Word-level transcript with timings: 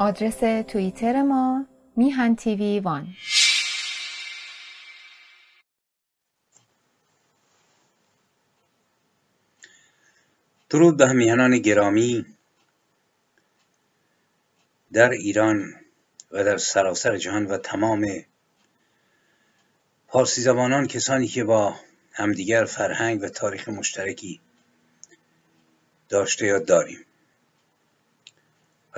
آدرس 0.00 0.66
توییتر 0.66 1.22
ما 1.22 1.66
میهن 1.96 2.36
تیوی 2.36 2.80
وان. 2.80 3.06
درود 10.70 10.96
به 10.96 11.08
همیهنان 11.08 11.58
گرامی. 11.58 12.26
در 14.92 15.10
ایران 15.10 15.74
و 16.30 16.44
در 16.44 16.56
سراسر 16.56 17.16
جهان 17.16 17.46
و 17.46 17.58
تمام 17.58 18.06
پارسی 20.08 20.40
زبانان 20.40 20.86
کسانی 20.86 21.26
که 21.26 21.44
با 21.44 21.74
همدیگر 22.12 22.64
فرهنگ 22.64 23.22
و 23.22 23.28
تاریخ 23.28 23.68
مشترکی 23.68 24.40
داشته 26.08 26.46
یا 26.46 26.58
داریم. 26.58 27.07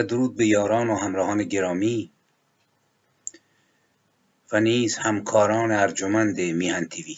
درود 0.03 0.37
به 0.37 0.47
یاران 0.47 0.91
و 0.91 0.97
همراهان 0.97 1.43
گرامی 1.43 2.13
و 4.53 4.61
نیز 4.61 4.97
همکاران 4.97 5.73
ارجمند 5.73 6.41
میهن 6.41 6.85
تیوی. 6.85 7.17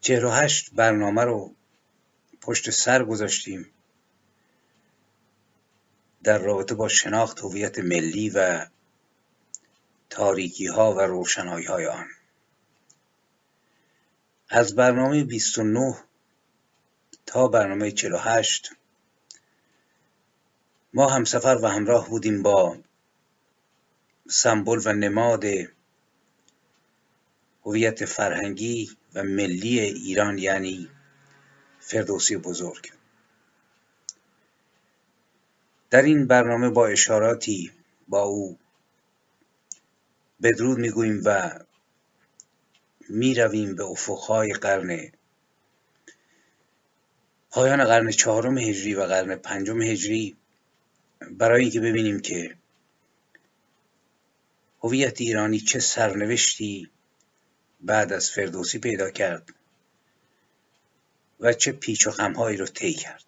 چهر 0.00 0.24
و 0.24 0.30
هشت 0.30 0.70
برنامه 0.72 1.24
رو 1.24 1.54
پشت 2.40 2.70
سر 2.70 3.04
گذاشتیم 3.04 3.70
در 6.22 6.38
رابطه 6.38 6.74
با 6.74 6.88
شناخت 6.88 7.40
هویت 7.40 7.78
ملی 7.78 8.30
و 8.30 8.66
تاریکی 10.10 10.66
ها 10.66 10.94
و 10.94 11.00
روشنایی 11.00 11.66
های 11.66 11.86
آن. 11.86 12.06
از 14.48 14.74
برنامه 14.74 15.24
29 15.24 15.96
تا 17.26 17.48
برنامه 17.48 17.90
48 17.90 18.70
ما 20.96 21.08
هم 21.08 21.24
سفر 21.24 21.58
و 21.62 21.66
همراه 21.66 22.08
بودیم 22.08 22.42
با 22.42 22.78
سمبل 24.28 24.80
و 24.84 24.92
نماد 24.92 25.44
هویت 27.64 28.04
فرهنگی 28.04 28.90
و 29.14 29.22
ملی 29.22 29.80
ایران 29.80 30.38
یعنی 30.38 30.88
فردوسی 31.80 32.36
بزرگ. 32.36 32.92
در 35.90 36.02
این 36.02 36.26
برنامه 36.26 36.68
با 36.68 36.86
اشاراتی 36.86 37.72
با 38.08 38.22
او 38.22 38.58
بدرود 40.42 40.78
می‌گوییم 40.78 41.22
و 41.24 41.58
می‌رویم 43.08 43.76
به 43.76 43.84
افقهای 43.84 44.52
قرن 44.52 45.12
پایان 47.50 47.84
قرن 47.84 48.10
چهارم 48.10 48.58
هجری 48.58 48.94
و 48.94 49.06
قرن 49.06 49.36
پنجم 49.36 49.82
هجری. 49.82 50.36
برای 51.30 51.62
اینکه 51.62 51.80
ببینیم 51.80 52.20
که 52.20 52.56
هویت 54.82 55.20
ایرانی 55.20 55.60
چه 55.60 55.80
سرنوشتی 55.80 56.90
بعد 57.80 58.12
از 58.12 58.30
فردوسی 58.30 58.78
پیدا 58.78 59.10
کرد 59.10 59.54
و 61.40 61.52
چه 61.52 61.72
پیچ 61.72 62.06
و 62.06 62.10
خمهایی 62.10 62.56
رو 62.56 62.66
طی 62.66 62.94
کرد. 62.94 63.24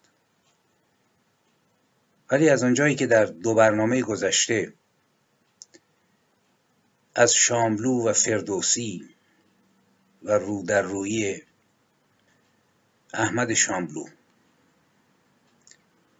ولی 2.31 2.49
از 2.49 2.63
آنجایی 2.63 2.95
که 2.95 3.07
در 3.07 3.25
دو 3.25 3.53
برنامه 3.53 4.01
گذشته 4.01 4.73
از 7.15 7.33
شاملو 7.33 8.07
و 8.07 8.13
فردوسی 8.13 9.09
و 10.23 10.31
رو 10.31 10.63
در 10.63 10.81
روی 10.81 11.41
احمد 13.13 13.53
شاملو 13.53 14.05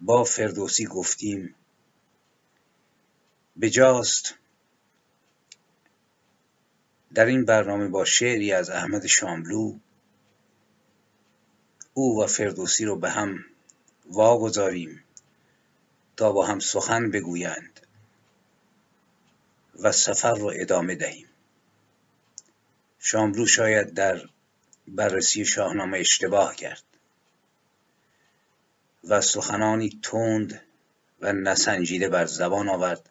با 0.02 0.24
فردوسی 0.24 0.86
گفتیم 0.86 1.56
بجاست 3.62 4.36
در 7.14 7.26
این 7.26 7.46
برنامه 7.46 7.88
با 7.88 8.06
شعری 8.06 8.52
از 8.52 8.70
احمد 8.70 9.06
شاملو 9.06 9.78
او 11.94 12.24
و 12.24 12.28
فردوسی 12.28 12.86
رو 12.86 12.96
به 12.96 13.10
هم 13.10 13.46
واگذاریم 14.06 15.04
تا 16.18 16.32
با 16.32 16.46
هم 16.46 16.60
سخن 16.60 17.12
بگویند 17.12 17.80
و 19.80 19.92
سفر 19.92 20.34
رو 20.34 20.52
ادامه 20.56 20.96
دهیم. 20.96 21.28
شاملو 23.00 23.46
شاید 23.46 23.94
در 23.94 24.22
بررسی 24.88 25.46
شاهنامه 25.46 25.98
اشتباه 25.98 26.56
کرد 26.56 26.84
و 29.04 29.22
سخنانی 29.22 30.00
تند 30.04 30.62
و 31.22 31.34
نسنجیده 31.34 32.10
بر 32.10 32.26
زبان 32.26 32.70
آورد. 32.70 33.10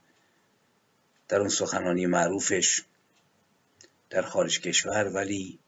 در 1.28 1.40
اون 1.40 1.48
سخنانی 1.48 2.06
معروفش 2.06 2.82
در 4.10 4.22
خارج 4.22 4.60
کشور 4.60 5.08
ولی 5.08 5.58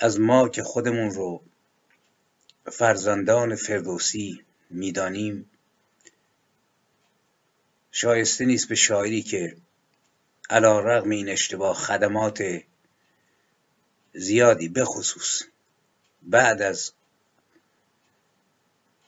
از 0.00 0.20
ما 0.20 0.48
که 0.48 0.62
خودمون 0.62 1.10
رو 1.10 1.42
فرزندان 2.72 3.56
فردوسی 3.56 4.44
می‌دانیم 4.70 5.50
شایسته 7.90 8.44
نیست 8.44 8.68
به 8.68 8.74
شاعری 8.74 9.22
که 9.22 9.56
علا 10.50 10.80
رغم 10.80 11.10
این 11.10 11.28
اشتباه 11.28 11.74
خدمات 11.76 12.62
زیادی 14.14 14.68
بخصوص 14.68 15.42
بعد 16.22 16.62
از 16.62 16.92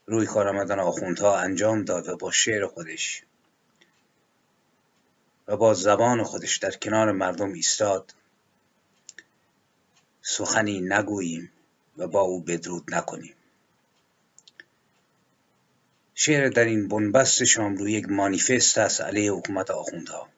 روی 0.06 0.26
کار 0.26 0.48
آمدن 0.48 0.78
آخوندها 0.78 1.38
انجام 1.38 1.82
داد 1.82 2.08
و 2.08 2.16
با 2.16 2.30
شعر 2.30 2.66
خودش. 2.66 3.22
و 5.48 5.56
با 5.56 5.74
زبان 5.74 6.22
خودش 6.22 6.56
در 6.56 6.70
کنار 6.70 7.12
مردم 7.12 7.52
ایستاد. 7.52 8.14
سخنی 10.22 10.80
نگوییم 10.80 11.52
و 11.96 12.06
با 12.06 12.20
او 12.20 12.40
بدرود 12.40 12.94
نکنیم. 12.94 13.34
شعر 16.14 16.48
در 16.48 16.64
این 16.64 16.88
بنبست 16.88 17.44
شاملو 17.44 17.88
یک 17.88 18.08
مانیفست 18.08 18.78
است 18.78 19.00
علیه 19.00 19.32
حکومت 19.32 19.70
آخوندها. 19.70 20.28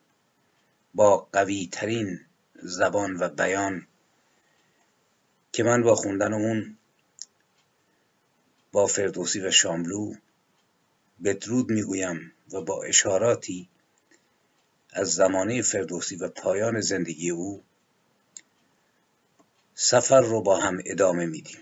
با 0.94 1.28
قوی 1.32 1.68
ترین 1.72 2.20
زبان 2.62 3.16
و 3.16 3.28
بیان 3.28 3.86
که 5.52 5.62
من 5.62 5.82
با 5.82 5.94
خوندن 5.94 6.32
اون 6.32 6.76
با 8.72 8.86
فردوسی 8.86 9.40
و 9.40 9.50
شاملو 9.50 10.14
بدرود 11.24 11.70
می‌گویم 11.70 12.32
و 12.52 12.60
با 12.60 12.82
اشاراتی 12.82 13.68
از 14.92 15.14
زمانه 15.14 15.62
فردوسی 15.62 16.16
و 16.16 16.28
پایان 16.28 16.80
زندگی 16.80 17.30
او 17.30 17.62
سفر 19.74 20.20
رو 20.20 20.42
با 20.42 20.56
هم 20.56 20.82
ادامه 20.86 21.26
میدیم. 21.26 21.58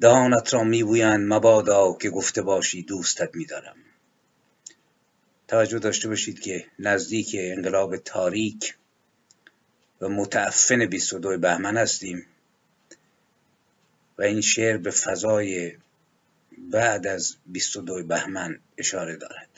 دهانت 0.00 0.54
را 0.54 0.64
میبویند 0.64 1.32
مبادا 1.32 1.92
که 1.92 2.10
گفته 2.10 2.42
باشی 2.42 2.82
دوستت 2.82 3.34
میدارم. 3.34 3.76
توجه 5.48 5.78
داشته 5.78 6.08
باشید 6.08 6.40
که 6.40 6.66
نزدیک 6.78 7.36
انقلاب 7.38 7.96
تاریک 7.96 8.74
و 10.00 10.08
متعفن 10.08 10.86
22 10.86 11.38
بهمن 11.38 11.76
هستیم 11.76 12.26
و 14.18 14.22
این 14.22 14.40
شعر 14.40 14.76
به 14.76 14.90
فضای 14.90 15.76
بعد 16.58 17.06
از 17.06 17.36
22 17.46 18.02
بهمن 18.02 18.60
اشاره 18.78 19.16
دارد. 19.16 19.51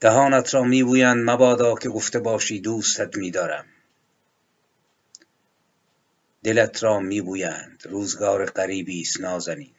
دهانت 0.00 0.54
را 0.54 0.62
میبویند 0.62 1.30
مبادا 1.30 1.74
که 1.74 1.88
گفته 1.88 2.18
باشی 2.18 2.60
دوستت 2.60 3.16
میدارم. 3.16 3.66
دلت 6.44 6.82
را 6.82 7.00
میبویند 7.00 7.82
روزگار 7.84 8.46
غریبی 8.46 9.00
است 9.00 9.20
نازنین. 9.20 9.74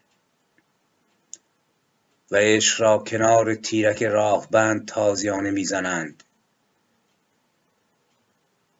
و 2.31 2.35
عشق 2.35 2.81
را 2.81 2.97
کنار 2.97 3.55
تیرک 3.55 4.03
راهبند 4.03 4.87
تازیانه 4.87 5.51
می‌زنند. 5.51 6.23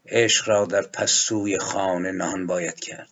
عشق 0.06 0.50
را 0.50 0.66
در 0.66 0.82
پستوی 0.82 1.58
خانه 1.58 2.12
نهان 2.12 2.48
باید 2.48 2.80
کرد. 2.80 3.12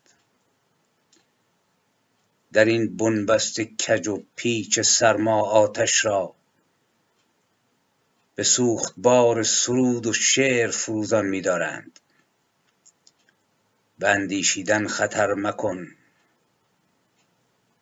در 2.54 2.66
این 2.66 2.98
بنبست 2.98 3.62
کج 3.62 4.08
و 4.08 4.24
پیچ 4.36 4.80
سرما 4.80 5.42
آتش 5.42 6.06
را 6.06 6.36
به 8.40 8.46
بار 8.98 9.44
سرود 9.44 10.08
و 10.08 10.14
شعر 10.14 10.72
فروزان 10.72 11.26
می‌دارند. 11.26 12.00
به 14.00 14.10
اندیشیدن 14.10 14.88
خطر 14.88 15.34
مکن. 15.34 15.88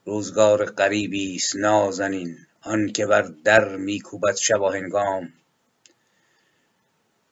روزگار 0.06 0.66
غریبی 0.66 1.36
است 1.36 1.56
نازنین. 1.56 2.38
آنکه 2.62 3.06
بر 3.06 3.22
در 3.22 3.76
میکوبد 3.76 4.36
شباهنگام. 4.36 5.34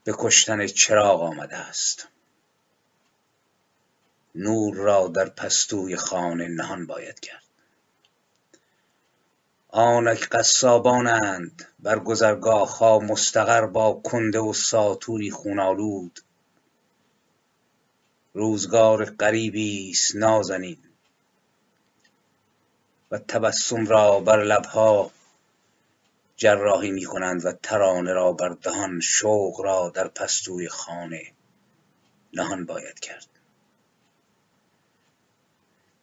به 0.03 0.13
کشتن 0.17 0.67
چراغ 0.67 1.21
آمده 1.21 1.55
است. 1.55 2.07
نور 4.35 4.75
را 4.75 5.07
در 5.07 5.29
پستوی 5.29 5.95
خانه 5.95 6.47
نهان 6.47 6.85
باید 6.85 7.19
کرد. 7.19 7.44
آنک 9.77 10.29
قصابانند 10.29 11.67
بر 11.79 12.01
ها 12.79 12.99
مستقر 12.99 13.65
با 13.65 14.01
کنده 14.03 14.39
و 14.39 14.53
ساتوری 14.53 15.31
خونالود 15.31 16.19
روزگار 18.33 19.05
غریبی 19.05 19.91
است 19.91 20.15
نازنین. 20.15 20.77
و 23.11 23.17
تبسم 23.17 23.85
را 23.85 24.19
بر 24.19 24.43
لبها 24.43 25.11
جراحی 26.37 26.91
می 26.91 27.05
کنند 27.05 27.45
و 27.45 27.51
ترانه 27.51 28.13
را 28.13 28.31
بر 28.31 28.49
دهان 28.49 28.99
شوق 28.99 29.61
را 29.61 29.91
در 29.95 30.07
پستوی 30.07 30.69
خانه 30.69 31.23
نهان 32.33 32.65
باید 32.65 32.99
کرد. 32.99 33.34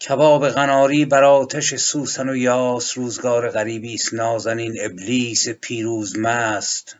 کباب 0.08 0.48
قناری 0.48 1.04
بر 1.04 1.24
آتش 1.24 1.74
سوسن 1.74 2.28
و 2.28 2.36
یاس 2.36 2.98
روزگار 2.98 3.50
غریبی 3.50 3.94
است. 3.94 4.14
نازنین 4.14 4.76
ابلیس 4.80 5.48
پیروز 5.48 6.18
مست. 6.18 6.96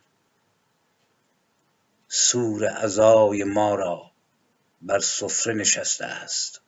سور 2.08 2.68
عزای 2.68 3.44
ما 3.44 3.74
را 3.74 4.10
بر 4.82 4.98
سفره 4.98 5.54
نشسته 5.54 6.04
است. 6.04 6.60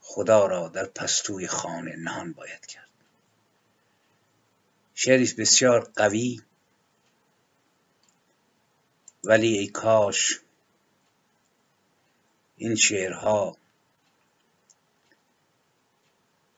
خدا 0.00 0.46
را 0.46 0.68
در 0.68 0.84
پستوی 0.84 1.46
خانه 1.46 1.96
نهان 1.96 2.32
باید 2.32 2.66
کرد. 2.66 2.88
شعری 4.94 5.34
بسیار 5.38 5.90
قوی. 5.96 6.42
ولی 9.24 9.58
ای 9.58 9.66
کاش 9.66 10.40
این 12.56 12.74
شعرها 12.74 13.56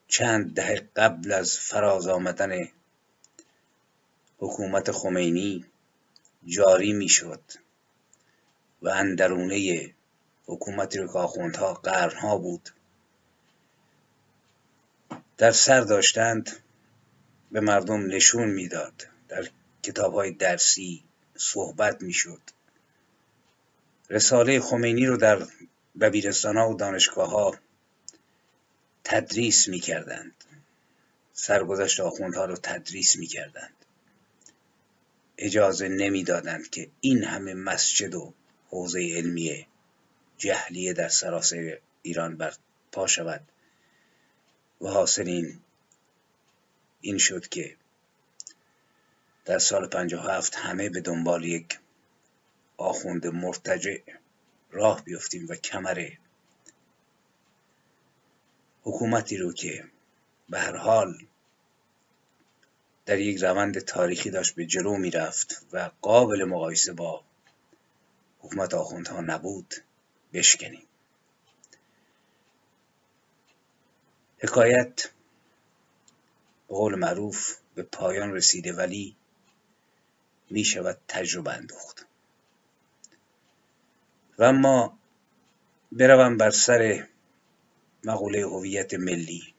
چند 0.08 0.54
دهه 0.54 0.88
قبل 0.96 1.32
از 1.32 1.58
فراز 1.58 2.08
آمدن 2.08 2.68
حکومت 4.38 4.90
خمینی 4.92 5.64
جاری 6.46 6.92
می‌شد 6.92 7.40
و 8.82 8.88
اندرونه 8.88 9.90
حکومتی 10.46 10.98
رو 10.98 11.06
که 11.06 11.18
آخوندها 11.18 11.74
قرنها 11.74 12.38
بود 12.38 12.70
در 15.38 15.50
سر 15.50 15.80
داشتند 15.80 16.50
به 17.52 17.60
مردم 17.60 18.06
نشون 18.06 18.48
می‌داد 18.48 19.06
در 19.28 19.48
کتاب 19.82 20.14
های 20.14 20.32
درسی 20.32 21.04
صحبت 21.36 22.02
می‌شد. 22.02 22.40
رساله 24.10 24.60
خمینی 24.60 25.06
رو 25.06 25.16
در 25.16 25.46
دبیرستان 26.00 26.56
ها 26.56 26.70
و 26.70 26.76
دانشگاه 26.76 27.30
ها 27.30 27.54
تدریس 29.04 29.68
می‌کردند. 29.68 30.44
سرگذشت 31.32 32.00
آخوندها 32.00 32.44
رو 32.44 32.56
تدریس 32.56 33.16
می‌کردند. 33.16 33.74
اجازه 35.38 35.88
نمی‌دادند 35.88 36.70
که 36.70 36.90
این 37.00 37.24
همه 37.24 37.54
مسجد 37.54 38.14
و 38.14 38.34
حوزه 38.68 39.00
علمی 39.16 39.66
جهلیه 40.38 40.92
در 40.92 41.08
سراسر 41.08 41.78
ایران 42.02 42.36
بر 42.36 42.54
پا 42.92 43.06
شود. 43.06 43.52
و 44.80 44.88
حاصل 44.88 45.52
این 47.00 47.18
شد 47.18 47.48
که 47.48 47.76
در 49.44 49.58
سال 49.58 49.86
57 49.86 50.54
همه 50.54 50.88
به 50.88 51.00
دنبال 51.00 51.44
یک 51.44 51.78
آخوند 52.76 53.26
مرتجع 53.26 53.98
راه 54.70 55.04
بیفتیم 55.04 55.46
و 55.48 55.54
کمر 55.54 56.10
حکومتی 58.82 59.36
رو 59.36 59.52
که 59.52 59.84
به 60.48 60.60
هر 60.60 60.76
حال 60.76 61.18
در 63.06 63.18
یک 63.18 63.42
روند 63.42 63.78
تاریخی 63.78 64.30
داشت 64.30 64.54
به 64.54 64.66
جلو 64.66 64.96
می‌رفت 64.96 65.66
و 65.72 65.90
قابل 66.00 66.44
مقایسه 66.44 66.92
با 66.92 67.24
حکومت 68.38 68.74
آخوندها 68.74 69.20
نبود 69.20 69.74
بشکنیم. 70.32 70.86
حکایت 74.38 75.10
به 76.68 76.74
قول 76.74 76.94
معروف 76.94 77.56
به 77.74 77.82
پایان 77.82 78.32
رسیده 78.32 78.72
ولی 78.72 79.16
می 80.50 80.64
شود 80.64 80.98
تجربه 81.08 81.52
اندوخت 81.52 82.06
و 84.38 84.44
اما 84.44 84.98
بروم 85.92 86.36
بر 86.36 86.50
سر 86.50 87.08
مقوله 88.08 88.46
هویت 88.46 88.94
ملی. 88.94 89.54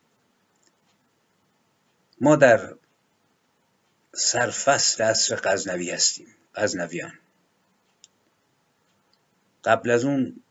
ما 2.21 2.35
در 2.35 2.75
سرفصل 4.13 5.03
عصر 5.03 5.35
غزنوی 5.35 5.91
هستیم 5.91 6.27
غزنویان. 6.55 7.13
قبل 9.63 9.89
از 9.89 10.03
اون 10.05 10.43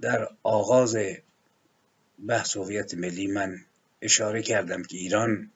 در 0.00 0.28
آغاز 0.42 0.96
بحث 2.28 2.56
هویت 2.56 2.94
ملی 2.94 3.26
من 3.26 3.64
اشاره 4.02 4.42
کردم 4.42 4.82
که 4.82 4.96
ایران 4.96 5.50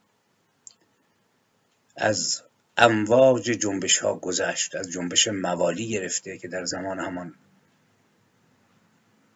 از 1.97 2.43
امواج 2.77 3.43
جنبش 3.43 3.99
ها 3.99 4.15
گذشت 4.15 4.75
از 4.75 4.91
جنبش 4.91 5.29
موالی 5.29 5.89
گرفته 5.89 6.39
که 6.39 6.49
در 6.49 6.65
زمان 6.65 6.99
همان 6.99 7.35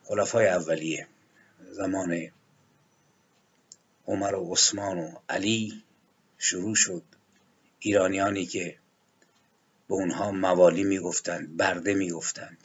خلفای 0.04 0.46
اولیه. 0.46 1.06
زمان 1.76 2.31
عمر 4.06 4.34
و 4.34 4.52
عثمان 4.52 4.99
و 4.99 5.14
علی 5.28 5.82
شروع 6.38 6.75
شد. 6.75 7.02
ایرانیانی 7.78 8.46
که 8.46 8.78
به 9.88 9.94
اونها 9.94 10.31
موالی 10.31 10.84
می‌گفتند 10.84 11.56
برده 11.56 11.94
می‌گفتند. 11.94 12.58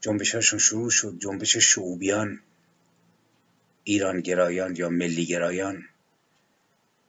جنبشاشون 0.00 0.58
شروع 0.58 0.90
شد. 0.90 1.18
جنبش 1.18 1.56
شعوبیان 1.56 2.40
ایرانگرایان 3.84 4.76
یا 4.76 4.88
ملیگرایان. 4.88 5.88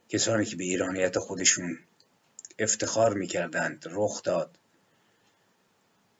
کسانی 0.09 0.45
که 0.45 0.55
به 0.55 0.63
ایرانیت 0.63 1.19
خودشون 1.19 1.79
افتخار 2.59 3.13
می‌کردند 3.13 3.85
رخ 3.91 4.23
داد. 4.23 4.59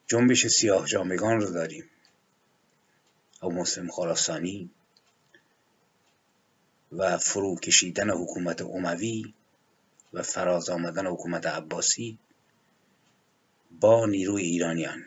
جنبش 0.08 0.48
سیاه 0.48 0.88
جامگان 0.88 1.42
رو 1.42 1.54
داریم. 1.54 1.86
او 3.42 3.54
مسلم 3.54 3.92
خراسانی 3.92 4.70
و 6.92 7.18
فرو 7.18 7.56
کشیدن 7.56 8.10
حکومت 8.10 8.62
عموی 8.62 9.34
و 10.14 10.24
فراز 10.24 10.70
آمدن 10.70 11.08
حکومت 11.08 11.46
عباسی 11.46 12.18
با 13.80 14.06
نیروی 14.06 14.44
ایرانیان. 14.44 15.06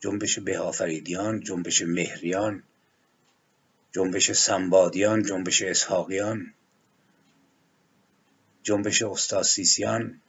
جنبش 0.00 0.38
بهافریدیان 0.38 1.40
جنبش 1.40 1.82
مهریان 1.82 2.62
جنبش 3.92 4.32
سنبادیان 4.32 5.22
جنبش 5.22 5.62
اسحاقیان 5.62 6.54
جنبش 8.62 9.02
استاسیسیان 9.02 10.20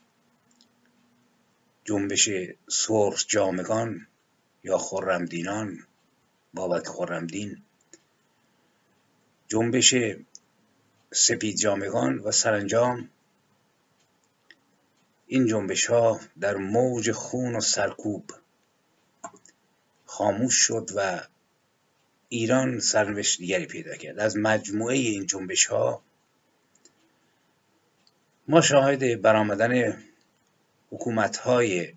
جنبش 1.84 2.28
سرخ 2.68 3.26
جامگان 3.26 4.06
یا 4.64 4.78
خرمدینان 4.78 5.86
بابک 6.54 6.86
خرمدین 6.86 7.62
جنبش 9.48 9.94
سپید 11.12 11.56
جامگان 11.56 12.18
و 12.18 12.30
سرانجام. 12.30 13.08
این 15.26 15.46
جنبش 15.46 15.86
ها 15.86 16.20
در 16.40 16.56
موج 16.56 17.12
خون 17.12 17.56
و 17.56 17.60
سرکوب 17.60 18.30
خاموش 20.04 20.54
شد 20.54 20.90
و 20.96 21.20
ایران 22.28 22.80
سرنوشت 22.80 23.38
دیگری 23.38 23.66
پیدا 23.66 23.96
کرد. 23.96 24.18
از 24.18 24.36
مجموعه 24.36 24.96
این 24.96 25.26
جنبش 25.26 25.66
ها 25.66 26.02
ما 28.48 28.60
شاهد 28.60 29.22
برآمدن 29.22 30.02
حکومت 30.90 31.36
های 31.36 31.94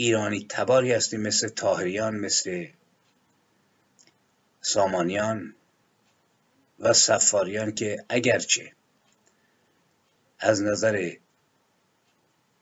ایرانی 0.00 0.46
تباری 0.48 0.92
هستیم 0.92 1.20
مثل 1.20 1.48
تاهریان 1.48 2.16
مثل 2.16 2.66
سامانیان 4.60 5.54
و 6.78 6.92
سفاریان 6.92 7.74
که 7.74 8.04
اگرچه 8.08 8.72
از 10.38 10.62
نظر 10.62 11.12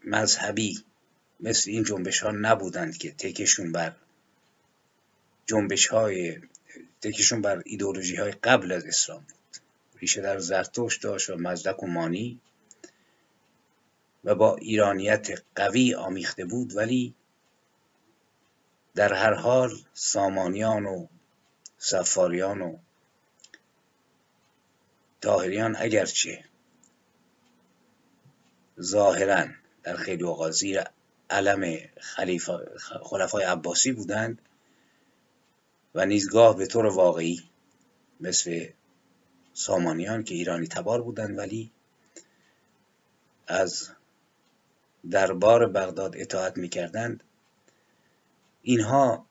مذهبی 0.05 0.85
مثل 1.41 1.71
این 1.71 1.83
جنبش 1.85 2.23
ها 2.23 2.31
نبودند 2.31 2.99
که 2.99 3.13
تکشون 3.13 3.73
بر 3.73 3.97
جنبش 5.47 5.87
های 5.87 6.41
تکشون 7.01 7.43
بر 7.43 7.63
ایدولوژی 7.67 8.17
های 8.17 8.33
قبل 8.33 8.73
از 8.73 8.87
اسلام 8.87 9.21
بود. 9.21 9.63
ریشه 10.01 10.21
در 10.21 10.39
زرتشت 10.39 11.03
داشت 11.03 11.31
و 11.31 11.37
مزدک 11.37 11.83
و 11.83 11.87
مانی 11.87 12.41
و 14.25 14.35
با 14.35 14.57
ایرانیت 14.57 15.43
قوی 15.55 15.95
آمیخته 15.95 16.45
بود 16.45 16.77
ولی 16.77 17.15
در 18.97 19.13
هر 19.13 19.35
حال 19.35 19.71
سامانیان 19.93 20.87
و 20.87 21.07
سفاریان 21.79 22.61
و 22.61 22.79
تاهریان 25.21 25.77
اگرچه 25.79 26.45
ظاهرا 28.81 29.47
در 29.83 29.97
خیلی 29.97 30.23
اوقات 30.23 30.63
علم 31.31 31.79
خلفای 33.03 33.45
عباسی 33.45 33.93
بودند 33.93 34.43
و 35.95 36.07
نیزگاه 36.07 36.57
به 36.57 36.67
طور 36.67 36.87
واقعی 36.87 37.43
مثل 38.21 38.69
سامانیان 39.55 40.25
که 40.25 40.35
ایرانی 40.35 40.67
تبار 40.67 41.03
بودند 41.03 41.39
ولی 41.39 41.71
از 43.47 43.89
دربار 45.11 45.67
بغداد 45.67 46.17
اطاعت 46.17 46.57
می‌کردند. 46.57 47.25
اینها 48.69 49.27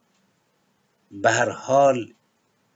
به 1.11 1.31
هر 1.31 1.49
حال 1.49 2.13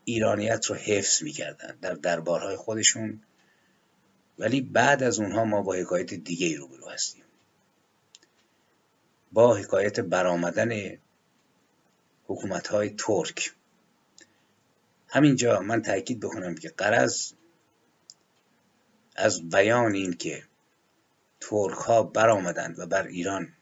ایرانیت 0.05 0.65
رو 0.65 0.75
حفظ 0.75 1.23
می‌کردند 1.23 1.79
در 1.79 1.93
دربارهای 1.93 2.55
خودشون 2.55 3.21
ولی 4.39 4.61
بعد 4.61 5.03
از 5.03 5.19
اونها 5.19 5.45
ما 5.45 5.61
با 5.61 5.73
حکایت 5.73 6.13
دیگه 6.13 6.57
روبرو 6.57 6.89
هستیم. 6.89 7.23
با 9.31 9.55
حکایت 9.55 9.99
برآمدن 9.99 10.97
حکومت 12.25 12.67
های 12.67 12.89
ترک. 12.89 13.53
همینجا 15.07 15.59
من 15.59 15.81
تاکید 15.81 16.19
بکنم 16.19 16.55
که 16.55 16.69
قرض 16.69 17.33
از 19.15 19.49
بیان 19.49 19.93
این 19.93 20.13
که 20.13 20.43
ترک 21.39 21.77
ها 21.77 22.03
برآمدند 22.03 22.79
و 22.79 22.85
بر 22.85 23.07
ایران 23.07 23.53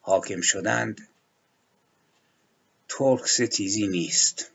حاکم 0.00 0.40
شدند 0.40 1.08
ترک 2.88 3.26
ستیزی 3.26 3.86
نیست. 3.86 4.50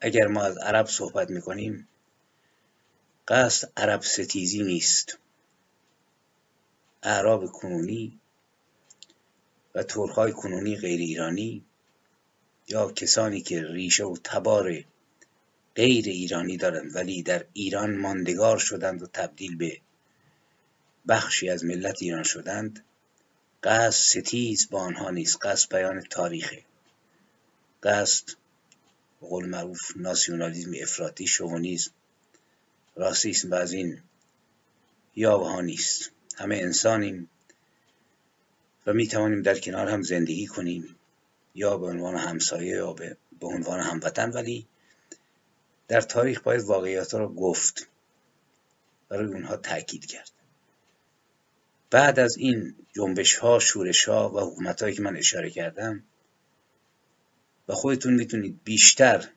اگر 0.00 0.26
ما 0.26 0.42
از 0.42 0.58
عرب 0.58 0.86
صحبت 0.86 1.30
می‌کنیم 1.30 1.88
قصد 3.28 3.72
عرب 3.76 4.02
ستیزی 4.02 4.62
نیست. 4.62 5.18
اعراب 7.02 7.46
کنونی 7.46 8.20
و 9.74 9.82
ترکهای 9.82 10.32
کنونی 10.32 10.76
غیر 10.76 11.00
ایرانی 11.00 11.64
یا 12.68 12.92
کسانی 12.92 13.40
که 13.40 13.62
ریشه 13.62 14.04
و 14.04 14.16
تبار 14.24 14.84
غیر 15.74 16.04
ایرانی 16.04 16.56
دارند 16.56 16.96
ولی 16.96 17.22
در 17.22 17.44
ایران 17.52 17.96
ماندگار 17.96 18.58
شدند 18.58 19.02
و 19.02 19.06
تبدیل 19.06 19.56
به 19.56 19.80
بخشی 21.08 21.50
از 21.50 21.64
ملت 21.64 22.02
ایران 22.02 22.22
شدند 22.22 22.84
قصد 23.62 24.20
ستیز 24.20 24.70
با 24.70 24.80
آنها 24.80 25.10
نیست. 25.10 25.38
قصد 25.42 25.74
بیان 25.74 26.00
تاریخه. 26.00 26.67
قصد 27.82 28.26
به 29.20 29.26
قول 29.26 29.48
معروف 29.48 29.96
ناسیونالیزم 29.96 30.72
افراطی 30.82 31.26
شوونیزم. 31.26 31.90
راسیسم 32.96 33.50
و 33.50 33.54
از 33.54 33.72
این 33.72 34.02
یاوه 35.16 35.62
نیست. 35.62 36.10
همه 36.36 36.56
انسانیم 36.56 37.30
و 38.86 38.92
می 38.92 39.08
توانیم 39.08 39.42
در 39.42 39.58
کنار 39.58 39.88
هم 39.88 40.02
زندگی 40.02 40.46
کنیم. 40.46 40.96
یا 41.54 41.76
به 41.76 41.86
عنوان 41.86 42.16
همسایه 42.16 42.76
یا 42.76 42.92
به, 42.92 43.16
عنوان 43.40 43.80
هموطن. 43.80 44.30
ولی 44.30 44.66
در 45.88 46.00
تاریخ 46.00 46.40
باید 46.40 46.64
واقعیت 46.64 47.14
را 47.14 47.28
گفت 47.28 47.88
برای 49.08 49.26
اونها 49.26 49.56
تاکید 49.56 50.06
کرد. 50.06 50.30
بعد 51.90 52.18
از 52.18 52.36
این 52.36 52.74
جنبش 52.92 53.36
ها 53.36 53.58
شورش 53.58 54.08
ها 54.08 54.28
و 54.28 54.40
حکومت 54.40 54.82
هایی 54.82 54.94
که 54.94 55.02
من 55.02 55.16
اشاره 55.16 55.50
کردم 55.50 56.02
و 57.68 57.74
خودتون 57.74 58.14
می‌تونید 58.14 58.60
بیشتر 58.64 59.28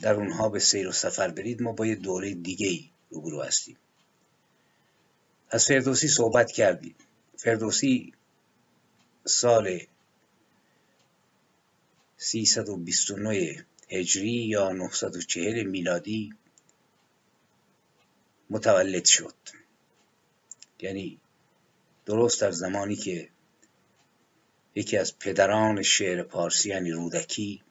در 0.00 0.14
اونها 0.14 0.48
به 0.48 0.58
سیر 0.58 0.88
و 0.88 0.92
سفر 0.92 1.28
برید. 1.28 1.62
ما 1.62 1.72
با 1.72 1.86
یه 1.86 1.94
دوره 1.94 2.34
دیگه 2.34 2.68
ای 2.68 2.90
روبرو 3.10 3.42
هستیم. 3.42 3.76
از 5.50 5.66
فردوسی 5.66 6.08
صحبت 6.08 6.52
کردیم. 6.52 6.94
فردوسی 7.36 8.12
سال 9.24 9.80
329 12.16 13.66
هجری 13.88 14.30
یا 14.30 14.72
940 14.72 15.62
میلادی 15.62 16.34
متولد 18.50 19.04
شد. 19.04 19.34
یعنی 20.80 21.20
درست 22.06 22.40
در 22.40 22.50
زمانی 22.50 22.96
که 22.96 23.28
یکی 24.80 24.96
از 24.96 25.18
پدران 25.18 25.82
شعر 25.82 26.22
پارسی 26.22 26.68
یعنی 26.68 26.90
رودکی 26.90 27.62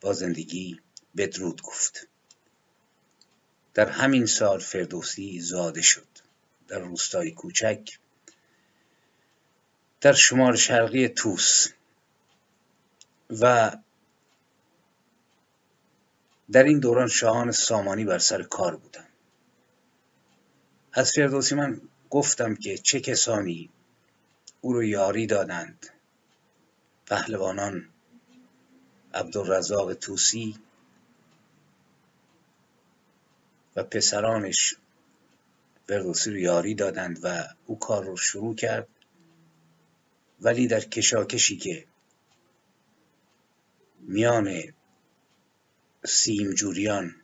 با 0.00 0.12
زندگی 0.12 0.80
بدرود 1.16 1.62
گفت. 1.62 2.08
در 3.74 3.88
همین 3.88 4.26
سال 4.26 4.58
فردوسی 4.58 5.40
زاده 5.40 5.82
شد. 5.82 6.06
در 6.68 6.78
روستای 6.78 7.30
کوچک 7.30 7.98
در 10.00 10.12
شمال 10.12 10.56
شرقی 10.56 11.08
توس 11.08 11.66
و 13.40 13.76
در 16.52 16.62
این 16.62 16.80
دوران 16.80 17.08
شاهان 17.08 17.52
سامانی 17.52 18.04
بر 18.04 18.18
سر 18.18 18.42
کار 18.42 18.76
بودند 18.76 19.08
از 20.92 21.12
فردوسی 21.12 21.54
من 21.54 21.80
گفتم 22.10 22.54
که 22.54 22.78
چه 22.78 23.00
کسانی 23.00 23.70
او 24.64 24.72
رو 24.72 24.84
یاری 24.84 25.26
دادند. 25.26 25.86
پهلوانان 27.06 27.88
عبدالرزاق 29.14 29.94
توسی 29.94 30.58
و 33.76 33.82
پسرانش 33.82 34.76
فردوسی 35.86 36.30
رو 36.30 36.36
یاری 36.38 36.74
دادند 36.74 37.18
و 37.22 37.44
او 37.66 37.78
کار 37.78 38.04
رو 38.04 38.16
شروع 38.16 38.54
کرد. 38.54 38.88
ولی 40.40 40.66
در 40.66 40.80
کشاکشی 40.80 41.56
که 41.56 41.86
میان 44.00 44.74
سیمجوریان 46.04 47.14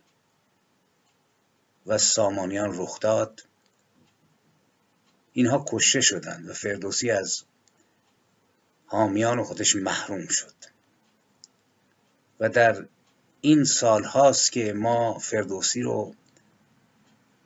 و 1.86 1.98
سامانیان 1.98 2.70
رخ 2.78 3.00
داد 3.00 3.47
اینها 5.38 5.64
کشته 5.68 6.00
شدند 6.00 6.48
و 6.48 6.54
فردوسی 6.54 7.10
از 7.10 7.42
حامیان 8.86 9.42
خودش 9.42 9.76
محروم 9.76 10.26
شد. 10.26 10.54
و 12.40 12.48
در 12.48 12.86
این 13.40 13.64
سال 13.64 14.04
هاست 14.04 14.52
که 14.52 14.72
ما 14.72 15.18
فردوسی 15.18 15.82
رو 15.82 16.14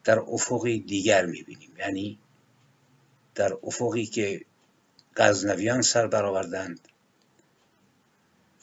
در 0.05 0.19
افقی 0.19 0.81
دیگر 0.81 1.27
می‌بینیم 1.27 1.77
یعنی 1.79 2.19
در 3.35 3.53
افقی 3.63 4.07
که 4.07 4.45
غزنویان 5.17 5.83
سر 5.83 6.07
برآوردند 6.07 6.89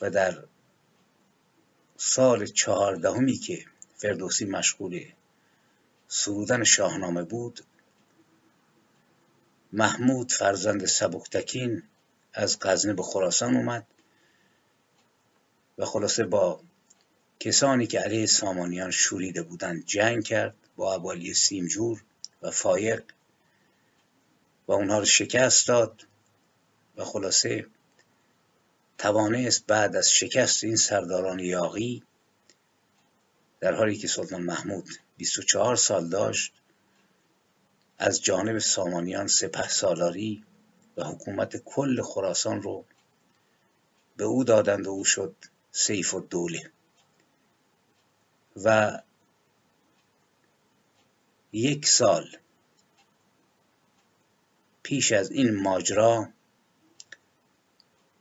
و 0.02 0.10
در 0.10 0.44
سال 1.98 2.46
چهاردهمی 2.46 3.36
که 3.36 3.66
فردوسی 3.98 4.46
مشغول 4.46 5.06
سرودن 6.08 6.64
شاهنامه 6.64 7.24
بود 7.24 7.62
محمود 9.72 10.32
فرزند 10.32 10.86
سبکتکین 10.86 11.84
از 12.34 12.60
غزنه 12.62 12.94
به 12.94 13.04
خراسان 13.04 13.56
اومد 13.56 13.88
و 15.78 15.86
خلاصه 15.86 16.24
با 16.24 16.62
کسانی 17.40 17.88
که 17.88 18.00
علیه 18.00 18.26
سامانیان 18.26 18.92
شوریده 18.92 19.44
بودند 19.44 19.86
جنگ 19.86 20.24
کرد 20.24 20.56
با 20.76 20.94
ابوالی 20.94 21.34
سیمجور 21.34 22.04
و 22.42 22.52
فایق 22.52 23.04
و 24.68 24.72
اونها 24.72 25.00
رو 25.00 25.06
شکست 25.06 25.68
داد 25.68 26.06
و 26.98 27.06
خلاصه 27.06 27.66
توانست 28.98 29.66
بعد 29.68 29.96
از 29.96 30.12
شکست 30.12 30.64
این 30.64 30.76
سرداران 30.76 31.40
یاقی 31.40 32.04
در 33.60 33.74
حالی 33.74 33.98
که 33.98 34.08
سلطان 34.08 34.42
محمود 34.42 34.90
24 35.18 35.76
سال 35.76 36.10
داشت 36.10 36.54
از 38.00 38.22
جانب 38.22 38.60
سامانیان 38.60 39.28
سپه 39.28 39.68
سالاری 39.70 40.44
و 40.98 41.04
حکومت 41.04 41.58
کل 41.58 42.02
خراسان 42.02 42.62
رو 42.62 42.86
به 44.18 44.24
او 44.24 44.44
دادند 44.44 44.88
و 44.88 44.90
او 44.90 45.06
شد 45.06 45.36
سیف 45.72 46.14
و 46.14 46.20
دوله 46.20 46.72
و 48.64 49.00
یک 51.52 51.88
سال 51.88 52.38
پیش 54.84 55.12
از 55.12 55.32
این 55.32 55.56
ماجرا 55.56 56.30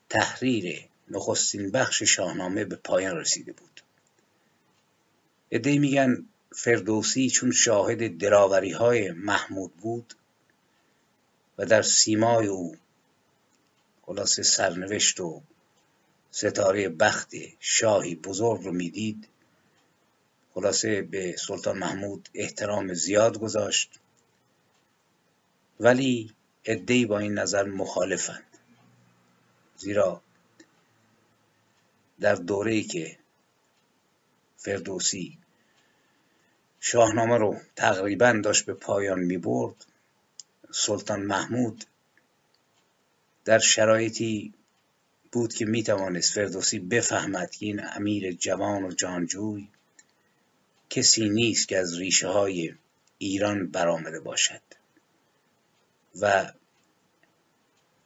تحریر 0.08 0.88
نخستین 1.10 1.70
بخش 1.70 2.02
شاهنامه 2.02 2.64
به 2.64 2.76
پایان 2.76 3.16
رسیده 3.16 3.52
بود. 3.52 3.80
ادهی 5.50 5.78
میگن 5.78 6.26
فردوسی 6.52 7.30
چون 7.30 7.52
شاهد 7.52 8.18
دراوری 8.18 8.72
های 8.72 9.12
محمود 9.12 9.76
بود 9.76 10.14
و 11.58 11.66
در 11.66 11.82
سیمای 11.82 12.46
او 12.46 12.76
خلاصه 14.02 14.42
سرنوشت 14.42 15.20
و 15.20 15.42
ستاره 16.30 16.88
بخت 16.88 17.30
شاهی 17.60 18.14
بزرگ 18.14 18.64
رو 18.64 18.72
می‌دید 18.72 19.28
خلاصه 20.54 21.02
به 21.02 21.36
سلطان 21.38 21.78
محمود 21.78 22.28
احترام 22.34 22.94
زیاد 22.94 23.38
گذاشت. 23.38 24.00
ولی 25.80 26.34
عدهای 26.66 27.06
با 27.06 27.18
این 27.18 27.34
نظر 27.34 27.62
مخالفند. 27.62 28.58
زیرا 29.76 30.22
در 32.20 32.34
دوره 32.34 32.82
که 32.82 33.18
فردوسی 34.56 35.38
شاهنامه 36.80 37.36
رو 37.36 37.56
تقریبا 37.76 38.40
داشت 38.44 38.66
به 38.66 38.74
پایان 38.74 39.20
می 39.20 39.38
برد 39.38 39.86
سلطان 40.70 41.22
محمود 41.22 41.84
در 43.44 43.58
شرایطی 43.58 44.54
بود 45.32 45.52
که 45.52 45.64
می 45.64 45.82
توانست 45.82 46.32
فردوسی 46.34 46.78
بفهمد 46.78 47.50
که 47.50 47.66
این 47.66 47.80
امیر 47.84 48.32
جوان 48.32 48.84
و 48.84 48.92
جانجوی 48.92 49.68
کسی 50.90 51.28
نیست 51.28 51.68
که 51.68 51.78
از 51.78 51.98
ریشه 51.98 52.28
های 52.28 52.74
ایران 53.18 53.66
برآمده 53.66 54.20
باشد. 54.20 54.60
و 56.20 56.52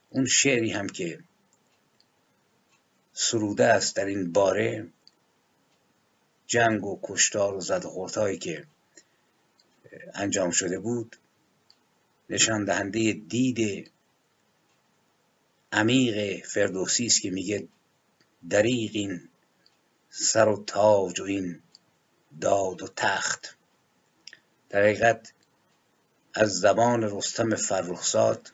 اون 0.09 0.25
شعری 0.25 0.71
هم 0.71 0.87
که 0.87 1.19
سروده 3.13 3.65
است 3.65 3.95
در 3.95 4.05
این 4.05 4.31
باره 4.31 4.87
جنگ 6.47 6.85
و 6.85 6.99
کشتار 7.03 7.55
و 7.55 7.61
زد 7.61 7.85
و 7.85 8.35
که 8.35 8.67
انجام 10.13 10.51
شده 10.51 10.79
بود 10.79 11.15
نشان 12.29 12.65
دهنده 12.65 13.13
دید 13.13 13.91
عمیق 15.71 16.45
فردوسی 16.45 17.05
است 17.05 17.21
که 17.21 17.31
میگه 17.31 17.67
دریغ 18.49 18.91
این 18.93 19.29
سر 20.09 20.47
و 20.47 20.63
تاج 20.67 21.19
و 21.19 21.23
این 21.23 21.59
داد 22.41 22.81
و 22.81 22.87
تخت. 22.95 23.57
در 24.69 24.81
حقیقت 24.81 25.33
از 26.33 26.59
زبان 26.59 27.03
رستم 27.03 27.55
فرخزاد 27.55 28.51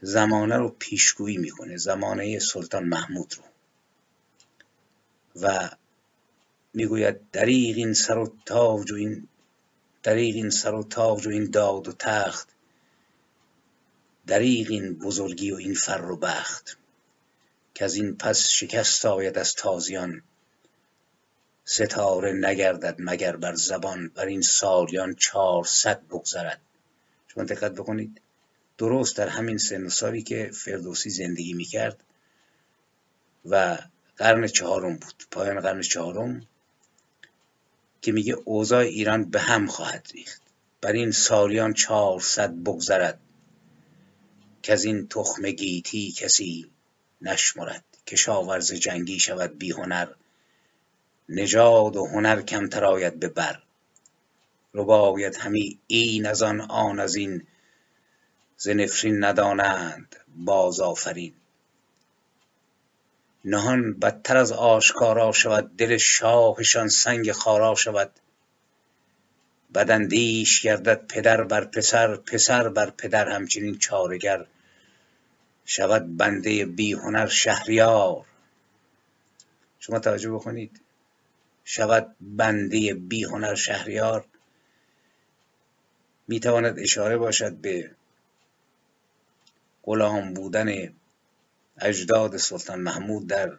زمانه 0.00 0.56
رو 0.56 0.68
پیشگویی 0.78 1.36
می‌کنه 1.36 1.76
زمانه 1.76 2.38
سلطان 2.38 2.84
محمود 2.84 3.34
رو. 3.36 3.44
و 5.42 5.70
می‌گوید 6.74 7.30
دریغ 7.30 7.76
این 7.76 7.92
سر 7.92 8.18
و 8.18 8.36
تاج 8.46 8.92
و 8.92 8.94
این 8.94 9.28
دریغ 10.02 10.36
این 10.36 10.50
سر 10.50 10.74
و 10.74 10.82
تاج 10.82 11.26
و 11.26 11.30
این 11.30 11.50
داد 11.50 11.88
و 11.88 11.92
تخت. 11.92 12.48
دریغ 14.26 14.70
این 14.70 14.94
بزرگی 14.94 15.50
و 15.50 15.56
این 15.56 15.74
فر 15.74 16.04
و 16.10 16.16
بخت. 16.16 16.78
که 17.74 17.84
از 17.84 17.94
این 17.94 18.16
پس 18.16 18.48
شکست 18.48 19.06
آید 19.06 19.38
از 19.38 19.54
تازیان. 19.54 20.22
ستاره 21.64 22.32
نگردد 22.32 22.96
مگر 22.98 23.36
بر 23.36 23.54
زبان 23.54 24.08
بر 24.08 24.26
این 24.26 24.42
سالیان 24.42 25.14
چهارصد 25.14 26.02
بگذرد. 26.10 26.60
شما 27.28 27.44
دقت 27.44 27.72
بکنید. 27.72 28.20
درست 28.78 29.16
در 29.16 29.28
همین 29.28 29.58
سن 29.58 29.88
سالی 29.88 30.22
که 30.22 30.50
فردوسی 30.54 31.10
زندگی 31.10 31.52
می‌کرد 31.52 32.04
و 33.44 33.78
قرن 34.16 34.46
چهارم 34.46 34.96
بود. 34.96 35.24
پایان 35.30 35.60
قرن 35.60 35.80
چهارم. 35.82 36.46
که 38.02 38.12
میگه 38.12 38.34
اوضاع 38.44 38.84
ایران 38.84 39.30
به 39.30 39.40
هم 39.40 39.66
خواهد 39.66 40.10
ریخت. 40.14 40.42
بر 40.80 40.92
این 40.92 41.10
سالیان 41.10 41.72
چهارصد 41.72 42.54
بگذرد 42.54 43.20
که 44.62 44.72
از 44.72 44.84
این 44.84 45.08
تخم 45.08 45.50
گیتی 45.50 46.12
کسی 46.12 46.70
نشمرد. 47.22 47.84
کشاورز 48.06 48.72
جنگی 48.72 49.20
شود 49.20 49.58
بی 49.58 49.72
هنر 49.72 50.08
نژاد 51.28 51.96
و 51.96 52.06
هنر 52.06 52.42
کمتر 52.42 52.84
آید 52.84 53.20
به 53.20 53.28
بر. 53.28 53.62
رباید 54.74 55.36
همی 55.36 55.78
این 55.86 56.26
از 56.26 56.42
آن 56.42 56.60
آن 56.60 57.00
از 57.00 57.14
این. 57.14 57.46
ز 58.56 58.68
نفرین 58.68 59.24
ندانند 59.24 60.16
باز 60.36 60.80
آفرین. 60.80 61.34
نهان 63.44 63.92
بدتر 63.92 64.36
از 64.36 64.52
آشکارا 64.52 65.32
شود 65.32 65.76
دل 65.76 65.96
شاهشان 65.96 66.88
سنگ 66.88 67.32
خارا 67.32 67.74
شود. 67.74 68.10
بداندیش 69.74 70.60
گردد 70.60 71.06
پدر 71.06 71.44
بر 71.44 71.64
پسر 71.64 72.16
پسر 72.16 72.68
بر 72.68 72.90
پدر 72.90 73.28
همچنین 73.28 73.78
چارگر. 73.78 74.46
شود 75.64 76.16
بنده 76.16 76.66
بی 76.66 76.92
هنر 76.92 77.26
شهریار. 77.26 78.26
شما 79.78 79.98
توجه 79.98 80.30
بکنید. 80.30 80.80
شود 81.64 82.16
بنده 82.20 82.94
بی 82.94 83.24
هنر 83.24 83.54
شهریار. 83.54 84.24
می‌تواند 86.28 86.78
اشاره 86.78 87.16
باشد 87.16 87.52
به 87.52 87.90
غلام 89.82 90.34
بودن 90.34 90.94
اجداد 91.84 92.36
سلطان 92.36 92.80
محمود 92.80 93.26
در 93.26 93.58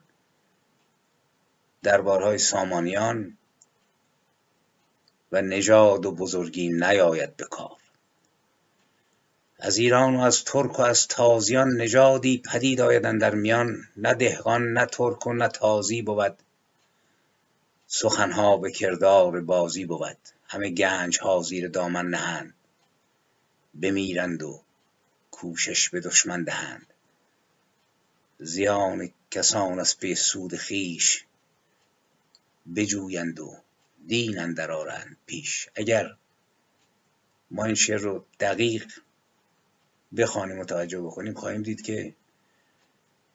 دربارهای 1.84 2.38
سامانیان 2.38 3.38
و 5.32 5.42
نژاد 5.42 6.06
و 6.06 6.12
بزرگی 6.12 6.70
نیاید 6.70 7.36
به 7.36 7.44
کار. 7.44 7.78
از 9.60 9.78
ایران 9.78 10.16
و 10.16 10.20
از 10.20 10.44
ترک 10.44 10.80
و 10.80 10.82
از 10.82 11.08
تازیان 11.08 11.82
نژادی 11.82 12.44
پدید 12.52 12.82
آید 12.82 13.02
در 13.20 13.36
میان. 13.36 13.84
نه 13.98 14.14
دهقان 14.14 14.74
نه 14.74 14.86
ترک 14.86 15.28
و 15.28 15.34
نه 15.34 15.48
تازی 15.48 16.02
بود. 16.02 16.38
سخنها 17.88 18.58
به 18.58 18.72
کردار 18.72 19.42
بازی 19.42 19.86
بود. 19.86 20.18
همه 20.48 20.70
گنج 20.70 21.20
ها 21.20 21.42
زیر 21.42 21.68
دامن 21.68 22.06
نهند. 22.06 22.54
بمیرند 23.82 24.44
و 24.44 24.62
کوشش 25.32 25.90
به 25.90 26.00
دشمن 26.00 26.44
دهند. 26.44 26.93
زیان 28.44 29.12
کسان 29.32 29.80
از 29.80 29.96
به 29.96 30.16
سود 30.16 30.58
خویش 30.58 31.26
بجویند 32.76 33.40
و 33.40 33.56
دین 34.08 34.40
اندر 34.40 34.72
آرند 34.72 35.18
پیش. 35.26 35.70
اگر 35.76 36.16
ما 37.52 37.66
این 37.66 37.76
شعر 37.76 37.98
رو 37.98 38.26
دقیق 38.40 38.92
بخوانیم 40.18 40.60
و 40.60 40.66
توجه 40.66 41.02
بکنیم 41.02 41.34
خواهیم 41.34 41.62
دید 41.62 41.82
که 41.82 42.16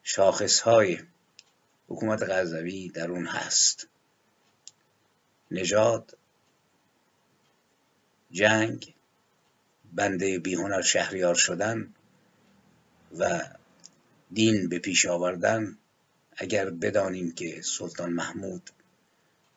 شاخص 0.02 0.60
های 0.60 0.98
حکومت 1.88 2.22
غزنوی 2.22 2.88
در 2.88 3.10
اون 3.10 3.26
هست. 3.26 3.88
نژاد 5.50 6.18
جنگ 8.30 8.94
بنده 9.92 10.38
بیهنر 10.38 10.82
شهریار 10.82 11.34
شدن 11.34 11.94
و 13.18 13.40
دین 14.32 14.68
به 14.68 14.78
پیش 14.78 15.06
آوردن 15.06 15.78
اگر 16.36 16.70
بدانیم 16.70 17.32
که 17.32 17.62
سلطان 17.62 18.12
محمود 18.12 18.70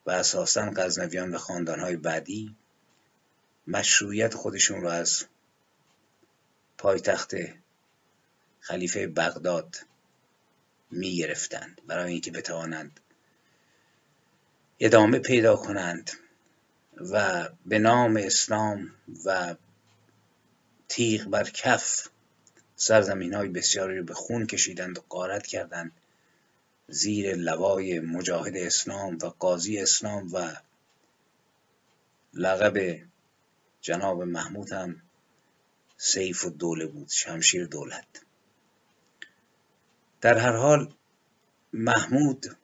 و 0.06 0.12
اساسا 0.12 0.72
غزنویان 0.76 1.36
و 1.36 1.38
خاندانهای 1.38 1.96
بعدی 1.96 2.56
مشروعیت 3.68 4.34
خودشون 4.34 4.82
را 4.82 4.92
از 4.92 5.26
پایتخت 6.78 7.34
خلیفه 8.60 9.08
بغداد 9.08 9.78
می 10.92 11.18
گرفتند 11.18 11.82
برای 11.88 12.12
اینکه 12.12 12.32
بتوانند 12.32 13.00
ادامه 14.80 15.20
پیدا 15.20 15.56
کنند 15.56 16.12
و 17.12 17.50
به 17.66 17.80
نام 17.80 18.18
اسلام 18.18 18.92
و 19.26 19.56
تیغ 20.88 21.26
بر 21.26 21.44
کف 21.44 22.11
سرزمین 22.82 23.34
های 23.34 23.48
بسیاری 23.48 23.98
رو 23.98 24.04
به 24.04 24.14
خون 24.14 24.46
کشیدند 24.46 24.98
و 24.98 25.02
قارت 25.10 25.48
کردند. 25.48 25.92
زیر 26.88 27.36
لوای 27.36 28.00
مجاهد 28.00 28.58
اسلام 28.58 29.18
و 29.22 29.26
قاضی 29.26 29.80
اسلام 29.80 30.34
و 30.34 30.56
لقب 32.34 33.00
جناب 33.82 34.24
محمود 34.24 34.72
هم 34.72 35.02
سیف 35.98 36.46
و 36.46 36.50
دوله 36.50 36.86
بود 36.86 37.10
شمشیر 37.10 37.66
دولت. 37.66 38.06
در 40.22 40.38
هر 40.38 40.56
حال 40.56 40.94
محمود 41.74 42.58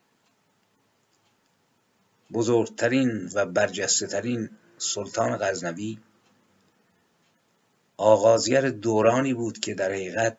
بزرگترین 2.34 3.30
و 3.34 3.46
برجسته 3.46 4.08
ترین 4.08 4.50
سلطان 4.78 5.38
غزنوی 5.38 6.00
آغازگر 7.98 8.62
دورانی 8.62 9.34
بود 9.34 9.60
که 9.60 9.74
در 9.74 9.92
حقیقت 9.92 10.38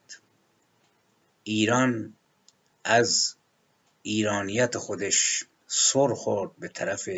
ایران 1.44 2.14
از 2.84 3.34
ایرانیت 4.02 4.78
خودش 4.78 5.44
سر 5.66 6.14
خورد 6.14 6.56
به 6.56 6.68
طرف 6.68 7.08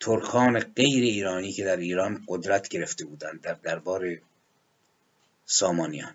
ترکان 0.00 0.60
غیر 0.60 1.04
ایرانی 1.04 1.52
که 1.52 1.64
در 1.64 1.76
ایران 1.76 2.24
قدرت 2.28 2.68
گرفته 2.68 3.04
بودند 3.04 3.40
در 3.40 3.54
دربار 3.54 4.18
سامانیان. 5.46 6.14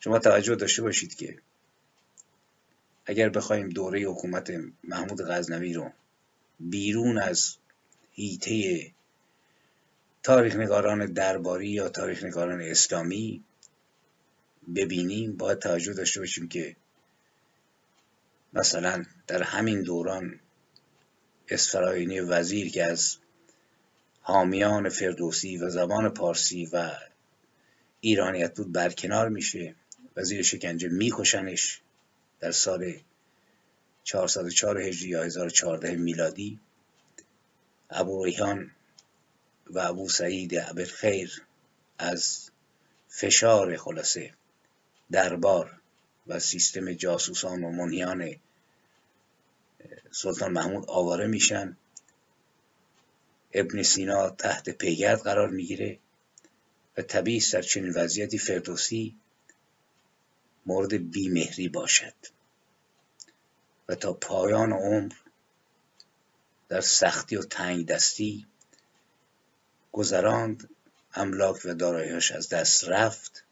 شما 0.00 0.18
توجه 0.18 0.54
داشته 0.54 0.82
باشید 0.82 1.14
که 1.14 1.38
اگر 3.06 3.28
بخوایم 3.28 3.68
دوره 3.68 4.00
حکومت 4.00 4.52
محمود 4.84 5.20
غزنوی 5.20 5.72
رو 5.72 5.90
بیرون 6.60 7.18
از 7.18 7.56
هیته 8.12 8.92
تاریخ 10.22 10.56
نگاران 10.56 11.06
درباری 11.06 11.68
یا 11.68 11.88
تاریخ 11.88 12.24
نگاران 12.24 12.60
اسلامی 12.60 13.44
ببینیم 14.74 15.36
باید 15.36 15.58
توجه 15.58 15.92
داشته 15.92 16.20
باشیم 16.20 16.48
که 16.48 16.76
مثلا 18.52 19.04
در 19.26 19.42
همین 19.42 19.82
دوران 19.82 20.40
اسفراینی 21.48 22.20
وزیر 22.20 22.70
که 22.70 22.84
از 22.84 23.16
حامیان 24.20 24.88
فردوسی 24.88 25.56
و 25.56 25.70
زبان 25.70 26.08
پارسی 26.08 26.66
و 26.72 26.90
ایرانیت 28.00 28.56
بود 28.56 28.72
برکنار 28.72 29.28
میشه 29.28 29.74
وزیر 30.16 30.42
شکنجه 30.42 30.88
میکشنش 30.88 31.80
در 32.40 32.50
سال 32.50 32.94
404 34.04 34.80
هجری 34.80 35.08
یا 35.08 35.22
1014 35.22 35.96
میلادی. 35.96 36.60
ابو 37.90 38.24
ریحان 38.24 38.70
و 39.72 39.78
ابو 39.78 40.08
سعید 40.08 40.84
خیر 40.84 41.42
از 41.98 42.50
فشار 43.08 43.76
خلاصه 43.76 44.34
دربار 45.10 45.80
و 46.26 46.38
سیستم 46.38 46.92
جاسوسان 46.92 47.64
و 47.64 47.70
منیان 47.70 48.36
سلطان 50.10 50.52
محمود 50.52 50.84
آواره 50.88 51.26
میشن. 51.26 51.76
ابن 53.52 53.82
سینا 53.82 54.30
تحت 54.30 54.70
پیگرد 54.70 55.20
قرار 55.20 55.48
می‌گیره 55.48 55.98
و 56.96 57.02
طبیعی 57.02 57.42
در 57.52 57.62
چنین 57.62 57.92
وضعیتی 57.92 58.38
فردوسی 58.38 59.16
مورد 60.66 61.10
بیمهری 61.10 61.68
باشد. 61.68 62.14
و 63.88 63.94
تا 63.94 64.12
پایان 64.12 64.72
عمر 64.72 65.12
در 66.68 66.80
سختی 66.80 67.36
و 67.36 67.42
تنگ 67.42 67.86
دستی 67.86 68.46
گذراند 69.92 70.70
املاک 71.14 71.60
و 71.64 71.74
داراییاش 71.74 72.32
از 72.32 72.48
دست 72.48 72.84
رفت 72.84 73.44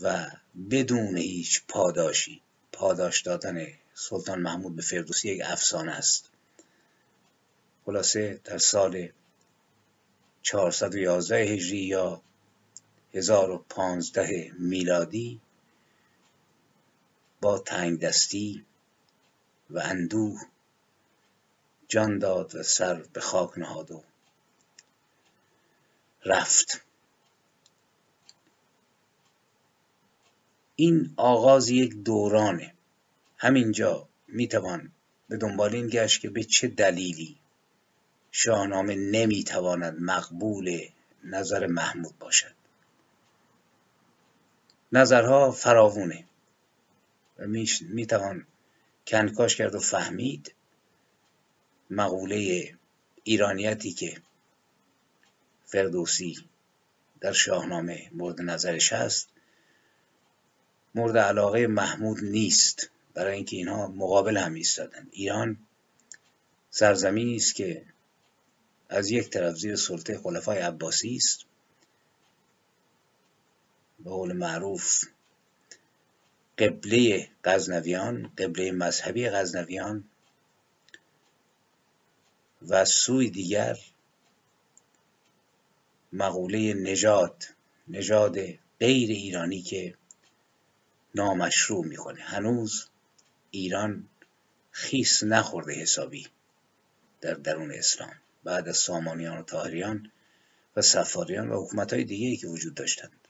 و 0.00 0.26
بدون 0.70 1.16
هیچ 1.16 1.62
پاداشی 1.68 2.40
پاداش 2.72 3.22
دادن 3.22 3.66
سلطان 3.94 4.40
محمود 4.40 4.76
به 4.76 4.82
فردوسی 4.82 5.28
یک 5.28 5.42
افسانه 5.44 5.92
است. 5.92 6.30
خلاصه 7.86 8.40
در 8.44 8.58
سال 8.58 9.08
411 10.42 11.36
هجری 11.36 11.78
یا 11.78 12.22
1015 13.14 14.52
میلادی 14.58 15.40
با 17.40 17.58
تنگ 17.58 18.00
دستی 18.00 18.64
و 19.70 19.78
اندوه 19.78 20.40
جان 21.88 22.18
داد 22.18 22.54
و 22.54 22.62
سر 22.62 22.94
به 23.12 23.20
خاک 23.20 23.58
نهاد 23.58 23.90
و 23.90 24.04
رفت. 26.24 26.80
این 30.76 31.14
آغاز 31.16 31.70
یک 31.70 31.94
دورانه. 31.94 32.74
همینجا 33.36 34.08
می‌توان 34.28 34.92
به 35.28 35.36
دنبال 35.36 35.74
این 35.74 35.88
گشت 35.88 36.20
که 36.20 36.30
به 36.30 36.44
چه 36.44 36.68
دلیلی 36.68 37.36
شاهنامه 38.30 38.94
نمی‌تواند 38.94 39.96
مقبول 40.00 40.88
نظر 41.24 41.66
محمود 41.66 42.18
باشد. 42.18 42.54
نظرها 44.92 45.50
فراوونه. 45.50 46.24
و 47.38 47.46
می‌توان 47.88 48.46
کنکاش 49.06 49.56
کرد 49.56 49.74
و 49.74 49.78
فهمید 49.78 50.54
مقوله 51.90 52.70
ایرانیتی 53.24 53.92
که 53.92 54.22
فردوسی 55.74 56.48
در 57.20 57.32
شاهنامه 57.32 58.10
مورد 58.12 58.40
نظرش 58.40 58.92
هست. 58.92 59.28
مورد 60.94 61.18
علاقه 61.18 61.66
محمود 61.66 62.24
نیست. 62.24 62.90
برای 63.14 63.36
اینکه 63.36 63.56
اینها 63.56 63.86
مقابل 63.86 64.36
هم 64.36 64.54
ایستادن. 64.54 65.08
ایران 65.10 65.58
سرزمینی 66.70 67.36
است 67.36 67.54
که 67.54 67.86
از 68.88 69.10
یک 69.10 69.30
طرف 69.30 69.56
زیر 69.56 69.76
سلطه 69.76 70.18
خلفای 70.18 70.58
عباسی 70.58 71.16
است. 71.16 71.44
به 73.98 74.10
قول 74.10 74.32
معروف 74.32 75.04
قبله 76.58 77.28
غزنویان 77.44 78.32
قبله 78.38 78.72
مذهبی 78.72 79.28
غزنویان 79.28 80.04
و 82.68 82.84
سوی 82.84 83.30
دیگر 83.30 83.78
مقوله 86.14 86.74
نژاد 86.74 87.44
نژاد 87.88 88.38
غیر 88.80 89.10
ایرانی 89.10 89.62
که 89.62 89.94
نامشروع 91.14 91.84
می‌کنه. 91.84 92.20
هنوز 92.20 92.86
ایران 93.50 94.08
خیس 94.70 95.22
نخورده 95.22 95.72
حسابی 95.72 96.26
در 97.20 97.34
درون 97.34 97.72
اسلام. 97.72 98.14
بعد 98.44 98.68
از 98.68 98.76
سامانیان 98.76 99.38
و 99.38 99.42
تاهریان 99.42 100.10
و 100.76 100.82
سفاریان 100.82 101.50
و 101.50 101.64
حکومت 101.64 101.92
های 101.92 102.04
دیگه 102.04 102.36
که 102.36 102.46
وجود 102.46 102.74
داشتند. 102.74 103.28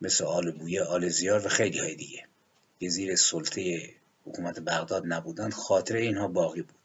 مثل 0.00 0.24
آل 0.24 0.50
بویه 0.50 0.82
آل 0.82 1.08
زیار 1.08 1.46
و 1.46 1.48
خیلی 1.48 1.78
های 1.78 1.94
دیگه. 1.94 2.24
که 2.80 2.88
زیر 2.88 3.16
سلطه 3.16 3.94
حکومت 4.26 4.60
بغداد 4.60 5.02
نبودند 5.06 5.52
خاطر 5.52 5.96
اینها 5.96 6.28
باقی 6.28 6.62
بود. 6.62 6.78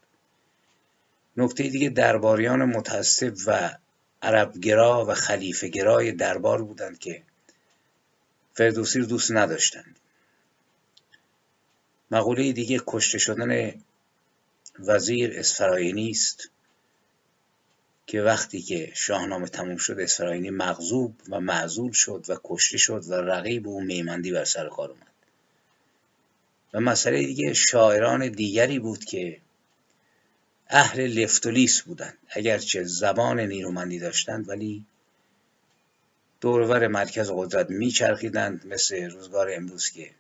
نکته 1.38 1.63
دیگه 1.63 1.89
درباریان 1.89 2.65
متعصب 2.65 3.34
و 3.48 3.78
عربگرا 4.21 5.05
و 5.05 5.13
خلیفه 5.13 5.67
گرای 5.67 6.12
دربار 6.12 6.63
بودند 6.63 6.99
که 6.99 7.23
فردوسی 8.53 8.99
رو 8.99 9.05
دوست 9.05 9.32
نداشتند. 9.32 9.99
مقوله 12.12 12.51
دیگه 12.51 12.82
کشته 12.88 13.17
شدن 13.17 13.73
وزیر 14.79 15.39
اسفراینی 15.39 16.10
است 16.10 16.49
که 18.08 18.21
وقتی 18.21 18.62
که 18.62 18.91
شاهنامه 18.95 19.47
تموم 19.47 19.77
شد 19.77 19.99
اسفراینی 19.99 20.49
مغضوب 20.49 21.15
و 21.29 21.39
معزول 21.39 21.91
شد 21.91 22.25
و 22.27 22.38
کشته 22.43 22.77
شد 22.77 23.03
و 23.08 23.13
رقیب 23.13 23.67
او 23.67 23.82
میمندی 23.82 24.32
بر 24.32 24.45
سر 24.45 24.69
کار 24.69 24.89
اومد. 24.89 25.08
و 26.73 26.79
مسئله 26.79 27.25
دیگه 27.25 27.53
شاعران 27.53 28.29
دیگری 28.29 28.79
بود 28.79 29.05
که 29.05 29.41
اهل 30.69 31.08
لفتولیس 31.08 31.82
بودند. 31.82 32.17
اگرچه 32.29 32.84
زبان 32.84 33.39
نیرومندی 33.39 33.99
داشتند 33.99 34.49
ولی 34.49 34.86
دورور 36.41 36.88
مرکز 36.88 37.32
قدرت 37.34 37.69
میچرخیدند 37.69 38.67
مثل 38.67 39.10
روزگار 39.10 39.49
امروز 39.53 39.89
که 39.89 40.12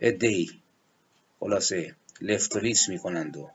ادهی 0.00 0.50
خلاصه 1.40 1.94
لفتولیس 2.20 2.88
می‌کنند 2.88 3.36
و 3.36 3.50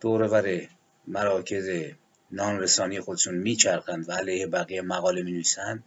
دورور 0.00 0.68
مراکز 1.06 1.92
نان 2.30 2.60
رسانی 2.60 3.00
خودشون 3.00 3.34
میچرخند 3.34 4.08
و 4.08 4.12
علیه 4.12 4.46
بقیه 4.46 4.82
مقاله 4.82 5.22
می 5.22 5.32
نویسند 5.32 5.84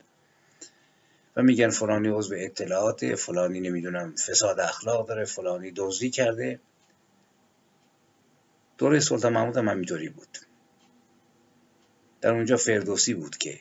و 1.35 1.43
میگن 1.43 1.69
فلانی 1.69 2.07
عضو 2.07 2.35
اطلاعات 2.37 3.15
فلانی 3.15 3.59
نمی‌دونم 3.59 4.15
فساد 4.15 4.59
اخلاق 4.59 5.07
داره 5.07 5.25
فلانی 5.25 5.71
دزدی 5.75 6.09
کرده. 6.09 6.59
دوره 8.81 8.99
سلطان 8.99 9.33
محمود 9.33 9.57
هم 9.57 9.69
همینطوری 9.69 10.09
بود. 10.09 10.37
در 12.21 12.31
اونجا 12.31 12.57
فردوسی 12.57 13.13
بود 13.13 13.37
که 13.37 13.59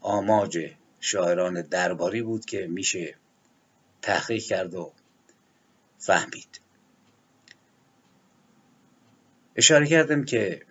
آماج 0.00 0.58
شاعران 1.00 1.62
درباری 1.62 2.22
بود 2.22 2.44
که 2.44 2.66
میشه 2.66 3.14
تحقیق 4.02 4.42
کرد 4.42 4.74
و 4.74 4.92
فهمید. 5.98 6.60
اشاره 9.56 9.86
کردم 9.86 10.24
که 10.24 10.62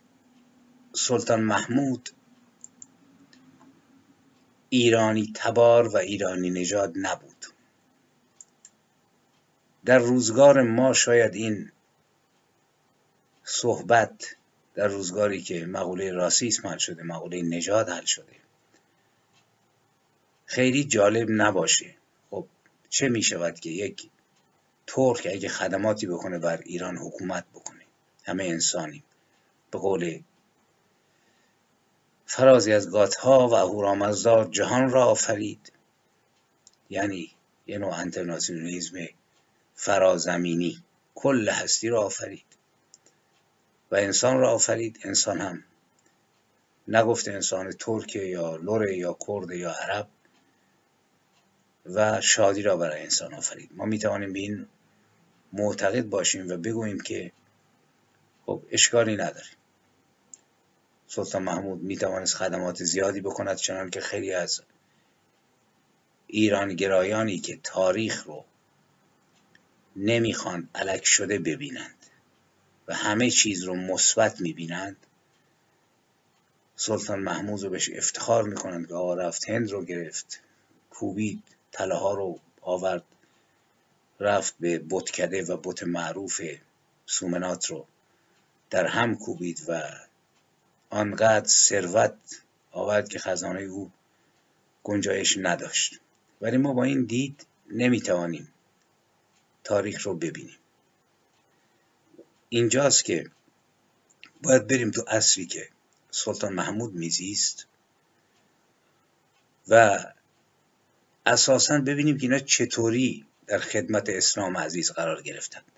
سلطان 0.94 1.42
محمود 1.42 2.10
ایرانی 4.70 5.32
تبار 5.36 5.88
و 5.88 5.98
ایرانی 5.98 6.50
نژاد 6.50 6.94
نبود. 6.96 7.46
در 9.86 10.00
روزگار 10.00 10.62
ما 10.62 10.94
شاید 10.94 11.36
این 11.36 11.72
صحبت 13.48 14.36
در 14.74 14.88
روزگاری 14.88 15.42
که 15.42 15.66
مقوله 15.66 16.12
راسیسم 16.12 16.68
حل 16.68 16.78
شده 16.78 17.04
مقوله 17.04 17.42
نژاد 17.42 17.90
حل 17.90 18.06
شده. 18.06 18.36
خیلی 20.46 20.84
جالب 20.84 21.28
نباشه. 21.30 21.96
خب 22.30 22.48
چه 22.90 23.10
می 23.10 23.24
شود 23.24 23.60
که 23.60 23.70
یک 23.70 24.10
ترک 24.88 25.28
اگه 25.32 25.50
خدماتی 25.50 26.08
بکنه 26.08 26.40
بر 26.40 26.58
ایران 26.58 26.98
حکومت 26.98 27.46
بکنه. 27.54 27.82
همه 28.24 28.44
انسانیم. 28.44 29.04
به 29.72 29.80
قول 29.80 30.22
فرازی 32.26 32.74
از 32.74 32.92
گاتها 32.92 33.48
و 33.48 33.54
اهورامزدا 33.54 34.46
جهان 34.46 34.90
را 34.90 35.06
آفرید. 35.06 35.72
یعنی 36.90 37.32
یه 37.68 37.78
نوع 37.78 37.94
انترناسیونالیزم 37.94 38.98
فرازمینی. 39.76 40.84
کل 41.16 41.50
هستی 41.50 41.90
را 41.90 42.02
آفرید. 42.02 42.55
و 43.96 43.98
انسان 43.98 44.38
را 44.38 44.52
آفرید 44.52 45.00
انسان 45.04 45.42
هم. 45.42 45.64
نگفته 46.88 47.32
انسان 47.32 47.72
ترک 47.72 48.16
یا 48.16 48.56
لوره 48.56 48.98
یا 48.98 49.18
کرد 49.28 49.52
یا 49.52 49.72
عرب 49.72 50.08
و 51.86 52.22
شادی 52.22 52.62
را 52.62 52.78
برای 52.78 53.02
انسان 53.02 53.34
آفرید. 53.34 53.70
ما 53.74 53.86
می 53.86 54.00
توانیم 54.00 54.34
به 54.34 54.40
این 54.40 54.68
معتقد 55.54 56.06
باشیم 56.06 56.50
و 56.50 56.58
بگوییم 56.58 57.00
که 57.00 57.32
خب 58.46 58.62
اشکالی 58.72 59.16
نداریم 59.16 59.58
سلطان 61.08 61.44
محمود 61.44 61.82
می 61.82 61.98
توانست 61.98 62.36
خدمات 62.36 62.84
زیادی 62.84 63.22
بکند 63.22 63.58
چنان 63.58 63.90
که 63.90 64.02
خیلی 64.02 64.34
از 64.34 64.62
ایران 66.28 66.76
گرایانی 66.76 67.40
که 67.40 67.60
تاریخ 67.64 68.24
رو 68.24 68.46
نمی‌خوان 69.96 70.70
علک 70.76 71.06
شده 71.06 71.40
ببینند. 71.40 72.05
و 72.88 72.94
همه 72.96 73.30
چیز 73.30 73.64
رو 73.64 73.76
مثبت 73.76 74.42
می‌بینند. 74.42 74.98
سلطان 76.76 77.20
محمود 77.20 77.64
رو 77.64 77.70
بهش 77.70 77.90
افتخار 77.90 78.44
می‌کنند 78.44 78.88
که 78.88 78.94
آقا 78.94 79.14
رفت 79.14 79.50
هند 79.50 79.72
رو 79.72 79.86
گرفت 79.86 80.42
کوبید 80.90 81.44
تله 81.72 82.00
رو 82.00 82.40
آورد 82.62 83.04
رفت 84.20 84.56
به 84.60 84.82
بتکده 84.90 85.44
و 85.44 85.58
بت 85.58 85.84
معروف 85.84 86.42
سومنات 87.06 87.66
رو 87.66 87.86
در 88.70 88.88
هم 88.88 89.16
کوبید 89.16 89.62
و 89.68 89.82
آنقدر 90.90 91.48
ثروت 91.48 92.18
آورد 92.72 93.10
که 93.10 93.20
خزانه 93.20 93.62
او 93.62 93.92
گنجایش 94.84 95.38
نداشت. 95.42 96.00
ولی 96.42 96.58
ما 96.58 96.74
با 96.74 96.84
این 96.84 97.06
دید 97.06 97.46
نمی‌توانیم 97.72 98.54
تاریخ 99.64 100.06
رو 100.06 100.16
ببینیم. 100.16 100.58
اینجاست 102.56 103.06
که 103.06 103.32
باید 104.44 104.68
بریم 104.68 104.92
تو 104.92 105.06
اصری 105.08 105.46
که 105.46 105.70
سلطان 106.12 106.54
محمود 106.54 106.94
میزیست 106.94 107.68
و 109.68 110.00
اساسا 111.26 111.80
ببینیم 111.80 112.18
که 112.18 112.24
اینا 112.24 112.40
چطوری 112.40 113.26
در 113.48 113.60
خدمت 113.60 114.10
اسلام 114.10 114.58
عزیز 114.58 114.92
قرار 114.92 115.22
گرفتند. 115.22 115.72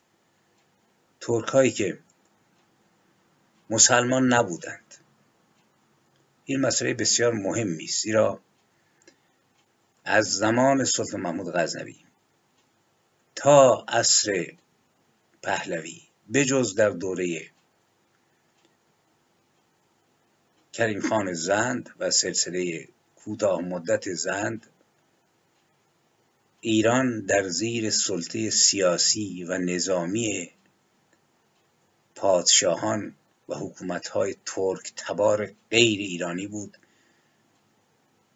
ترک 1.20 1.48
هایی 1.48 1.72
که 1.72 2.00
مسلمان 3.70 4.34
نبودند. 4.34 4.96
این 6.46 6.62
مسئله 6.62 6.94
بسیار 6.94 7.34
مهمی 7.34 7.84
است 7.84 8.04
زیرا 8.04 8.40
از 10.06 10.26
زمان 10.26 10.84
سلطان 10.84 11.22
محمود 11.22 11.56
غزنوی 11.56 11.98
تا 13.36 13.86
عصر 13.88 14.54
پهلوی 15.42 16.07
بجز 16.34 16.76
در 16.76 16.90
دوره 16.90 17.52
کریم 20.74 21.02
خان 21.02 21.34
زند 21.34 21.90
و 22.00 22.12
سلسله 22.12 22.88
کوتاه 23.16 23.62
مدت 23.62 24.14
زند 24.14 24.68
ایران 26.62 27.22
در 27.22 27.48
زیر 27.48 27.90
سلطه 27.90 28.50
سیاسی 28.50 29.44
و 29.44 29.58
نظامی 29.58 30.52
پادشاهان 32.16 33.16
و 33.50 33.56
حکومتهای 33.56 34.36
ترک 34.46 34.94
تبار 34.96 35.52
غیر 35.72 36.00
ایرانی 36.00 36.48
بود 36.48 36.78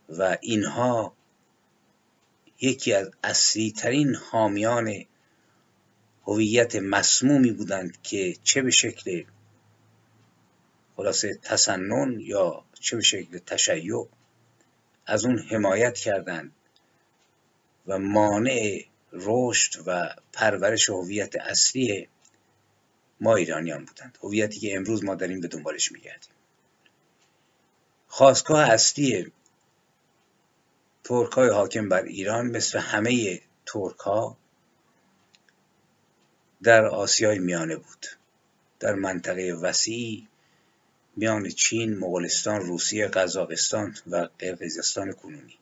و 0.10 0.38
اینها 0.41 1.13
یکی 2.62 2.93
از 2.93 3.12
اصلی 3.23 3.71
ترین 3.71 4.15
حامیان 4.15 5.06
هویت 6.23 6.75
مسمومی 6.75 7.51
بودند 7.51 8.01
که 8.01 8.36
چه 8.43 8.62
به 8.62 8.71
شکل 8.71 9.23
خلاصه 10.95 11.39
تسنن 11.43 12.19
یا 12.19 12.63
چه 12.79 12.95
به 12.95 13.03
شکل 13.03 13.38
تشیع 13.38 14.07
از 15.05 15.25
اون 15.25 15.39
حمایت 15.39 15.97
کردند 15.97 16.51
و 17.88 17.99
مانع 17.99 18.86
رشد 19.13 19.84
و 19.86 20.15
پرورش 20.34 20.89
هویت 20.89 21.36
اصلی 21.36 22.07
ما 23.21 23.36
ایرانیان 23.36 23.86
بودند. 23.86 24.17
هویتی 24.23 24.60
که 24.60 24.75
امروز 24.75 25.03
ما 25.03 25.15
داریم 25.15 25.41
به 25.41 25.47
دنبالش 25.47 25.91
میگردیم. 25.91 26.34
خواستگاه 28.07 28.69
اصلی 28.69 29.31
ترک 31.03 31.31
های 31.31 31.49
حاکم 31.49 31.89
بر 31.89 32.03
ایران 32.03 32.47
مثل 32.47 32.79
همه 32.79 33.41
ترک 33.65 33.99
ها 33.99 34.38
در 36.63 36.86
آسیای 36.86 37.39
میانه 37.39 37.76
بود. 37.76 38.06
در 38.80 38.93
منطقه 38.93 39.54
وسیعی 39.54 40.28
میان 41.15 41.50
چین، 41.50 41.97
مغولستان، 41.97 42.62
روسیه، 42.62 43.08
قزاقستان 43.08 43.97
و 44.08 44.28
قرقیزستان 44.39 45.12
کنونی. 45.12 45.58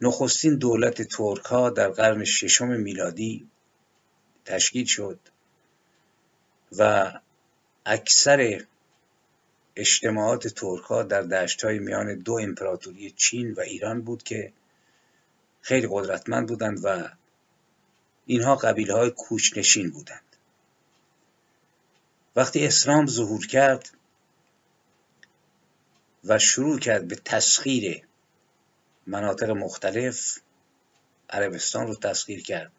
نخستین 0.00 0.56
دولت 0.56 1.02
ترک 1.02 1.44
ها 1.44 1.70
در 1.70 1.88
قرن 1.88 2.24
ششم 2.24 2.68
میلادی 2.68 3.48
تشکیل 4.44 4.84
شد 4.84 5.18
و 6.78 7.12
اکثر 7.86 8.64
اجتماعات 9.76 10.48
ترک 10.48 10.82
ها 10.82 11.02
در 11.02 11.22
دشت 11.22 11.64
های 11.64 11.78
میان 11.78 12.18
دو 12.18 12.32
امپراتوری 12.32 13.10
چین 13.10 13.52
و 13.52 13.60
ایران 13.60 14.02
بود 14.02 14.22
که 14.22 14.52
خیلی 15.60 15.88
قدرتمند 15.90 16.48
بودند 16.48 16.80
و 16.84 17.08
اینها 18.26 18.56
قبیله 18.56 18.94
های 18.94 19.10
کوچنشین 19.10 19.90
بودند. 19.90 20.36
وقتی 22.36 22.66
اسلام 22.66 23.06
ظهور 23.06 23.46
کرد 23.46 23.90
و 26.24 26.38
شروع 26.38 26.78
کرد 26.78 27.08
به 27.08 27.16
تسخیر 27.16 28.02
مناطق 29.06 29.50
مختلف 29.50 30.38
عربستان 31.30 31.86
رو 31.86 31.94
تسخیر 31.94 32.42
کرد 32.42 32.72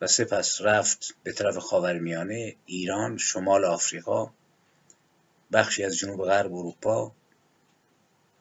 و 0.00 0.06
سپس 0.06 0.60
رفت 0.60 1.14
به 1.22 1.32
طرف 1.32 1.56
خاورمیانه 1.56 2.56
ایران 2.66 3.18
شمال 3.18 3.64
آفریقا 3.64 4.30
بخشی 5.52 5.84
از 5.84 5.96
جنوب 5.96 6.24
غرب 6.24 6.54
اروپا 6.54 7.12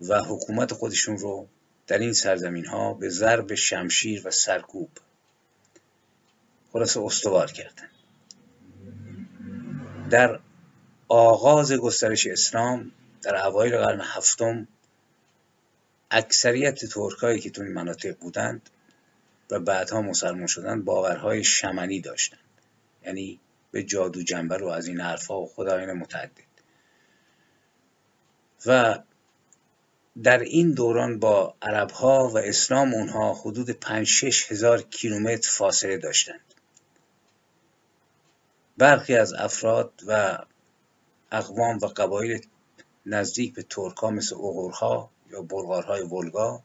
و 0.01 0.23
حکومت 0.23 0.73
خودشون 0.73 1.17
رو 1.17 1.47
در 1.87 1.97
این 1.97 2.13
سرزمین 2.13 2.65
ها 2.65 2.93
به 2.93 3.09
ضرب 3.09 3.55
شمشیر 3.55 4.27
و 4.27 4.31
سرکوب 4.31 4.89
خلاصه 6.73 7.01
استوار 7.01 7.51
کردن 7.51 7.89
در 10.09 10.39
آغاز 11.07 11.73
گسترش 11.73 12.27
اسلام 12.27 12.91
در 13.21 13.45
اوایل 13.45 13.77
قرن 13.77 14.01
هفتم 14.03 14.67
اکثریت 16.11 16.85
ترکایی 16.85 17.39
که 17.39 17.49
تو 17.49 17.61
این 17.61 17.73
مناطق 17.73 18.17
بودند 18.17 18.69
و 19.51 19.59
بعدها 19.59 20.01
مسلمان 20.01 20.47
شدند 20.47 20.85
باورهای 20.85 21.43
شمنی 21.43 22.01
داشتند. 22.01 22.39
یعنی 23.05 23.39
به 23.71 23.83
جادو 23.83 24.23
جنبه 24.23 24.57
رو 24.57 24.67
از 24.67 24.87
این 24.87 25.01
حرفها 25.01 25.39
و 25.39 25.47
خدایان 25.47 25.93
متعدد. 25.93 26.31
و 28.65 28.99
در 30.23 30.39
این 30.39 30.71
دوران 30.71 31.19
با 31.19 31.55
عربها 31.61 32.29
و 32.29 32.37
اسلام 32.37 32.93
اونها 32.93 33.33
حدود 33.33 33.69
5 33.69 34.07
6 34.07 34.51
هزار 34.51 34.81
کیلومتر 34.81 35.49
فاصله 35.49 35.97
داشتند. 35.97 36.46
برخی 38.77 39.15
از 39.15 39.33
افراد 39.33 39.93
و 40.07 40.37
اقوام 41.31 41.77
و 41.77 41.85
قبایل 41.85 42.45
نزدیک 43.05 43.53
به 43.53 43.63
ترکا 43.63 44.09
مثل 44.09 44.35
اوغورها 44.35 45.09
یا 45.31 45.41
بلغارهای 45.41 46.01
ولگا 46.01 46.63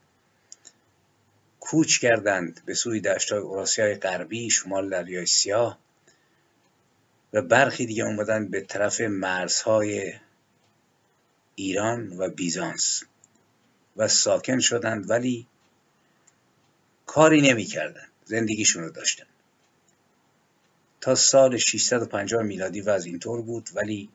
کوچ 1.59 1.99
کردند 1.99 2.61
به 2.65 2.73
سوی 2.73 3.01
دشتهای 3.01 3.41
اوراسیای 3.41 3.95
غربی 3.95 4.49
شمال 4.49 4.89
دریای 4.89 5.25
سیاه 5.25 5.79
و 7.33 7.41
برخی 7.41 7.85
دیگه 7.85 8.03
اومدن 8.03 8.47
به 8.47 8.61
طرف 8.61 9.01
مرزهای 9.01 10.13
ایران 11.55 12.17
و 12.17 12.29
بیزانس 12.29 13.03
و 13.97 14.07
ساکن 14.07 14.59
شدند 14.59 15.09
ولی 15.09 15.47
کاری 17.05 17.41
نمی‌کردند 17.41 18.11
زندگیشون 18.25 18.83
رو 18.83 18.89
داشتن. 18.89 19.25
تا 21.03 21.15
سال 21.15 21.57
650 21.57 22.43
میلادی 22.43 22.81
وضع 22.81 23.09
اینطور 23.09 23.41
بود 23.41 23.69
ولی 23.73 24.09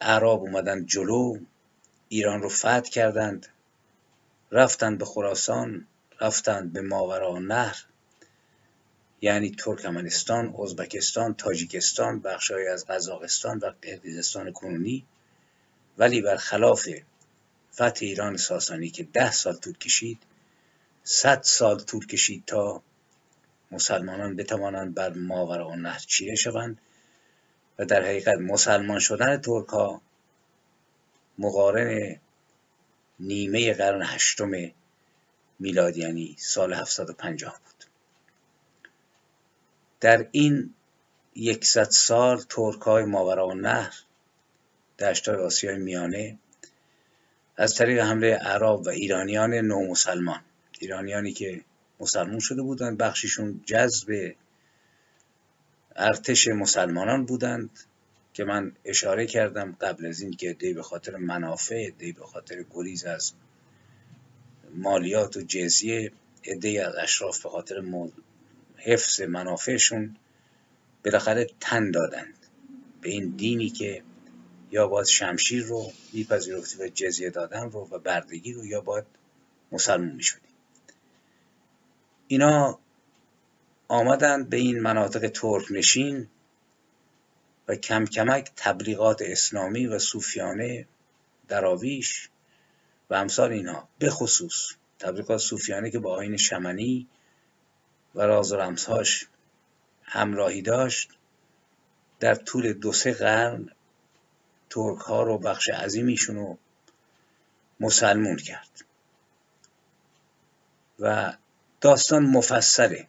اعراب 0.00 0.40
اومدن 0.40 0.86
جلو 0.86 1.38
ایران 2.08 2.42
رو 2.42 2.48
فتح 2.48 2.80
کردند 2.80 3.46
رفتند 4.50 4.98
به 4.98 5.04
خراسان 5.04 5.86
رفتند 6.20 6.72
به 6.72 6.80
ماورا 6.80 7.38
نهر 7.38 7.84
یعنی 9.20 9.50
ترکمنستان، 9.50 10.54
ازبکستان، 10.62 11.34
تاجیکستان، 11.34 12.20
بخشهایی 12.20 12.66
از 12.66 12.86
قزاقستان 12.86 13.58
و 13.58 13.72
قرقیزستان 13.82 14.52
کنونی. 14.52 15.04
ولی 15.98 16.22
برخلاف 16.22 16.88
فتح 17.74 17.98
ایران 18.00 18.36
ساسانی 18.36 18.90
که 18.90 19.02
ده 19.02 19.32
سال 19.32 19.54
طول 19.56 19.78
کشید 19.78 20.18
صد 21.04 21.42
سال 21.42 21.78
طول 21.78 22.06
کشید 22.06 22.42
تا 22.46 22.82
مسلمانان 23.74 24.36
بتوانند 24.36 24.94
بر 24.94 25.12
ماوراء 25.12 25.74
نهر 25.74 25.98
چیره 25.98 26.34
شوند 26.34 26.78
و 27.78 27.84
در 27.84 28.02
حقیقت 28.02 28.38
مسلمان 28.38 28.98
شدن 28.98 29.36
ترک 29.36 29.68
ها 29.68 30.00
مقارن 31.38 32.16
نیمه 33.20 33.72
قرن 33.72 34.02
هشتم 34.02 34.50
میلادی 35.58 36.00
یعنی 36.00 36.36
سال 36.38 36.72
750 36.72 37.60
بود. 37.64 37.84
در 40.00 40.28
این 40.30 40.74
یکصد 41.34 41.90
سال 41.90 42.42
ترک 42.48 42.80
های 42.80 43.04
ماوراء 43.04 43.54
نهر 43.54 43.94
دشتای 44.98 45.36
آسیای 45.36 45.78
میانه 45.78 46.38
از 47.56 47.74
طریق 47.74 48.00
حمله 48.00 48.34
عرب 48.34 48.80
و 48.80 48.88
ایرانیان 48.88 49.54
نو 49.54 49.86
مسلمان 49.86 50.40
ایرانیانی 50.78 51.32
که 51.32 51.64
مسلمون 52.00 52.38
شده 52.38 52.62
بودند. 52.62 52.98
بخشیشون 52.98 53.60
جذب 53.66 54.34
ارتش 55.96 56.48
مسلمانان 56.48 57.24
بودند 57.24 57.70
که 58.32 58.44
من 58.44 58.72
اشاره 58.84 59.26
کردم 59.26 59.76
قبل 59.80 60.06
از 60.06 60.20
این 60.20 60.30
که 60.30 60.52
دی 60.52 60.72
به 60.72 60.82
خاطر 60.82 61.16
منافع 61.16 61.90
دی 61.90 62.12
به 62.12 62.26
خاطر 62.26 62.64
گریز 62.70 63.04
از 63.04 63.32
مالیات 64.74 65.36
و 65.36 65.42
جزیه 65.42 66.12
عده 66.44 66.86
از 66.86 66.94
اشراف 66.94 67.42
به 67.42 67.48
خاطر 67.48 67.82
حفظ 68.76 69.20
منافعشون 69.20 70.16
بالاخره 71.04 71.46
تن 71.60 71.90
دادند. 71.90 72.34
به 73.00 73.10
این 73.10 73.28
دینی 73.28 73.70
که 73.70 74.02
یا 74.70 74.88
باید 74.88 75.06
شمشیر 75.06 75.64
رو 75.64 75.92
میپذیرفتی 76.12 76.82
و 76.82 76.88
جزیه 76.88 77.30
دادن 77.30 77.70
رو 77.70 77.88
و 77.90 77.98
بردگی 77.98 78.52
رو 78.52 78.66
یا 78.66 78.80
باید 78.80 79.04
مسلمون 79.72 80.12
می‌شدی. 80.12 80.53
اینا 82.28 82.78
آمدند 83.88 84.50
به 84.50 84.56
این 84.56 84.80
مناطق 84.80 85.28
ترک 85.28 85.64
نشین 85.70 86.28
و 87.68 87.74
کم 87.74 88.04
کمک 88.04 88.50
تبلیغات 88.56 89.22
اسلامی 89.22 89.86
و 89.86 89.98
صوفیانه 89.98 90.86
دراویش 91.48 92.28
و 93.10 93.14
امثال 93.14 93.52
اینها 93.52 93.88
به 93.98 94.10
خصوص 94.10 94.72
تبلیغات 94.98 95.40
صوفیانه 95.40 95.90
که 95.90 95.98
با 95.98 96.16
آین 96.16 96.36
شمنی 96.36 97.08
و 98.14 98.22
راز 98.22 98.52
و 98.52 98.56
رمزهاش 98.56 99.26
همراهی 100.02 100.62
داشت 100.62 101.10
در 102.20 102.34
طول 102.34 102.72
دو 102.72 102.92
سه 102.92 103.12
قرن 103.12 103.68
ترک 104.70 104.98
ها 104.98 105.22
رو 105.22 105.38
بخش 105.38 105.68
عظیمیشون 105.68 106.36
رو 106.36 106.58
مسلمون 107.80 108.36
کرد. 108.36 108.84
و 110.98 111.36
داستان 111.84 112.26
مفصله. 112.26 113.06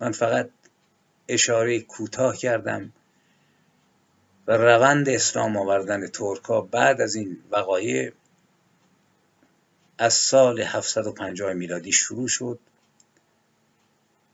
من 0.00 0.12
فقط 0.12 0.50
اشاره 1.28 1.80
کوتاه 1.80 2.36
کردم 2.36 2.92
و 4.46 4.56
روند 4.56 5.08
اسلام 5.08 5.56
آوردن 5.56 6.06
ترکا 6.06 6.60
بعد 6.60 7.00
از 7.00 7.14
این 7.14 7.38
وقایع 7.50 8.12
از 9.98 10.14
سال 10.14 10.60
750 10.60 11.52
میلادی 11.52 11.92
شروع 11.92 12.28
شد 12.28 12.58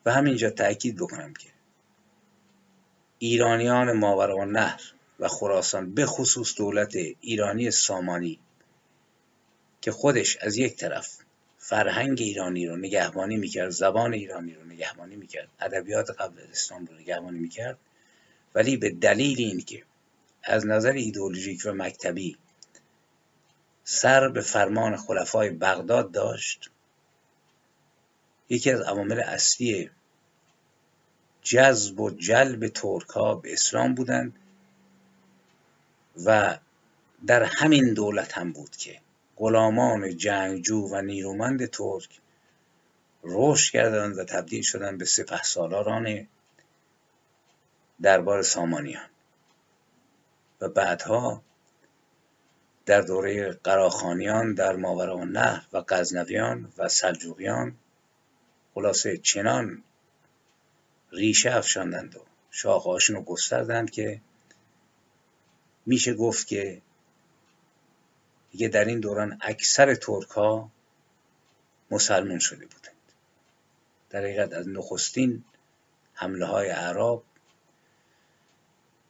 و 0.06 0.12
همینجا 0.12 0.50
تأکید 0.50 0.96
بکنم 0.96 1.34
که 1.34 1.48
ایرانیان 3.18 3.92
ماورا 3.92 4.44
نهر 4.44 4.80
و 5.20 5.28
خراسان 5.28 5.94
به 5.94 6.06
خصوص 6.06 6.54
دولت 6.56 6.96
ایرانی 7.20 7.70
سامانی 7.70 8.38
که 9.80 9.92
خودش 9.92 10.36
از 10.36 10.56
یک 10.56 10.76
طرف 10.76 11.17
فرهنگ 11.68 12.20
ایرانی 12.20 12.66
رو 12.66 12.76
نگهبانی 12.76 13.36
می‌کرد 13.36 13.70
زبان 13.70 14.14
ایرانی 14.14 14.54
رو 14.54 14.64
نگهبانی 14.64 15.16
می‌کرد 15.16 15.48
ادبیات 15.60 16.10
قبل 16.10 16.40
از 16.40 16.50
اسلام 16.50 16.86
رو 16.86 16.94
نگهبانی 16.94 17.38
می‌کرد. 17.38 17.78
ولی 18.54 18.76
به 18.76 18.90
دلیل 18.90 19.40
اینکه 19.40 19.82
از 20.44 20.66
نظر 20.66 20.92
ایدئولوژیک 20.92 21.62
و 21.64 21.72
مکتبی 21.72 22.36
سر 23.84 24.28
به 24.28 24.40
فرمان 24.40 24.96
خلفای 24.96 25.50
بغداد 25.50 26.12
داشت 26.12 26.70
یکی 28.48 28.70
از 28.70 28.80
عوامل 28.80 29.20
اصلی 29.20 29.90
جذب 31.42 32.00
و 32.00 32.10
جلب 32.10 32.68
ترک 32.68 33.08
ها 33.08 33.34
به 33.34 33.52
اسلام 33.52 33.94
بودند 33.94 34.34
و 36.24 36.58
در 37.26 37.42
همین 37.42 37.94
دولت 37.94 38.38
هم 38.38 38.52
بود 38.52 38.76
که 38.76 39.00
غلامان 39.38 40.16
جنگجو 40.16 40.88
و 40.90 41.02
نیرومند 41.02 41.66
ترک 41.66 42.20
رشد 43.24 43.72
کردند 43.72 44.18
و 44.18 44.24
تبدیل 44.24 44.62
شدند 44.62 44.98
به 44.98 45.04
سپه 45.04 45.42
سالاران 45.42 46.28
دربار 48.02 48.42
سامانیان. 48.42 49.08
و 50.60 50.68
بعدها 50.68 51.42
در 52.86 53.00
دوره 53.00 53.52
قراخانیان 53.52 54.54
در 54.54 54.76
ماورا 54.76 55.24
نهر 55.24 55.66
و 55.72 55.84
غزنویان 55.88 56.72
و 56.78 56.88
سلجوقیان 56.88 57.74
خلاصه 58.74 59.16
چنان 59.16 59.82
ریشه 61.12 61.56
افشاندند 61.56 62.16
و 62.16 62.20
شاخهاشون 62.50 63.16
رو 63.16 63.22
گستردند 63.22 63.90
که 63.90 64.20
میشه 65.86 66.14
گفت 66.14 66.46
که 66.46 66.82
دیگه 68.58 68.68
در 68.68 68.84
این 68.84 69.00
دوران 69.00 69.38
اکثر 69.40 69.94
ترک 69.94 70.28
ها 70.28 70.70
مسلمون 71.90 72.38
شده 72.38 72.66
بودند. 72.66 73.12
در 74.10 74.20
حقیقت 74.20 74.52
از 74.52 74.68
نخستین 74.68 75.44
حمله 76.14 76.46
های 76.46 76.68
عرب 76.68 77.22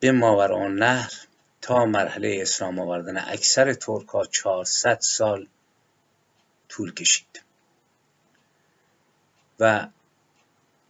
به 0.00 0.12
ماوران 0.12 0.74
نهر 0.74 1.12
تا 1.60 1.84
مرحله 1.84 2.38
اسلام 2.42 2.78
آوردن 2.78 3.16
اکثر 3.16 3.74
ترک 3.74 4.08
ها 4.08 4.26
400 4.26 4.98
سال 5.00 5.46
طول 6.68 6.94
کشید. 6.94 7.42
و 9.60 9.88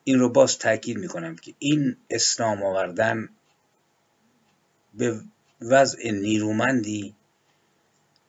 این 0.05 0.19
رو 0.19 0.29
باز 0.29 0.59
تاکید 0.59 0.99
می‌کنم 0.99 1.37
که 1.37 1.55
این 1.59 1.97
اسلام 2.11 2.63
آوردن 2.63 3.29
به 4.95 5.21
وضع 5.61 6.11
نیرومندی 6.11 7.15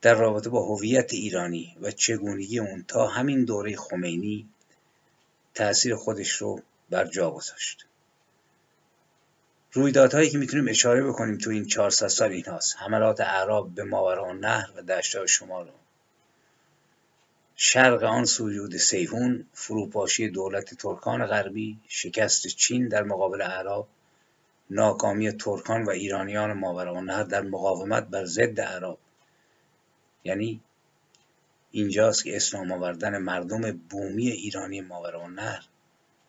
در 0.02 0.14
رابطه 0.14 0.50
با 0.50 0.66
هویت 0.66 1.12
ایرانی 1.14 1.76
و 1.80 1.90
چگونگی 1.90 2.58
اون 2.58 2.84
تا 2.88 3.06
همین 3.06 3.44
دوره 3.44 3.76
خمینی 3.76 4.48
تاثیر 5.54 5.94
خودش 5.94 6.30
رو 6.30 6.62
بر 6.90 7.04
جا 7.04 7.30
گذاشت. 7.30 7.86
رویدادهایی 9.72 10.30
که 10.30 10.38
می‌تونیم 10.38 10.68
اشاره 10.68 11.04
بکنیم 11.04 11.38
تو 11.38 11.50
این 11.50 11.66
400 11.66 12.08
سال 12.08 12.32
این 12.32 12.44
هاست 12.44 12.76
حملات 12.78 13.20
اعراب 13.20 13.74
به 13.74 13.84
ماورا 13.84 14.32
نهر 14.32 14.70
و 14.76 14.82
دشتای 14.82 15.28
شمال 15.28 15.70
شرق 17.56 18.02
آن 18.02 18.24
سوجود 18.24 18.76
سیهون 18.76 19.46
فروپاشی 19.52 20.28
دولت 20.28 20.74
ترکان 20.74 21.26
غربی 21.26 21.78
شکست 21.88 22.46
چین 22.46 22.88
در 22.88 23.02
مقابل 23.02 23.42
اعراب 23.42 23.88
ناکامی 24.70 25.32
ترکان 25.32 25.84
و 25.84 25.90
ایرانیان 25.90 26.52
ماورا 26.52 27.00
نهر 27.00 27.22
در 27.22 27.40
مقاومت 27.40 28.04
بر 28.04 28.24
ضد 28.24 28.60
اعراب. 28.60 28.98
یعنی 30.24 30.60
اینجاست 31.70 32.24
که 32.24 32.36
اسلام 32.36 32.72
آوردن 32.72 33.18
مردم 33.18 33.72
بومی 33.72 34.28
ایرانی 34.28 34.80
ماورا 34.80 35.28
نهر 35.28 35.66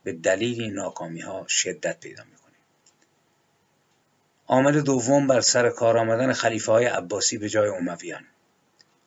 به 0.04 0.14
دلیل 0.14 0.62
این 0.62 0.74
ناکامی 0.74 1.22
ها 1.22 1.46
شدت 1.48 2.00
پیدا 2.00 2.24
می‌کنه. 2.24 2.56
عامل 4.48 4.82
دوم 4.82 5.28
بر 5.28 5.42
سر 5.42 5.70
کار 5.70 5.98
آمدن 5.98 6.34
خلیفه 6.34 6.72
های 6.72 6.86
عباسی 6.86 7.38
به 7.38 7.50
جای 7.50 7.70
امویان 7.70 8.24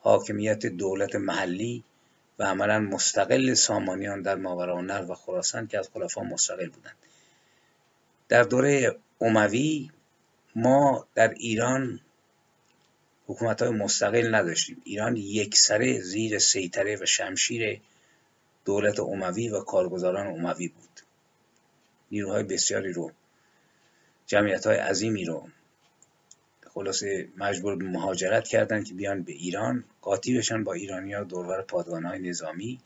حاکمیت 0.00 0.66
دولت 0.66 1.14
محلی 1.14 1.84
و 2.38 2.44
عملا 2.44 2.80
مستقل 2.80 3.54
سامانیان 3.54 4.22
در 4.22 4.34
ماورانهر 4.34 5.10
و 5.10 5.14
خراسان 5.14 5.66
که 5.66 5.78
از 5.78 5.88
خلفا 5.94 6.22
مستقل 6.22 6.68
بودند. 6.68 6.96
در 8.28 8.42
دوره 8.42 8.96
اموی 9.20 9.90
ما 10.56 11.06
در 11.14 11.28
ایران 11.28 12.00
حکومت 13.26 13.62
های 13.62 13.70
مستقل 13.70 14.34
نداشتیم. 14.34 14.82
ایران 14.84 15.16
یک 15.16 15.56
سره 15.56 16.00
زیر 16.00 16.38
سیطره 16.38 16.96
و 16.96 17.06
شمشیر 17.06 17.80
دولت 18.64 19.00
اموی 19.00 19.48
و 19.48 19.60
کارگزاران 19.60 20.26
اموی 20.26 20.68
بود. 20.68 21.00
نیروهای 22.10 22.42
بسیاری 22.42 22.92
رو 22.92 23.12
جمعیت 24.26 24.66
های 24.66 24.76
عظیمی 24.76 25.24
رو 25.24 25.48
خلاصه 26.74 27.28
مجبور 27.36 27.76
به 27.76 27.84
مهاجرت 27.84 28.48
کردن 28.48 28.84
که 28.84 28.94
بیان 28.94 29.22
به 29.22 29.32
ایران 29.32 29.84
قاطی 30.00 30.38
بشن 30.38 30.64
با 30.64 30.72
ایرانیا 30.72 31.24
دورور 31.24 31.62
پادگان 31.62 32.04
های 32.04 32.18
نظامی. 32.18 32.80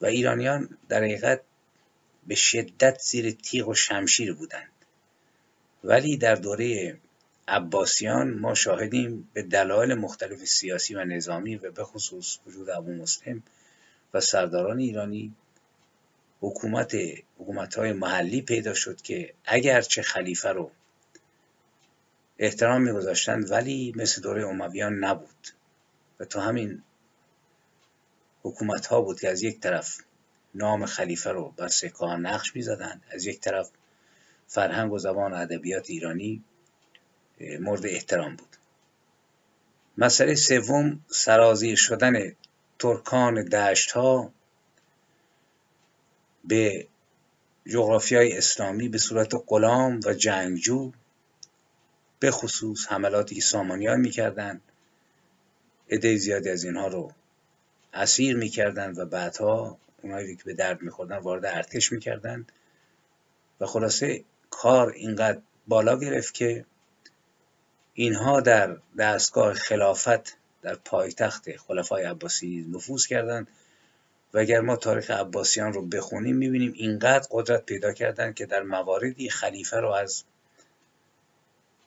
و 0.00 0.06
ایرانیان 0.06 0.78
در 0.88 0.98
حقیقت 0.98 1.40
به 2.26 2.34
شدت 2.34 3.00
زیر 3.00 3.30
تیغ 3.30 3.68
و 3.68 3.74
شمشیر 3.74 4.32
بودند. 4.34 4.72
ولی 5.84 6.16
در 6.16 6.34
دوره 6.34 6.96
عباسیان 7.48 8.38
ما 8.38 8.54
شاهدیم 8.54 9.30
به 9.32 9.42
دلایل 9.42 9.94
مختلف 9.94 10.44
سیاسی 10.44 10.94
و 10.94 11.04
نظامی 11.04 11.56
و 11.56 11.70
به 11.70 11.84
خصوص 11.84 12.38
وجود 12.46 12.70
ابو 12.70 12.92
مسلم 12.92 13.42
و 14.14 14.20
سرداران 14.20 14.78
ایرانی 14.78 15.34
حکومت 16.40 16.96
حکومت 17.38 17.74
های 17.74 17.92
محلی 17.92 18.42
پیدا 18.42 18.74
شد 18.74 19.00
که 19.00 19.34
اگرچه 19.44 20.02
خلیفه 20.02 20.48
رو 20.48 20.70
احترام 22.38 22.82
میگذاشتند 22.82 23.50
ولی 23.50 23.92
مثل 23.96 24.22
دوره 24.22 24.46
امویان 24.46 25.04
نبود 25.04 25.48
و 26.20 26.24
تو 26.24 26.40
همین 26.40 26.82
حکومت 28.42 28.86
ها 28.86 29.00
بود 29.00 29.20
که 29.20 29.28
از 29.28 29.42
یک 29.42 29.60
طرف 29.60 29.98
نام 30.54 30.86
خلیفه 30.86 31.30
رو 31.30 31.54
بر 31.56 31.68
سکه 31.68 32.04
نقش 32.04 32.56
می‌زدند 32.56 33.02
از 33.10 33.26
یک 33.26 33.40
طرف 33.40 33.70
فرهنگ 34.46 34.92
و 34.92 34.98
زبان 34.98 35.32
ادبیات 35.32 35.90
ایرانی 35.90 36.44
مورد 37.60 37.86
احترام 37.86 38.36
بود. 38.36 38.56
مسئله 39.98 40.34
سوم 40.34 41.00
سرازیر 41.08 41.76
شدن 41.76 42.32
ترکان 42.78 43.44
دشت 43.44 43.90
ها 43.90 44.32
به 46.44 46.86
جغرافیای 47.66 48.38
اسلامی 48.38 48.88
به 48.88 48.98
صورت 48.98 49.32
غلام 49.46 50.00
و 50.06 50.12
جنگجو 50.12 50.92
به 52.18 52.30
خصوص 52.30 52.86
حملاتی 52.86 53.34
که 53.34 53.40
سامانیان 53.40 54.00
می‌کردند 54.00 54.60
عده 55.90 56.16
زیادی 56.16 56.50
از 56.50 56.64
اینها 56.64 56.86
رو 56.86 57.12
اسیر 57.94 58.36
می‌کردند 58.36 58.98
و 58.98 59.06
بعدها 59.06 59.78
اونایی 60.02 60.36
که 60.36 60.44
به 60.44 60.54
درد 60.54 60.82
میخوردن 60.82 61.16
وارد 61.16 61.46
ارتش 61.46 61.92
می‌کردند 61.92 62.52
و 63.60 63.66
خلاصه 63.66 64.24
کار 64.50 64.92
اینقدر 64.92 65.40
بالا 65.68 65.98
گرفت 65.98 66.34
که 66.34 66.64
اینها 67.94 68.40
در 68.40 68.76
دستگاه 68.98 69.54
خلافت 69.54 70.36
در 70.62 70.74
پایتخت 70.74 71.56
خلفای 71.56 72.04
عباسی 72.04 72.66
نفوذ 72.70 73.06
کردند. 73.06 73.48
و 74.34 74.38
اگر 74.38 74.60
ما 74.60 74.76
تاریخ 74.76 75.10
عباسیان 75.10 75.72
رو 75.72 75.86
بخونیم 75.86 76.36
می‌بینیم 76.36 76.72
اینقدر 76.76 77.26
قدرت 77.30 77.66
پیدا 77.66 77.92
کردند 77.92 78.34
که 78.34 78.46
در 78.46 78.62
مواردی 78.62 79.30
خلیفه 79.30 79.76
رو 79.76 79.90
از 79.90 80.24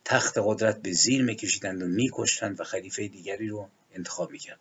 تخت 0.06 0.34
قدرت 0.44 0.82
به 0.82 0.92
زیر 0.92 1.24
میکشیدند 1.24 1.84
و 1.84 1.86
میکشتند 1.86 2.60
و 2.60 2.64
خلیفه 2.64 3.08
دیگری 3.08 3.48
رو 3.48 3.70
انتخاب 3.94 4.32
می‌کردند. 4.32 4.60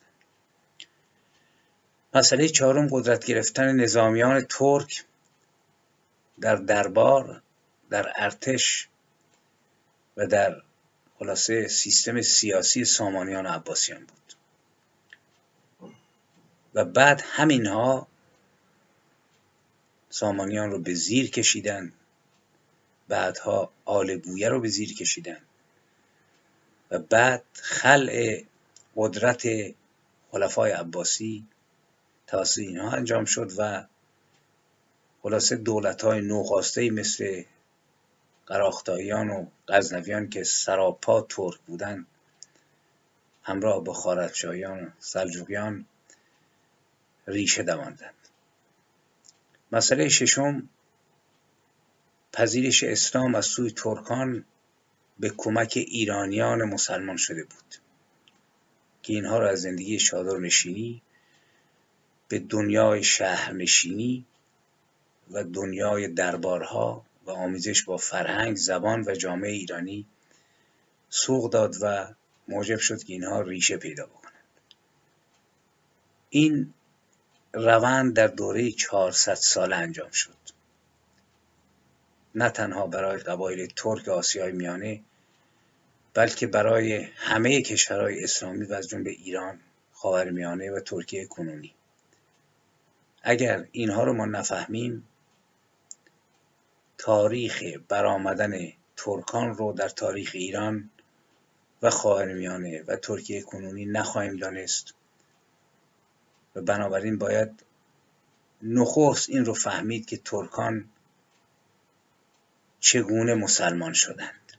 مسئله 2.15 2.49
چهارم 2.49 2.89
قدرت 2.91 3.25
گرفتن 3.25 3.73
نظامیان 3.73 4.47
ترک 4.49 5.05
در 6.41 6.57
دربار 6.57 7.43
در 7.91 8.13
ارتش 8.17 8.89
و 10.17 10.27
در 10.27 10.63
خلاصه 11.19 11.69
سیستم 11.69 12.23
سیاسی 12.23 12.85
سامانیان 12.85 13.47
و 13.47 13.49
عباسیان 13.49 14.05
بود. 14.05 14.35
و 16.75 16.85
بعد 16.85 17.23
همینها 17.25 18.07
سامانیان 20.11 20.71
رو 20.71 20.79
به 20.79 20.95
زیر 20.95 21.31
کشیدن 21.31 21.93
بعدها 23.09 23.73
آل 23.85 24.17
بویه 24.17 24.49
رو 24.49 24.61
به 24.61 24.69
زیر 24.69 24.95
کشیدن 24.95 25.41
و 26.91 26.99
بعد 26.99 27.45
خلع 27.53 28.45
قدرت 28.97 29.47
خلفای 30.33 30.73
عباسی 30.73 31.45
توسط 32.27 32.59
اینها 32.59 32.91
انجام 32.91 33.25
شد 33.25 33.53
و 33.59 33.85
خلاصه 35.23 35.57
دولت 35.57 36.05
های 36.05 36.21
نوخاسته 36.21 36.91
مثل 36.91 37.43
قراختاییان 38.47 39.31
و 39.31 39.47
غزنویان 39.69 40.29
که 40.29 40.45
سراپا 40.45 41.21
ترک 41.23 41.61
بودند 41.67 42.07
همراه 43.43 43.85
با 43.85 43.93
خارتشایان 43.93 44.85
و 44.85 44.91
سلجوقیان 44.99 45.87
ریشه 47.27 47.63
دواندند 47.63 48.15
مسئله 49.73 50.09
ششم 50.09 50.69
پذیرش 52.33 52.85
اسلام 52.85 53.35
از 53.35 53.47
سوی 53.47 53.71
ترکان 53.71 54.45
به 55.19 55.33
کمک 55.37 55.73
ایرانیان 55.77 56.65
مسلمان 56.65 57.17
شده 57.17 57.45
بود 57.45 57.75
که 59.03 59.13
اینها 59.13 59.39
را 59.39 59.51
از 59.51 59.63
زندگی 59.63 59.99
شادر 59.99 60.39
نشینی 60.39 61.03
به 62.29 62.39
دنیای 62.39 63.05
شهرنشینی 63.05 64.25
و 65.31 65.45
دنیای 65.45 66.09
دربارها 66.09 67.05
و 67.27 67.31
آمیزش 67.31 67.83
با 67.83 67.97
فرهنگ 67.97 68.57
زبان 68.57 69.05
و 69.07 69.15
جامعه 69.15 69.51
ایرانی 69.51 70.07
سوق 71.09 71.51
داد 71.51 71.75
و 71.81 72.15
موجب 72.49 72.79
شد 72.79 73.03
که 73.03 73.13
اینها 73.13 73.41
ریشه 73.41 73.77
پیدا 73.77 74.07
بکنند. 74.07 74.35
این 76.31 76.75
روند 77.53 78.17
در 78.17 78.27
دوره 78.27 78.71
400 78.71 79.35
ساله 79.35 79.77
انجام 79.77 80.11
شد. 80.11 80.37
نه 82.35 82.51
تنها 82.51 82.87
برای 82.87 83.19
قبایل 83.19 83.67
ترک 83.77 84.09
آسیای 84.09 84.53
میانه 84.53 85.01
بلکه 86.15 86.47
برای 86.47 87.09
همه 87.17 87.63
کشورهای 87.63 88.25
اسلامی 88.25 88.65
و 88.65 88.73
از 88.73 88.89
جمله 88.89 89.11
ایران 89.11 89.61
خاورمیانه 89.93 90.71
و 90.71 90.81
ترکیه 90.81 91.27
کنونی. 91.27 91.75
اگر 93.23 93.67
اینها 93.73 94.05
رو 94.05 94.13
ما 94.13 94.27
نفهمیم 94.27 95.09
تاریخ 97.05 97.63
برآمدن 97.89 98.73
ترکان 98.97 99.55
رو 99.55 99.73
در 99.73 99.89
تاریخ 99.89 100.31
ایران 100.35 100.91
و 101.83 101.91
خاورمیانه 101.91 102.83
و 102.83 102.97
ترکیه 102.97 103.43
کنونی 103.43 103.85
نخواهیم 103.85 104.37
دانست 104.37 104.95
و 106.57 106.63
بنابراین 106.63 107.19
باید 107.19 107.65
نخست 108.63 109.31
این 109.31 109.45
رو 109.45 109.55
فهمید 109.55 110.07
که 110.07 110.17
ترکان 110.17 110.89
چگونه 112.81 113.35
مسلمان 113.35 113.93
شدند 113.93 114.53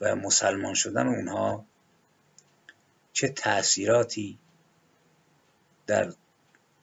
و 0.00 0.16
مسلمان 0.16 0.74
شدن 0.74 1.06
اونها 1.06 1.64
چه 3.12 3.28
تأثیراتی 3.28 4.38
در 5.86 6.12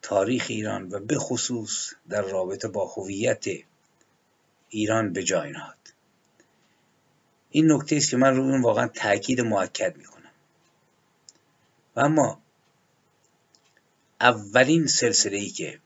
تاریخ 0.02 0.46
ایران 0.50 0.90
و 0.92 1.00
به 1.00 1.18
خصوص 1.18 1.94
در 2.10 2.22
رابطه 2.22 2.68
با 2.68 2.86
هویت 2.86 3.46
ایران 4.76 5.14
به 5.14 5.24
جای 5.24 5.52
نهاد. 5.52 5.78
این 7.50 7.72
نکته 7.72 7.96
است 7.96 8.10
که 8.10 8.18
من 8.18 8.36
روی 8.36 8.52
اون 8.52 8.62
واقعا 8.62 8.88
تاکید 8.88 9.42
موکد 9.42 9.98
می‌کنم. 9.98 10.32
و 11.96 12.00
اما 12.00 12.42
اولین 14.22 14.88
سلسله 14.88 15.38
ای 15.38 15.50
که 15.50 15.80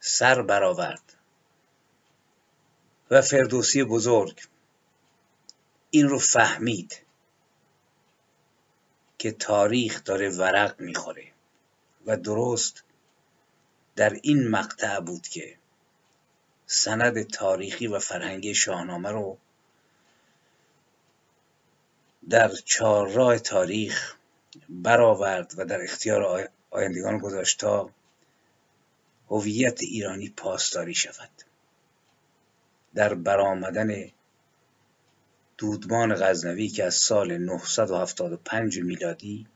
سر 0.00 0.42
برآورد 0.42 1.02
و 3.10 3.22
فردوسی 3.22 3.84
بزرگ 3.84 4.40
این 5.90 6.08
رو 6.08 6.18
فهمید 6.18 7.02
که 9.18 9.32
تاریخ 9.32 10.04
داره 10.04 10.28
ورق 10.30 10.80
می‌خوره 10.80 11.32
و 12.06 12.16
درست 12.16 12.84
در 13.96 14.18
این 14.22 14.48
مقطع 14.48 15.00
بود 15.00 15.28
که 15.28 15.56
سند 16.70 17.22
تاریخی 17.22 17.86
و 17.86 17.98
فرهنگی 17.98 18.54
شاهنامه 18.54 19.10
رو 19.10 19.38
در 22.30 22.50
چهارراه 22.64 23.38
تاریخ 23.38 24.16
برآورد 24.68 25.54
و 25.56 25.64
در 25.64 25.82
اختیار 25.82 26.50
آیندگان 26.70 27.18
گذاشت 27.18 27.60
تا 27.60 27.90
هویت 29.28 29.82
ایرانی 29.82 30.28
پاسداری 30.28 30.94
شود. 30.94 31.30
در 32.94 33.14
برآمدن 33.14 34.10
دودمان 35.58 36.14
غزنوی 36.14 36.68
که 36.68 36.84
از 36.84 36.94
سال 36.94 37.38
975 37.38 38.78
میلادی 38.78 39.46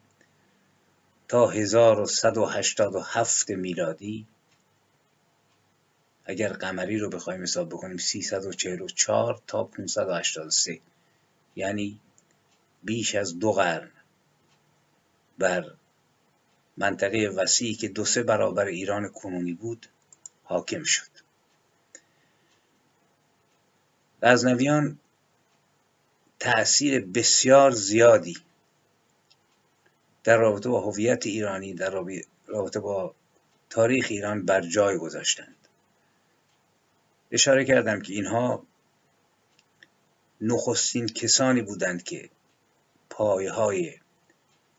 تا 1.28 1.48
1187 1.48 3.50
میلادی 3.50 4.26
اگر 6.24 6.52
قمری 6.52 6.98
رو 6.98 7.08
بخوایم 7.08 7.42
حساب 7.42 7.68
بکنیم 7.68 7.96
344 7.96 9.42
تا 9.46 9.64
583 9.64 10.80
یعنی 11.56 12.00
بیش 12.82 13.14
از 13.14 13.38
دو 13.38 13.52
قرن 13.52 13.90
بر 15.38 15.74
منطقه 16.76 17.28
وسیعی 17.36 17.74
که 17.74 17.88
دو 17.88 18.04
سه 18.04 18.22
برابر 18.22 18.66
ایران 18.66 19.08
کنونی 19.08 19.52
بود 19.52 19.86
حاکم 20.44 20.82
شد. 20.82 21.08
غزنویان 24.22 24.98
تأثیر 26.40 27.04
بسیار 27.04 27.70
زیادی 27.70 28.36
در 30.24 30.36
رابطه 30.36 30.68
با 30.68 30.80
هویت 30.80 31.26
ایرانی 31.26 31.74
در 31.74 31.90
رابطه 32.46 32.80
با 32.80 33.14
تاریخ 33.70 34.06
ایران 34.10 34.46
بر 34.46 34.60
جای 34.60 34.98
گذاشتند. 34.98 35.61
اشاره 37.32 37.64
کردم 37.64 38.00
که 38.00 38.12
اینها 38.12 38.66
نخستین 40.40 41.06
کسانی 41.06 41.62
بودند 41.62 42.02
که 42.02 42.30
پایه 43.10 43.52
های 43.52 43.94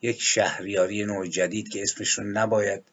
یک 0.01 0.21
شهریاری 0.21 1.05
نوع 1.05 1.27
جدید 1.27 1.69
که 1.69 1.83
اسمش 1.83 2.09
رو 2.09 2.23
نباید 2.23 2.83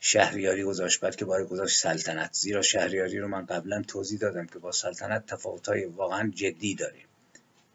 شهریاری 0.00 0.64
گذاشت 0.64 1.04
بلکه 1.04 1.24
باید 1.24 1.48
گذاشت 1.48 1.78
سلطنت. 1.78 2.32
زیرا 2.32 2.62
شهریاری 2.62 3.18
رو 3.18 3.28
من 3.28 3.46
قبلا 3.46 3.82
توضیح 3.82 4.18
دادم 4.18 4.46
که 4.46 4.58
با 4.58 4.72
سلطنت 4.72 5.26
تفاوت‌های 5.26 5.84
واقعا 5.84 6.32
جدی 6.34 6.74
داریم. 6.74 7.06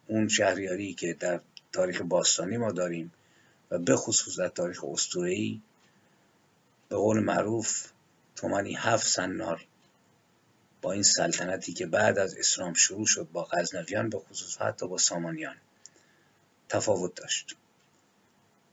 اون 0.07 0.27
شهریاری 0.27 0.93
که 0.93 1.13
در 1.13 1.39
تاریخ 1.71 2.01
باستانی 2.01 2.57
ما 2.57 2.71
داریم 2.71 3.11
و 3.71 3.79
به 3.79 3.95
خصوص 3.95 4.39
در 4.39 4.49
تاریخ 4.49 4.83
اسطوره‌ای 4.83 5.61
به 6.89 6.95
قول 6.95 7.19
معروف 7.19 7.91
تومنی 8.35 8.75
هفت 8.75 9.07
سنار 9.07 9.65
با 10.83 10.91
این 10.91 11.03
سلطنتی 11.03 11.73
که 11.73 11.85
بعد 11.85 12.17
از 12.17 12.37
اسلام 12.37 12.73
شروع 12.73 13.05
شد 13.05 13.27
با 13.33 13.43
غزنویان 13.43 14.09
به 14.09 14.19
خصوص 14.19 14.57
حتی 14.57 14.87
با 14.87 14.97
سامانیان 14.97 15.55
تفاوت 16.69 17.15
داشت. 17.15 17.55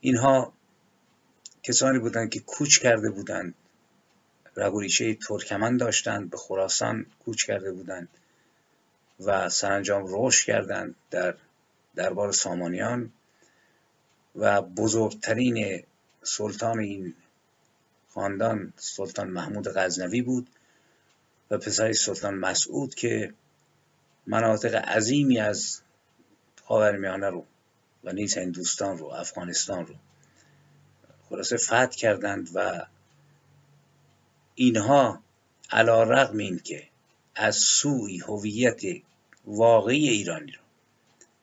اینها 0.00 0.52
کسانی 1.62 1.98
بودند 1.98 2.30
که 2.30 2.40
کوچ 2.40 2.78
کرده 2.78 3.10
بودند 3.10 3.54
رگوریشه 4.56 5.14
ترکمن 5.14 5.76
داشتند 5.76 6.30
به 6.30 6.36
خراسان 6.36 7.06
کوچ 7.24 7.44
کرده 7.44 7.72
بودند 7.72 8.08
و 9.20 9.48
سرانجام 9.48 10.04
رشد 10.08 10.46
کردند 10.46 10.94
در 11.10 11.34
دربار 11.94 12.32
سامانیان 12.32 13.12
و 14.36 14.62
بزرگترین 14.62 15.82
سلطان 16.22 16.78
این 16.78 17.14
خاندان 18.14 18.72
سلطان 18.76 19.30
محمود 19.30 19.68
غزنوی 19.68 20.22
بود. 20.22 20.48
و 21.50 21.58
پسرش 21.58 21.96
سلطان 21.96 22.34
مسعود 22.34 22.94
که 22.94 23.34
مناطق 24.26 24.74
عظیمی 24.74 25.38
از 25.38 25.80
خاورمیانه 26.64 27.28
رو 27.30 27.46
و 28.04 28.12
نیز 28.12 28.38
هندوستان 28.38 28.98
رو 28.98 29.06
افغانستان 29.06 29.86
رو 29.86 29.94
خلاصه 31.28 31.56
فتح 31.56 31.86
کردند 31.86 32.50
و 32.54 32.86
اینها 34.54 35.22
علا 35.70 36.02
رقم 36.02 36.38
این 36.38 36.58
که 36.58 36.88
از 37.34 37.56
سوی 37.56 38.18
هویت 38.18 38.80
واقعی 39.44 40.08
ایرانی 40.08 40.52
رو 40.52 40.60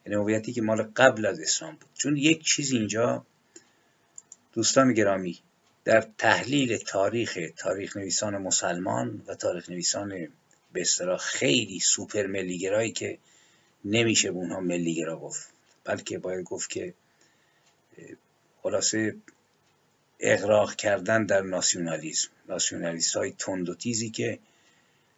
یعنی 0.05 0.21
هویتی 0.23 0.53
که 0.53 0.61
مال 0.61 0.83
قبل 0.83 1.25
از 1.25 1.39
اسلام 1.39 1.75
بود. 1.75 1.89
چون 1.93 2.17
یک 2.17 2.43
چیز 2.43 2.71
اینجا 2.71 3.25
دوستان 4.53 4.93
گرامی 4.93 5.39
در 5.87 6.07
تحلیل 6.17 6.77
تاریخ 6.77 7.39
تاریخ 7.57 7.97
نویسان 7.97 8.37
مسلمان 8.37 9.23
و 9.27 9.35
تاریخ 9.35 9.69
نویسان 9.69 10.09
به 10.73 10.81
اصطلاح 10.81 11.17
خیلی 11.17 11.79
سوپر 11.79 12.25
ملیگرایی 12.25 12.91
که 12.91 13.17
نمیشه 13.85 14.31
به 14.31 14.37
اونها 14.37 14.59
ملیگرا 14.59 15.19
گفت. 15.19 15.49
بلکه 15.83 16.19
باید 16.19 16.45
گفت 16.45 16.69
که 16.69 16.93
خلاصه 18.61 19.15
اغراق 20.19 20.75
کردن 20.75 21.25
در 21.25 21.41
ناسیونالیسم. 21.41 22.29
ناسیونالیست 22.49 23.15
های 23.15 23.31
تند 23.31 23.69
و 23.69 23.75
تیزی 23.75 24.09
که 24.09 24.39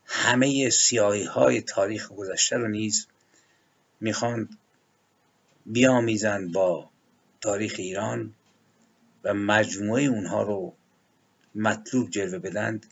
همه 0.06 0.70
سیاهی 0.70 1.24
های 1.24 1.62
تاریخ 1.62 2.12
گذشته 2.12 2.58
رو 2.58 2.68
نیز 2.68 3.08
می‌خوان 4.02 4.50
بیامیزند 5.66 6.52
با 6.52 6.90
تاریخ 7.42 7.76
ایران 7.78 8.34
و 9.24 9.34
مجموعه 9.34 10.04
اونها 10.04 10.44
رو 10.44 10.74
مطلوب 11.56 12.10
جلوه 12.10 12.40
بدند 12.40 12.86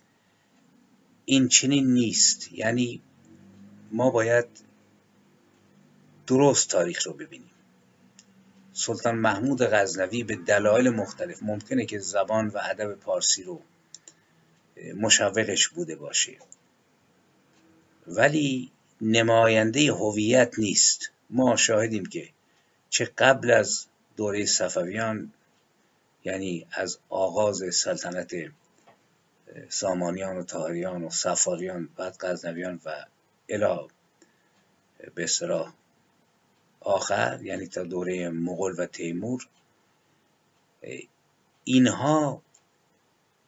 این 1.26 1.48
چنین 1.48 1.94
نیست. 1.94 2.52
یعنی 2.52 3.02
ما 3.92 4.10
باید 4.10 4.46
درست 6.28 6.70
تاریخ 6.70 7.08
رو 7.08 7.14
ببینیم. 7.14 7.50
سلطان 8.74 9.16
محمود 9.16 9.62
غزنوی 9.62 10.24
به 10.24 10.36
دلایل 10.36 10.90
مختلف 10.90 11.44
ممکنه 11.44 11.86
که 11.86 12.00
زبان 12.00 12.48
و 12.48 12.58
ادب 12.64 12.94
پارسی 12.94 13.44
رو 13.44 13.62
مشوقش 14.96 15.68
بوده 15.68 15.96
باشه. 15.96 16.38
ولی 18.08 18.72
نماینده 19.02 19.94
هویت 19.94 20.60
نیست. 20.60 21.12
ما 21.30 21.56
شاهدیم 21.56 22.06
که 22.06 22.30
چه 22.90 23.06
قبل 23.06 23.52
از 23.52 23.86
دوره 24.18 24.46
صفویان 24.46 25.32
یعنی 26.28 26.68
از 26.72 27.00
آغاز 27.10 27.76
سلطنت 27.76 28.34
سامانیان 29.70 30.38
و 30.38 30.44
تاریان 30.44 31.04
و 31.04 31.10
سفاریان 31.10 31.90
بعد 31.98 32.18
غزنویان 32.20 32.80
و 32.86 33.06
الا 33.50 33.88
به 35.16 35.24
اصطلاح 35.24 35.74
آخر 36.80 37.40
یعنی 37.44 37.68
تا 37.68 37.84
دوره 37.84 38.30
مغول 38.30 38.76
و 38.80 38.86
تیمور 38.86 39.48
اینها 41.64 42.42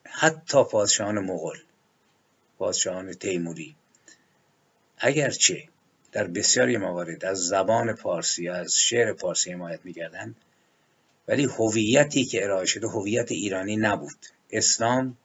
حتی 0.04 0.64
پادشاهان 0.64 1.20
مغول 1.20 1.58
پادشاهان 2.58 3.14
تیموری 3.14 3.76
اگرچه 4.98 5.68
در 6.12 6.28
بسیاری 6.28 6.78
موارد 6.78 7.26
از 7.26 7.38
زبان 7.38 7.94
پارسی 7.94 8.50
از 8.50 8.76
شعر 8.76 9.14
پارسی 9.14 9.52
حمایت 9.52 9.80
می‌کردند 9.84 10.36
ولی 11.30 11.44
هویتی 11.44 12.26
که 12.26 12.44
ارائه 12.44 12.66
شده 12.66 12.88
هویت 12.88 13.32
ایرانی 13.32 13.78
نبود. 13.78 14.26
اسلام 14.52 15.18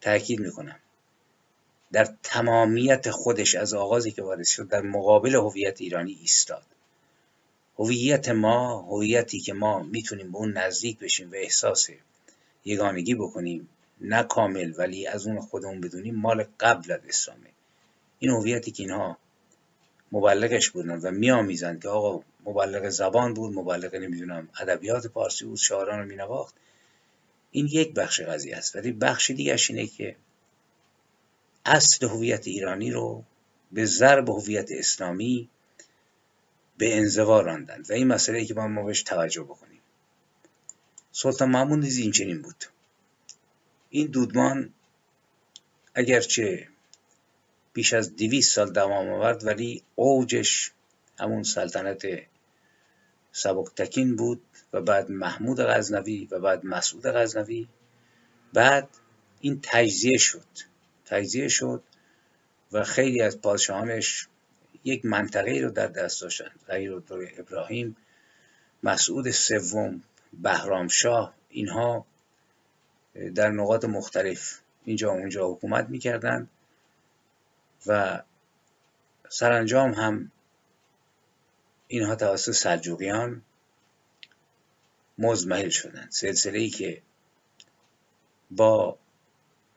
تاکید 0.00 0.40
می‌کنم. 0.40 0.76
در 1.92 2.08
تمامیت 2.22 3.10
خودش 3.10 3.54
از 3.54 3.74
آغازی 3.74 4.10
که 4.10 4.22
وارد 4.22 4.46
شد 4.46 4.68
در 4.68 4.80
مقابل 4.80 5.34
هویت 5.34 5.80
ایرانی 5.80 6.18
ایستاد. 6.20 6.62
هویت 7.78 8.28
ما 8.28 8.82
هویتی 8.82 9.40
که 9.40 9.52
ما 9.52 9.82
می‌تونیم 9.82 10.32
به 10.32 10.38
اون 10.38 10.52
نزدیک 10.52 10.98
بشیم 10.98 11.30
و 11.30 11.34
احساس 11.34 11.88
یگانگی 12.64 13.14
بکنیم 13.14 13.68
نه 14.00 14.22
کامل 14.22 14.72
ولی 14.78 15.06
از 15.06 15.26
اون 15.26 15.40
خودمون 15.40 15.80
بدونیم 15.80 16.14
مال 16.14 16.44
قبل 16.60 16.92
از 16.92 17.00
اسلامه. 17.08 17.50
این 18.18 18.30
هویتی 18.30 18.70
که 18.70 18.82
اینها 18.82 19.18
مبلغش 20.12 20.70
بودن 20.70 21.00
و 21.00 21.10
میآمیزند 21.10 21.82
که 21.82 21.88
آقا 21.88 22.24
مبلغ 22.46 22.88
زبان 22.88 23.34
بود 23.34 23.54
مبلغ 23.54 23.94
نمی‌دونم 23.94 24.48
ادبیات 24.60 25.06
پارسی 25.06 25.44
بود 25.44 25.58
شاعران 25.58 25.98
رو 25.98 26.04
مینواخت. 26.04 26.54
این 27.50 27.66
یک 27.66 27.94
بخش 27.94 28.20
قضیه 28.20 28.56
است. 28.56 28.76
ولی 28.76 28.92
بخش 28.92 29.30
دیگرش 29.30 29.70
اینه 29.70 29.86
که 29.86 30.16
اصل 31.64 32.06
هویت 32.06 32.46
ایرانی 32.46 32.90
رو 32.90 33.24
به 33.72 33.84
ضرب 33.84 34.28
هویت 34.28 34.68
اسلامی 34.72 35.48
به 36.78 36.96
انزوا 36.96 37.40
راندند. 37.40 37.90
و 37.90 37.92
این 37.92 38.06
مسئله 38.06 38.44
که 38.44 38.54
با 38.54 38.66
ما 38.66 38.82
بهش 38.82 39.02
توجه 39.02 39.42
بکنیم. 39.42 39.80
سلطان 41.12 41.50
محمود 41.50 41.78
نیز 41.78 41.98
این 41.98 42.12
چنین 42.12 42.42
بود. 42.42 42.64
این 43.90 44.06
دودمان 44.06 44.74
اگرچه 45.94 46.68
بیش 47.72 47.92
از 47.92 48.16
دویست 48.16 48.52
سال 48.52 48.72
دوام 48.72 49.08
آورد 49.08 49.44
ولی 49.46 49.82
اوجش 49.94 50.72
همون 51.18 51.42
سلطنت 51.42 52.06
سبکتکین 53.36 54.16
بود 54.16 54.42
و 54.72 54.80
بعد 54.80 55.10
محمود 55.10 55.60
غزنوی 55.60 56.28
و 56.30 56.38
بعد 56.38 56.66
مسعود 56.66 57.06
غزنوی. 57.06 57.68
بعد 58.52 58.88
این 59.40 59.60
تجزیه 59.62 60.18
شد. 60.18 60.46
تجزیه 61.06 61.48
شد 61.48 61.82
و 62.72 62.84
خیلی 62.84 63.22
از 63.22 63.40
پادشاهانش 63.40 64.28
یک 64.84 65.04
منطقه 65.04 65.60
رو 65.60 65.70
در 65.70 65.86
دست 65.86 66.22
داشتن 66.22 66.50
غیر 66.66 67.02
ابراهیم 67.38 67.96
مسعود 68.82 69.30
سوم 69.30 70.02
بهرامشاه 70.32 71.34
اینها 71.48 72.06
در 73.34 73.50
نقاط 73.50 73.84
مختلف 73.84 74.60
اینجا 74.84 75.10
اونجا 75.10 75.48
حکومت 75.48 75.88
می‌کردند 75.88 76.50
و 77.86 78.22
سرانجام 79.28 79.92
هم 79.92 80.30
اینها 81.88 82.14
توسط 82.14 82.52
سلجوقیان 82.52 83.42
مزمحل 85.18 85.68
شدند. 85.68 86.10
سلسله 86.10 86.58
ای 86.58 86.70
که 86.70 87.02
با 88.50 88.98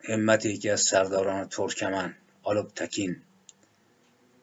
همت 0.04 0.46
یکی 0.46 0.70
از 0.70 0.82
سرداران 0.82 1.48
ترکمن 1.50 2.16
تکین 2.76 3.22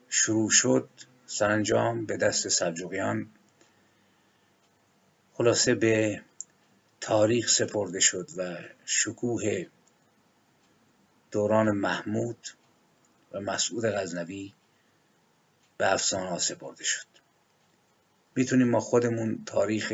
شروع 0.09 0.51
شد 0.51 0.89
سرانجام 1.27 2.07
به 2.07 2.17
دست 2.17 2.49
سلجوقیان 2.49 3.31
خلاصه 5.35 5.75
به 5.75 6.23
تاریخ 7.01 7.49
سپرده 7.49 8.01
شد 8.01 8.29
و 8.37 8.57
شکوه 8.85 9.67
دوران 11.31 11.71
محمود 11.71 12.49
و 13.33 13.41
مسعود 13.41 13.85
غزنوی 13.85 14.53
به 15.77 15.93
افسانه 15.93 16.39
سپرده 16.39 16.85
شد. 16.85 17.14
می‌تونیم 18.37 18.69
ما 18.69 18.81
خودمون 18.81 19.43
تاریخ 19.47 19.93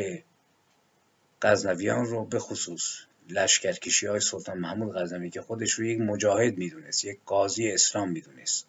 غزنویان 1.41 2.05
رو 2.05 2.25
به 2.25 2.39
خصوص 2.39 2.97
لشکرکشی 3.29 4.07
های 4.07 4.19
سلطان 4.19 4.57
محمود 4.57 4.95
غزنوی 4.95 5.29
که 5.29 5.41
خودش 5.41 5.71
رو 5.71 5.85
یک 5.85 5.99
مجاهد 6.01 6.57
می‌دونست 6.57 7.05
یک 7.05 7.19
قاضی 7.25 7.71
اسلام 7.71 8.09
می‌دونست 8.09 8.67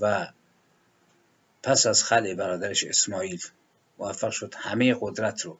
و 0.00 0.28
پس 1.62 1.86
از 1.86 2.04
خلع 2.04 2.34
برادرش 2.34 2.84
اسماعیل 2.84 3.40
موفق 3.98 4.30
شد 4.30 4.54
همه 4.56 4.96
قدرت 5.00 5.40
رو 5.40 5.58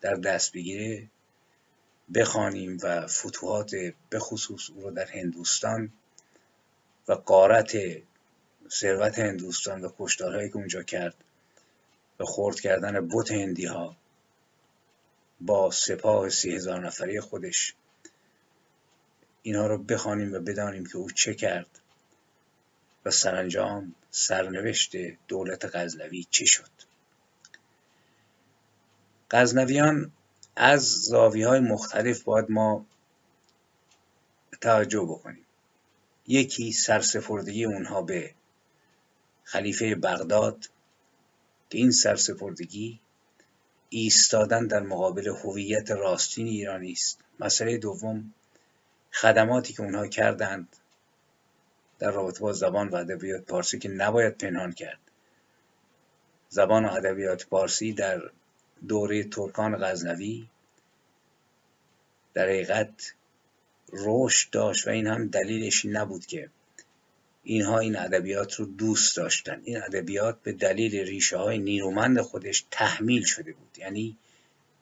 در 0.00 0.14
دست 0.14 0.52
بگیره 0.52 1.08
بخوانیم 2.14 2.78
و 2.82 3.06
فتوحات 3.06 3.74
بخصوص 4.12 4.70
او 4.70 4.82
رو 4.82 4.90
در 4.90 5.06
هندوستان 5.06 5.92
و 7.08 7.12
قارت 7.12 7.76
ثروت 8.70 9.18
هندوستان 9.18 9.84
و 9.84 9.88
کشتارهایی 9.98 10.48
که 10.48 10.56
اونجا 10.56 10.82
کرد 10.82 11.14
و 12.22 12.24
خورد 12.24 12.60
کردن 12.60 13.08
بت 13.08 13.32
هندی 13.32 13.66
ها 13.66 13.96
با 15.40 15.70
سپاه 15.70 16.28
سی 16.28 16.54
هزار 16.54 16.86
نفری 16.86 17.20
خودش. 17.20 17.74
اینها 19.42 19.66
رو 19.66 19.78
بخوانیم 19.78 20.34
و 20.34 20.38
بدانیم 20.38 20.86
که 20.86 20.96
او 20.96 21.10
چه 21.10 21.34
کرد 21.34 21.80
و 23.04 23.10
سرانجام 23.10 23.94
سرنوشت 24.10 24.92
دولت 25.28 25.76
غزنوی 25.76 26.26
چی 26.30 26.46
شد. 26.46 26.70
غزنویان 29.30 30.12
از 30.56 30.82
زاویه 30.82 31.48
های 31.48 31.60
مختلف 31.60 32.22
باید 32.22 32.50
ما 32.50 32.86
توجه 34.60 35.00
بکنیم. 35.00 35.46
یکی 36.26 36.72
سرسپردگی 36.72 37.64
اونها 37.64 38.02
به 38.02 38.34
خلیفه 39.44 39.94
بغداد 39.94 40.68
که 41.72 41.78
این 41.78 41.90
سرسپردگی 41.90 43.00
ایستادن 43.88 44.66
در 44.66 44.80
مقابل 44.80 45.28
هویت 45.28 45.90
راستین 45.90 46.46
ایرانی 46.46 46.92
است. 46.92 47.18
مسئله 47.40 47.78
دوم 47.78 48.34
خدماتی 49.12 49.72
که 49.72 49.82
اونها 49.82 50.06
کردند 50.06 50.76
در 51.98 52.10
رابطه 52.10 52.40
با 52.40 52.52
زبان 52.52 52.88
و 52.88 52.96
ادبیات 52.96 53.42
پارسی 53.42 53.78
که 53.78 53.88
نباید 53.88 54.38
پنهان 54.38 54.72
کرد. 54.72 54.98
زبان 56.48 56.84
و 56.84 56.90
ادبیات 56.92 57.46
پارسی 57.46 57.92
در 57.92 58.22
دوره 58.88 59.24
ترکان 59.24 59.76
غزنوی 59.84 60.48
در 62.34 62.44
حقیقت 62.44 63.14
رشد 63.92 64.50
داشت 64.50 64.86
و 64.86 64.90
این 64.90 65.06
هم 65.06 65.28
دلیلش 65.28 65.84
نبود 65.84 66.26
که 66.26 66.50
اینها 67.44 67.78
این 67.78 67.96
ادبیات 67.96 68.54
رو 68.54 68.66
دوست 68.66 69.16
داشتن. 69.16 69.60
این 69.64 69.76
ادبیات 69.76 70.42
به 70.42 70.52
دلیل 70.52 70.96
ریشه 70.96 71.36
های 71.36 71.58
نیرومند 71.58 72.20
خودش 72.20 72.64
تحمیل 72.70 73.24
شده 73.24 73.52
بود. 73.52 73.78
یعنی 73.78 74.16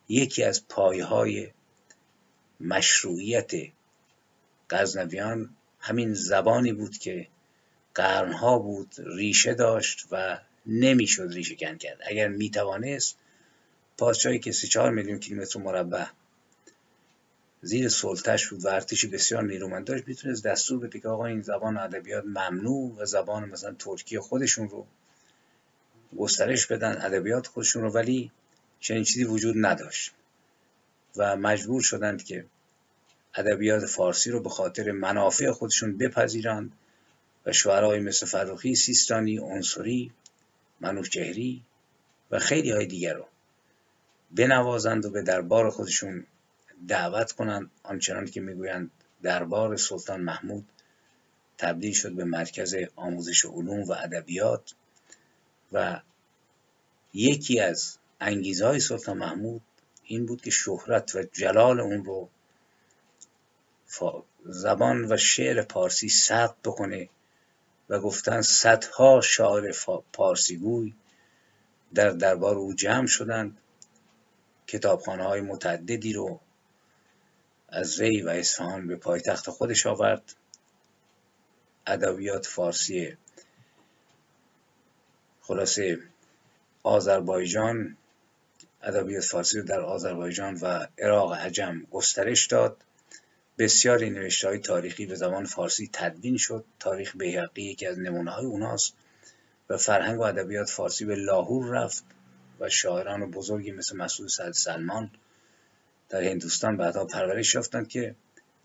یکی 0.08 0.42
از 0.42 0.68
پایهای 0.68 1.48
مشروعیت 2.60 3.50
غزنویان 4.70 5.56
همین 5.80 6.14
زبانی 6.14 6.72
بود 6.72 6.98
که 6.98 7.26
قرنها 7.94 8.58
بود 8.58 8.94
ریشه 8.98 9.54
داشت 9.54 10.06
و 10.10 10.38
نمی‌شد 10.66 11.28
ریشه 11.32 11.54
کن 11.54 11.76
کرد. 11.76 11.98
اگر 12.06 12.28
می‌توانست 12.28 13.16
پادشاهی 13.98 14.38
که 14.38 14.52
سی 14.52 14.68
چهار 14.68 14.90
میلیون 14.90 15.18
کیلومتر 15.18 15.58
مربع 15.58 16.04
زیر 17.62 17.88
سلطش 17.88 18.48
بود 18.48 18.64
و 18.64 18.68
ارتشی 18.68 19.06
بسیار 19.06 19.42
نیرومند 19.42 19.86
داشت 19.86 20.08
می‌تونست 20.08 20.44
دستور 20.44 20.78
بده 20.78 21.00
که 21.00 21.08
آقا 21.08 21.26
این 21.26 21.42
زبان 21.42 21.76
ادبیات 21.76 22.24
ممنوع 22.24 22.96
و 22.98 23.04
زبان 23.04 23.48
مثلا 23.48 23.74
ترکی 23.78 24.18
خودشون 24.18 24.68
رو 24.68 24.86
گسترش 26.18 26.66
بدن 26.66 27.02
ادبیات 27.02 27.46
خودشون 27.46 27.82
رو 27.82 27.90
ولی 27.90 28.30
چنین 28.80 29.04
چیزی 29.04 29.24
وجود 29.24 29.54
نداشت. 29.58 30.12
و 31.16 31.36
مجبور 31.36 31.82
شدند 31.82 32.24
که 32.24 32.44
ادبیات 33.34 33.86
فارسی 33.86 34.30
رو 34.30 34.40
به 34.40 34.48
خاطر 34.48 34.90
منافع 34.92 35.50
خودشون 35.50 35.98
بپذیرند 35.98 36.72
و 37.46 37.52
شعرهای 37.52 38.00
مثل 38.00 38.26
فروخی 38.26 38.74
سیستانی، 38.74 39.38
عنصری، 39.38 40.12
منوچهری 40.80 41.62
و 42.30 42.38
خیلی 42.38 42.70
های 42.70 42.86
دیگر 42.86 43.14
رو 43.14 43.26
بنوازند 44.30 45.04
و 45.04 45.10
به 45.10 45.22
دربار 45.22 45.70
خودشون 45.70 46.26
دعوت 46.88 47.32
کنند 47.32 47.70
آنچنان 47.82 48.26
که 48.26 48.40
می‌گویند 48.40 48.90
دربار 49.22 49.76
سلطان 49.76 50.20
محمود 50.20 50.68
تبدیل 51.58 51.92
شد 51.92 52.12
به 52.12 52.24
مرکز 52.24 52.76
آموزش 52.96 53.44
علوم 53.44 53.82
و 53.82 53.92
ادبیات 53.92 54.74
و 55.72 56.00
یکی 57.14 57.60
از 57.60 57.98
انگیزهای 58.20 58.80
سلطان 58.80 59.18
محمود 59.18 59.62
این 60.04 60.26
بود 60.26 60.42
که 60.42 60.50
شهرت 60.50 61.14
و 61.14 61.22
جلال 61.22 61.80
اون 61.80 62.04
رو 62.04 62.28
زبان 64.44 65.12
و 65.12 65.16
شعر 65.16 65.62
پارسی 65.62 66.08
ثبت 66.08 66.54
بکنه 66.64 67.08
و 67.88 67.98
گفتن 67.98 68.40
صدها 68.40 69.20
شاعر 69.20 69.72
پارسیگوی 70.12 70.94
در 71.94 72.10
دربار 72.10 72.56
او 72.56 72.74
جمع 72.74 73.06
شدند. 73.06 73.56
کتابخانه 74.66 75.24
های 75.24 75.40
متعددی 75.40 76.12
رو 76.12 76.40
از 77.70 78.00
ری 78.00 78.22
و 78.22 78.28
اصفهان 78.28 78.86
به 78.86 78.96
پایتخت 78.96 79.50
خودش 79.50 79.86
آورد. 79.86 80.34
ادبیات 81.86 82.46
فارسی. 82.46 83.16
خلاصه 85.40 85.98
آذربایجان 86.82 87.96
ادبیات 88.82 89.24
فارسی 89.24 89.58
رو 89.58 89.64
در 89.64 89.80
آذربایجان 89.80 90.58
و 90.62 90.86
عراق 90.98 91.32
عجم 91.32 91.86
گسترش 91.90 92.46
داد. 92.46 92.76
بسیاری 93.58 94.10
نوشته 94.10 94.48
های 94.48 94.58
تاریخی 94.58 95.06
به 95.06 95.14
زبان 95.14 95.44
فارسی 95.44 95.90
تدوین 95.92 96.36
شد. 96.36 96.64
تاریخ 96.78 97.16
بیهقی 97.16 97.62
یکی 97.62 97.86
از 97.86 97.98
نمونه 97.98 98.30
های 98.30 98.46
اوناست 98.46 98.94
و 99.70 99.76
فرهنگ 99.76 100.20
و 100.20 100.22
ادبیات 100.22 100.70
فارسی 100.70 101.04
به 101.04 101.14
لاهور 101.14 101.66
رفت 101.66 102.04
و 102.60 102.68
شاعران 102.68 103.30
بزرگی 103.30 103.72
مثل 103.72 103.96
مسعود 103.96 104.28
سعد 104.28 104.52
سلمان 104.52 105.10
در 106.10 106.22
هندوستان 106.22 106.76
بعدها 106.76 107.04
پرورش 107.04 107.54
یافتند 107.54 107.88
که 107.88 108.14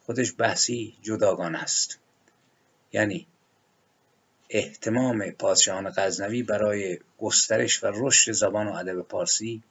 خودش 0.05 0.33
بحثی 0.37 0.97
جداگانه 1.01 1.63
است. 1.63 1.99
یعنی 2.93 3.27
احتمام 4.49 5.31
پادشاهان 5.31 5.93
غزنوی 5.97 6.43
برای 6.43 6.99
گسترش 7.17 7.83
و 7.83 7.91
رشد 7.95 8.31
زبان 8.31 8.67
و 8.67 8.73
ادب 8.73 9.01
پارسی 9.01 9.63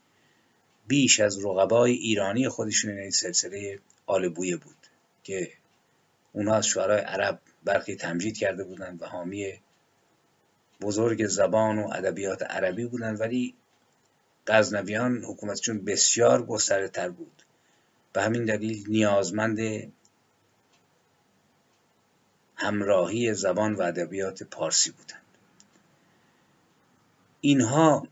بیش 0.87 1.21
از 1.21 1.45
رقبای 1.45 1.93
ایرانی 1.93 2.49
خودشون 2.49 2.99
این 2.99 3.11
سلسله 3.11 3.79
آل 4.07 4.29
بویه 4.29 4.57
بود 4.57 4.77
که 5.25 5.53
اونها 6.33 6.55
از 6.55 6.67
شعرهای 6.67 7.01
عرب 7.01 7.41
برخی 7.65 7.97
تمجید 7.97 8.39
کرده 8.39 8.65
بودند 8.65 9.03
و 9.03 9.07
حامی 9.07 9.61
بزرگ 10.81 11.27
زبان 11.27 11.79
و 11.79 11.91
ادبیات 11.93 12.43
عربی 12.43 12.87
بودند 12.87 13.21
ولی 13.21 13.55
غزنویان 14.47 15.25
حکومتشون 15.25 15.85
بسیار 15.85 16.47
گسترده 16.47 16.89
تر 16.89 17.09
بود. 17.09 17.44
به 18.15 18.23
همین 18.23 18.45
دلیل 18.45 18.85
نیازمند 18.89 19.59
همراهی 22.57 23.35
زبان 23.35 23.75
و 23.75 23.83
ادبیات 23.83 24.43
پارسی 24.43 24.91
بودند. 24.91 25.23
اینها 27.41 28.09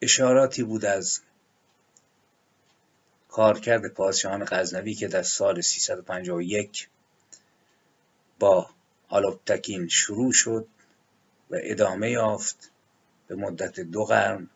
اشاراتی 0.00 0.62
بود 0.62 0.84
از 0.84 1.20
کارکرد 3.28 3.88
پادشاهان 3.88 4.44
غزنوی 4.48 4.94
که 4.94 5.08
در 5.08 5.22
سال 5.22 5.60
351 5.60 6.88
با 8.38 8.70
آلوبتکین 9.08 9.88
شروع 9.88 10.32
شد 10.32 10.66
و 11.50 11.56
ادامه 11.62 12.10
یافت 12.10 12.70
به 13.28 13.34
مدت 13.34 13.80
دو 13.80 14.04
قرن. 14.04 14.50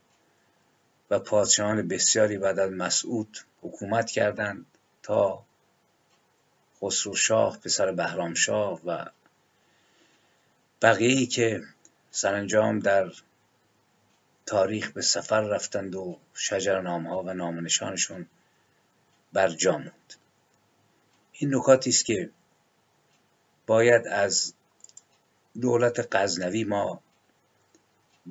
و 1.11 1.19
پادشاهان 1.19 1.89
بسیاری 1.89 2.39
بعد 2.39 2.59
از 2.59 2.71
مسعود 2.71 3.39
حکومت 3.63 4.11
کردند 4.11 4.67
تا 5.03 5.45
خسرو 6.81 7.15
شاه 7.15 7.59
پسر 7.59 7.93
بهرام 7.93 8.35
شاه 8.35 8.81
و 8.85 9.05
بقیه 10.83 11.27
که 11.27 11.63
سرانجام 12.11 12.79
در 12.79 13.13
تاریخ 14.47 14.91
به 14.93 15.03
سفر 15.03 15.41
رفتند 15.41 15.95
و 15.95 16.19
شجرنامه 16.35 17.11
ها 17.11 17.23
و 17.23 17.35
نامنشانشون 17.35 18.27
بر 19.33 19.49
جا 19.49 19.79
موند. 19.79 20.15
این 21.33 21.55
نکاتی 21.55 21.91
است 21.91 22.05
که 22.05 22.31
باید 23.67 24.07
از 24.07 24.55
دولت 25.61 26.09
غزنوی 26.17 26.65
ما 26.65 27.01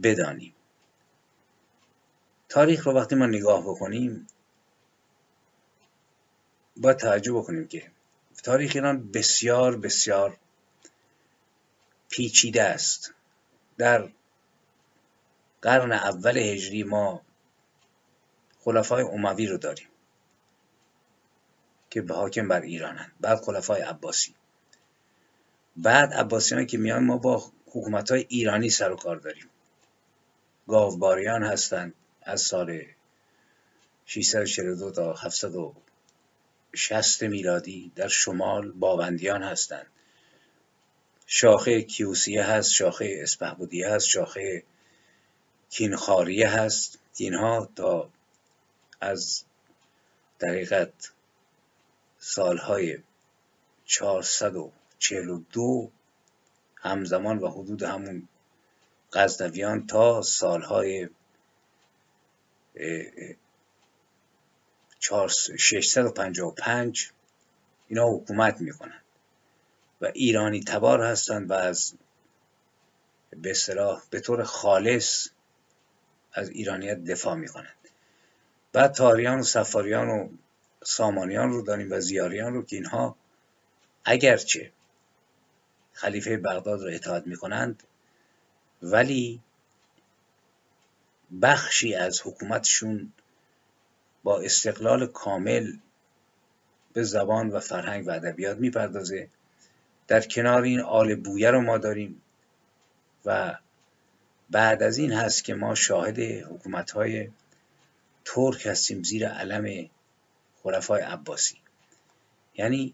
بدانیم. 0.04 0.53
تاریخ 2.54 2.88
رو 2.88 2.94
وقتی 2.94 3.16
ما 3.16 3.26
نگاه 3.26 3.62
بکنیم 3.62 4.28
باید 6.78 6.98
توجه 6.98 7.34
بکنیم 7.34 7.68
که 7.68 7.92
تاریخ 8.44 8.72
ایران 8.76 9.12
بسیار 9.12 9.78
بسیار 9.78 10.38
پیچیده 12.10 12.64
است. 12.64 13.14
در 13.78 14.10
قرن 15.62 15.92
اول 15.92 16.38
هجری 16.38 16.84
ما 16.84 17.22
خلفای 18.60 19.04
اموی 19.04 19.48
رو 19.48 19.58
داریم 19.58 19.88
که 21.90 22.02
به 22.02 22.16
حاکم 22.16 22.48
بر 22.48 22.62
ایرانند 22.62 23.12
بعد 23.22 23.38
خلفای 23.38 23.82
عباسی. 23.82 24.36
بعد 25.78 26.14
عباسیان 26.14 26.66
که 26.66 26.78
میان 26.78 27.04
ما 27.04 27.18
با 27.18 27.52
حکومت 27.66 28.12
های 28.12 28.26
ایرانی 28.30 28.70
سر 28.70 28.92
و 28.92 28.96
کار 28.96 29.16
داریم. 29.16 29.50
گاوباریان 30.68 31.44
هستند. 31.44 31.94
از 32.26 32.42
سال 32.42 32.82
642 34.06 34.92
تا 34.92 35.14
760 35.14 37.24
میلادی 37.24 37.92
در 37.96 38.08
شمال 38.08 38.72
باوندیان 38.72 39.44
هستند. 39.44 39.88
شاخه 41.26 41.82
کیوسیه 41.82 42.44
هست 42.44 42.72
شاخه 42.72 43.20
اسپهبودیه 43.22 43.90
هست 43.90 44.08
شاخه 44.08 44.64
کینخاریه 45.70 46.50
هست. 46.50 47.00
اینها 47.18 47.70
تا 47.76 48.10
از 49.02 49.44
دقیقت 50.40 51.12
سالهای 52.20 52.98
442 53.86 55.92
همزمان 56.76 57.40
و 57.40 57.48
حدود 57.48 57.84
همون 57.84 58.28
غزنویان 59.14 59.88
تا 59.88 60.22
سالهای 60.22 61.10
655 65.00 67.12
اینا 67.88 68.10
حکومت 68.10 68.62
می‌کنند 68.62 69.04
و 70.02 70.06
ایرانی 70.06 70.64
تبار 70.64 71.02
هستند 71.02 71.50
و 71.50 71.54
از 71.54 71.94
به 73.42 73.52
اصطلاح 73.52 74.02
به 74.10 74.20
طور 74.20 74.44
خالص 74.44 75.28
از 76.34 76.50
ایرانیت 76.50 77.04
دفاع 77.04 77.36
می‌کنند 77.36 77.90
بعد 78.74 78.92
تاریان 78.92 79.40
و 79.40 79.44
سفاریان 79.44 80.10
و 80.10 80.30
سامانیان 80.84 81.50
رو 81.50 81.62
داریم 81.62 81.92
و 81.92 82.00
زیاریان 82.00 82.54
رو 82.54 82.66
که 82.66 82.76
اینها 82.76 83.16
اگرچه 84.06 84.72
خلیفه 85.94 86.38
بغداد 86.38 86.82
رو 86.82 86.90
اطاعت 86.94 87.28
می‌کنند 87.28 87.84
ولی 88.82 89.42
بخشی 91.42 91.96
از 91.96 92.22
حکومتشون 92.26 93.14
با 94.24 94.40
استقلال 94.40 95.08
کامل 95.08 95.74
به 96.94 97.04
زبان 97.04 97.50
و 97.50 97.60
فرهنگ 97.60 98.08
و 98.08 98.12
ادبیات 98.12 98.58
می‌پردازه. 98.58 99.30
در 100.08 100.22
کنار 100.22 100.62
این 100.62 100.80
آل 100.80 101.16
بویه 101.16 101.52
رو 101.52 101.62
ما 101.62 101.78
داریم 101.78 102.22
و 103.26 103.58
بعد 104.50 104.84
از 104.84 104.98
این 104.98 105.14
هست 105.14 105.44
که 105.44 105.54
ما 105.54 105.76
شاهد 105.76 106.20
حکومت 106.20 106.92
های 106.92 107.30
ترک 108.26 108.68
هستیم 108.68 109.04
زیر 109.04 109.28
علم 109.28 109.90
خلفای 110.64 111.02
عباسی. 111.02 111.58
یعنی 112.56 112.94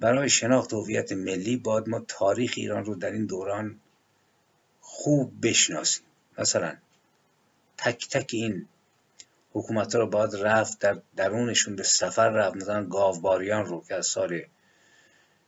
برای 0.00 0.28
شناخت 0.28 0.72
هویت 0.72 1.12
ملی 1.12 1.56
باید 1.56 1.88
ما 1.88 2.04
تاریخ 2.08 2.54
ایران 2.56 2.84
رو 2.84 2.94
در 2.94 3.10
این 3.10 3.26
دوران 3.26 3.80
خوب 4.80 5.32
بشناسیم. 5.42 6.04
مثلا 6.38 6.76
تک 7.76 8.08
تک 8.08 8.30
این 8.32 8.68
حکومت 9.52 9.94
ها 9.94 10.00
رو 10.00 10.06
باید 10.06 10.34
رفت 10.34 10.78
در 10.78 11.00
درونشون 11.16 11.76
به 11.76 11.82
سفر 11.82 12.28
رفت. 12.28 12.56
مثلا 12.56 12.84
گاوباریان 12.84 13.66
رو 13.66 13.84
که 13.88 13.94
از 13.94 14.06
سال 14.06 14.42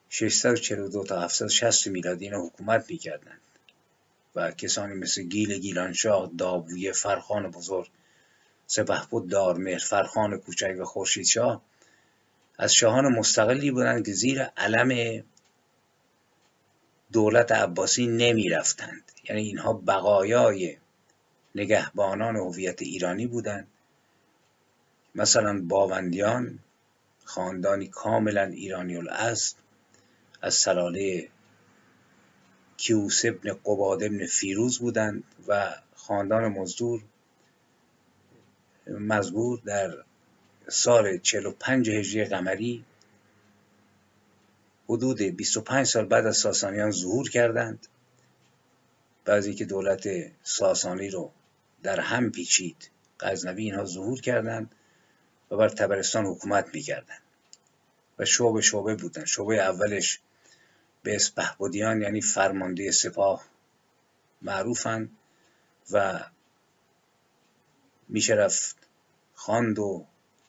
642 0.09 1.05
تا 1.05 1.20
760 1.20 1.87
میلادی 1.87 2.24
اینا 2.24 2.47
حکومت 2.47 2.91
می‌کردند 2.91 3.41
و 4.35 4.51
کسانی 4.51 4.95
مثل 4.95 5.22
گیل 5.22 5.59
گیلانشاه 5.59 6.31
داویه 6.39 6.93
فرخان 6.93 7.51
بزرگ 7.51 7.91
سپهبد 8.66 9.31
دارمهر 9.31 9.79
فرخان 9.79 10.39
کوچک 10.39 10.77
و 10.79 10.85
خورشیدشاه 10.85 11.62
از 12.59 12.72
شاهان 12.72 13.07
مستقلی 13.18 13.70
بودند 13.70 14.07
که 14.07 14.12
زیر 14.12 14.43
علم 14.43 15.22
دولت 17.12 17.53
عباسی 17.53 18.07
نمی 18.07 18.49
رفتند 18.49 19.12
یعنی 19.29 19.43
اینها 19.43 19.72
بقایای 19.72 20.77
نگهبانان 21.57 22.36
هویت 22.36 22.82
ایرانی 22.82 23.26
بودند 23.26 23.66
مثلا 25.14 25.62
باوندیان 25.68 26.59
خاندانی 27.24 27.88
کاملا 27.88 28.42
ایرانی 28.42 28.96
الاصل 28.96 29.57
از 30.42 30.54
سلاله 30.54 31.28
کیوس 32.76 33.24
ابن 33.24 33.52
قباد 33.64 34.02
ابن 34.02 34.26
فیروز 34.26 34.78
بودند 34.78 35.24
و 35.48 35.74
خاندان 35.94 36.48
مزدور 36.48 37.02
مزبور 38.86 39.61
در 39.64 40.04
سال 40.68 41.18
45 41.18 41.90
هجری 41.90 42.24
قمری 42.24 42.84
حدود 44.88 45.22
25 45.22 45.86
سال 45.86 46.04
بعد 46.04 46.26
از 46.26 46.36
ساسانیان 46.36 46.90
ظهور 46.90 47.30
کردند. 47.30 47.86
بعضی 49.24 49.54
که 49.54 49.64
دولت 49.64 50.09
ساسانی 50.42 51.09
رو 51.09 51.30
در 51.87 52.01
هم 52.01 52.30
پیچید. 52.30 52.91
غزنوی 53.20 53.64
اینها 53.64 53.84
ظهور 53.84 54.20
کردند 54.20 54.74
و 55.51 55.57
بر 55.57 55.68
تبرستان 55.68 56.26
حکومت 56.26 56.74
می‌کردند 56.74 57.22
و 58.18 58.24
شعبه 58.24 58.61
شعبه 58.61 58.95
بودند. 58.95 59.26
شعبه 59.26 59.57
اولش 59.57 60.20
به 61.03 61.16
اسپهبدیان 61.16 62.03
یعنی 62.03 62.20
فرمانده 62.20 62.91
سپاه 62.91 63.45
معروفند 64.43 65.16
و 65.93 66.24
میشه 68.09 68.34
رفت 68.34 68.76
خواند 69.34 69.78
و 69.78 70.07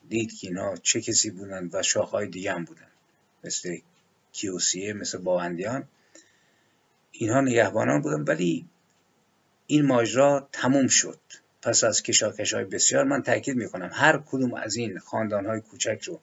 دید 0.08 0.38
که 0.38 0.48
اینا 0.48 0.76
چه 0.76 1.00
کسی 1.00 1.30
بودند 1.30 1.74
و 1.74 1.82
شاخهای 1.82 2.26
دیگه 2.26 2.52
هم 2.52 2.64
بودن 2.64 2.90
مثل 3.44 3.78
کیوسیه 4.32 4.92
مثل 4.92 5.18
باوندیان. 5.18 5.88
اینها 7.12 7.40
نگهبانان 7.40 8.02
بودن 8.02 8.22
ولی 8.22 8.68
این 9.70 9.86
ماجرا 9.86 10.48
تموم 10.52 10.86
شد. 10.86 11.20
پس 11.62 11.84
از 11.84 12.02
کشاکش 12.02 12.54
های 12.54 12.64
بسیار 12.64 13.04
من 13.04 13.22
تاکید 13.22 13.56
می‌کنم 13.56 13.90
هر 13.92 14.22
کدوم 14.26 14.54
از 14.54 14.76
این 14.76 14.98
خاندان 14.98 15.46
های 15.46 15.60
کوچک 15.60 16.02
رو 16.06 16.20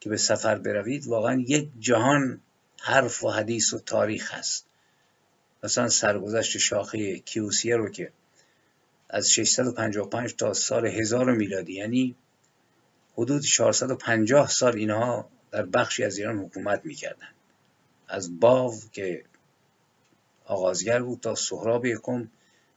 که 0.00 0.08
به 0.08 0.16
سفر 0.16 0.58
بروید 0.58 1.06
واقعا 1.06 1.44
یک 1.48 1.68
جهان 1.80 2.40
حرف 2.80 3.24
و 3.24 3.30
حدیث 3.30 3.74
و 3.74 3.78
تاریخ 3.78 4.34
هست. 4.34 4.66
مثلا 5.62 5.88
سرگذشت 5.88 6.58
شاخه 6.58 7.18
کیوسیه 7.18 7.76
رو 7.76 7.90
که 7.90 8.12
از 9.10 9.32
655 9.32 10.34
تا 10.34 10.52
سال 10.52 10.86
1000 10.86 11.32
میلادی 11.32 11.72
یعنی 11.72 12.16
حدود 13.14 13.42
450 13.42 14.48
سال 14.48 14.76
اینها 14.76 15.28
در 15.50 15.62
بخشی 15.62 16.04
از 16.04 16.18
ایران 16.18 16.38
حکومت 16.38 16.80
می‌کردند 16.84 17.34
از 18.08 18.40
باو 18.40 18.74
که 18.92 19.24
آغازگر 20.44 21.02
بود 21.02 21.20
تا 21.20 21.34
سهراب 21.34 21.86
یکم 21.86 22.28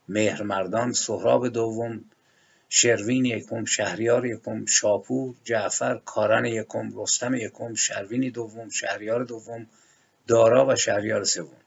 مهرمردان 0.10 0.93
سهراب 0.93 1.47
دوم 1.47 2.05
شروین 2.70 3.26
یکم 3.26 3.66
شهریار 3.66 4.26
یکم 4.26 4.66
شاپور 4.66 5.36
جعفر 5.43 6.01
کارن 6.05 6.45
یکم 6.45 7.01
رستم 7.01 7.36
یکم 7.36 7.74
شروین 7.74 8.30
دوم 8.30 8.70
شهریار 8.70 9.24
دوم 9.24 9.68
دارا 10.28 10.68
و 10.68 10.76
شهریار 10.76 11.24
سوم. 11.24 11.57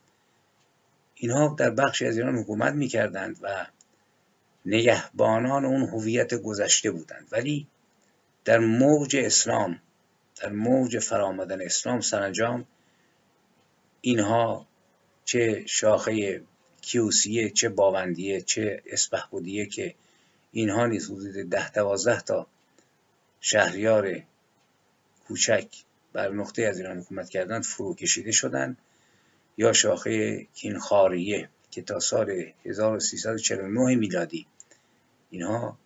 اینها 1.14 1.56
در 1.58 1.70
بخشی 1.70 2.06
از 2.06 2.16
ایران 2.16 2.38
حکومت 2.38 2.74
می‌کردند 2.74 3.38
و 3.42 3.66
نگهبانان 4.66 5.64
اون 5.64 5.82
هویت 5.82 6.34
گذشته 6.34 6.90
بودند. 6.90 7.28
ولی 7.32 7.66
در 8.44 8.58
موج 8.58 9.16
اسلام 9.16 9.78
در 10.40 10.52
موج 10.52 10.98
فرامدن 10.98 11.62
اسلام 11.62 12.00
سرانجام 12.00 12.66
اینها 14.00 14.66
چه 15.24 15.64
شاخه 15.66 16.42
کیوسیه 16.82 17.50
چه 17.50 17.68
باوندیه 17.68 18.40
چه 18.40 18.82
اسپهبودیه 18.86 19.66
که 19.66 19.94
اینها 20.52 20.86
نیز 20.86 21.10
حدود 21.10 21.50
ده 21.50 21.70
دوازده 21.70 22.20
تا 22.20 22.46
شهریار 23.40 24.22
کوچک 25.28 25.66
بر 26.12 26.30
نقطه 26.30 26.62
از 26.62 26.78
ایران 26.78 26.98
حکومت 26.98 27.28
کردند 27.28 27.62
فرو 27.64 27.94
کشیده 27.94 28.32
شدند 28.32 28.76
یا 29.56 29.72
شاخه 29.72 30.44
کینخاریه 30.54 31.48
که 31.70 31.82
تا 31.82 32.00
سال 32.00 32.52
1349 32.64 33.94
میلادی 33.94 34.46
اینها 35.30 35.78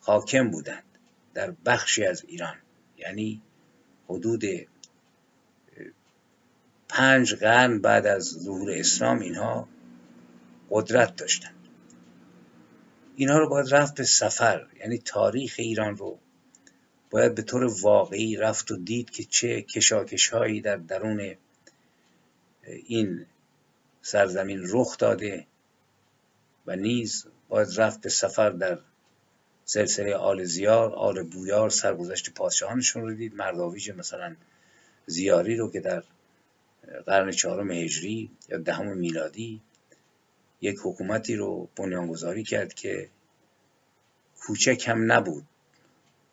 حاکم 0.00 0.50
بودند 0.50 0.84
در 1.34 1.50
بخشی 1.66 2.04
از 2.04 2.24
ایران. 2.28 2.56
یعنی 2.98 3.42
حدود 4.08 4.44
پنج 6.88 7.34
قرن 7.34 7.78
بعد 7.78 8.06
از 8.06 8.24
ظهور 8.24 8.70
اسلام 8.70 9.18
اینها 9.18 9.68
قدرت 10.70 11.16
داشتند 11.16 11.54
اینها 13.16 13.38
رو 13.38 13.48
باید 13.48 13.74
رفت 13.74 13.94
به 13.94 14.04
سفر 14.04 14.66
یعنی 14.80 14.98
تاریخ 14.98 15.54
ایران 15.58 15.96
رو 15.96 16.18
باید 17.10 17.34
به 17.34 17.42
طور 17.42 17.64
واقعی 17.82 18.36
رفت 18.36 18.70
و 18.70 18.76
دید 18.76 19.10
که 19.10 19.24
چه 19.24 19.62
کشاکش 19.62 20.28
هایی 20.28 20.60
در 20.60 20.76
درون 20.76 21.34
این 22.62 23.26
سرزمین 24.02 24.60
رخ 24.68 24.98
داده 24.98 25.46
و 26.66 26.76
نیز 26.76 27.26
باید 27.48 27.68
رفت 27.76 28.00
به 28.00 28.08
سفر 28.08 28.50
در 28.50 28.78
سلسله 29.64 30.14
آل 30.14 30.44
زیار 30.44 30.92
آل 30.92 31.22
بویار 31.22 31.70
سرگذشت 31.70 32.34
پادشاهانشون 32.34 33.02
رو 33.02 33.14
دید 33.14 33.34
مرداویج 33.34 33.90
مثلا 33.90 34.36
زیاری 35.06 35.56
رو 35.56 35.70
که 35.70 35.80
در 35.80 36.02
قرن 37.06 37.30
چهارم 37.30 37.70
هجری 37.70 38.30
یا 38.48 38.58
دهم 38.58 38.96
میلادی 38.96 39.60
یک 40.60 40.78
حکومتی 40.84 41.36
رو 41.36 41.68
بنیانگذاری 41.76 42.44
کرد 42.44 42.74
که 42.74 43.08
کوچک 44.40 44.84
هم 44.88 45.12
نبود. 45.12 45.44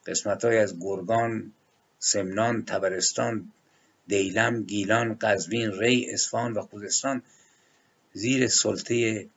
قسمت 0.05 0.45
های 0.45 0.57
از 0.57 0.79
گرگان 0.79 1.53
سمنان 1.99 2.65
تبرستان 2.65 3.51
دیلم 4.07 4.63
گیلان 4.63 5.17
قزوین 5.21 5.71
ری 5.71 6.11
اصفهان 6.11 6.53
و 6.53 6.61
خوزستان 6.61 7.21
زیر 8.13 8.47
سلطه 8.47 9.27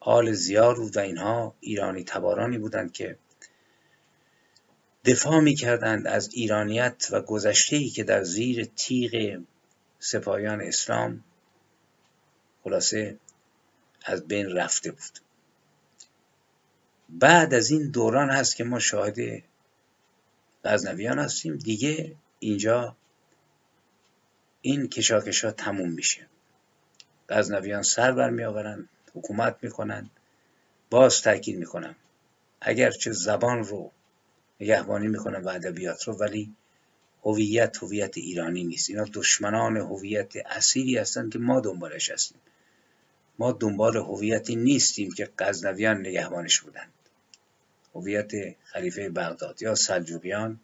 آل 0.00 0.32
زیار 0.32 0.74
بود 0.74 0.96
و 0.96 1.00
اینها 1.00 1.54
ایرانی 1.60 2.04
تبارانی 2.04 2.58
بودند 2.58 2.92
که 2.92 3.16
دفاع 5.04 5.40
می 5.40 5.54
کردند 5.54 6.06
از 6.06 6.34
ایرانیت 6.34 7.08
و 7.12 7.20
گذشته‌ای 7.20 7.88
که 7.88 8.04
در 8.04 8.22
زیر 8.22 8.64
تیغ 8.76 9.42
سپاهیان 9.98 10.60
اسلام 10.60 11.24
خلاصه 12.64 13.16
از 14.06 14.28
بین 14.28 14.56
رفته 14.56 14.90
بود. 14.90 15.18
بعد 17.08 17.54
از 17.54 17.70
این 17.70 17.90
دوران 17.90 18.30
هست 18.30 18.56
که 18.56 18.64
ما 18.64 18.78
شاهد 18.78 19.42
غزنویان 20.64 21.18
هستیم. 21.18 21.56
دیگه 21.56 22.14
اینجا 22.38 22.96
این 24.62 24.88
کشاکشا 24.88 25.50
تموم 25.50 25.90
میشه. 25.90 26.26
غزنویان 27.28 27.82
سر 27.82 28.12
برمی 28.12 28.44
آورند 28.44 28.88
حکومت 29.14 29.56
می‌کنند 29.62 30.10
باز 30.90 31.22
تاکید 31.22 31.58
می‌کنم 31.58 31.96
اگرچه 32.60 33.12
زبان 33.12 33.64
رو 33.64 33.90
نگهبانی 34.60 35.08
می‌کنن 35.08 35.42
و 35.42 35.48
ادبیات 35.48 36.02
رو 36.02 36.14
ولی 36.14 36.54
هویت 37.22 37.82
هویت 37.82 38.18
ایرانی 38.18 38.64
نیست. 38.64 38.90
اینا 38.90 39.04
دشمنان 39.12 39.76
هویت 39.76 40.32
اصیلی 40.46 40.98
هستند 40.98 41.32
که 41.32 41.38
ما 41.38 41.60
دنبالش 41.60 42.10
هستیم. 42.10 42.38
ما 43.38 43.52
دنبال 43.52 43.96
هویتی 43.96 44.56
نیستیم 44.56 45.12
که 45.12 45.30
غزنویان 45.38 46.00
نگهبانش 46.00 46.60
بودند. 46.60 46.92
هویت 47.94 48.32
خلیفه 48.64 49.08
بغداد 49.08 49.62
یا 49.62 49.74
سلجوقیان 49.74 50.60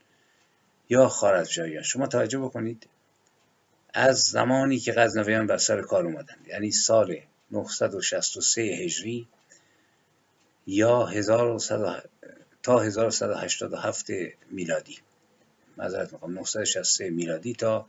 یا 0.89 1.09
خارزمشاهیان 1.09 1.83
شما 1.83 2.07
توجه 2.07 2.39
بکنید 2.39 2.87
از 3.95 4.19
زمانی 4.19 4.79
که 4.79 4.93
غزنویان 4.93 5.47
بر 5.47 5.57
سر 5.57 5.83
کار 5.83 6.07
اومدند 6.07 6.47
یعنی 6.49 6.71
سال 6.71 7.17
963 7.51 8.63
هجری 8.63 9.29
یا 10.67 11.07
1100 11.07 12.09
تا 12.63 12.79
1187 12.79 14.07
میلادی. 14.51 14.99
معذرت 15.77 16.13
می‌خوام 16.13 16.33
963 16.33 17.11
میلادی 17.11 17.55
تا 17.55 17.87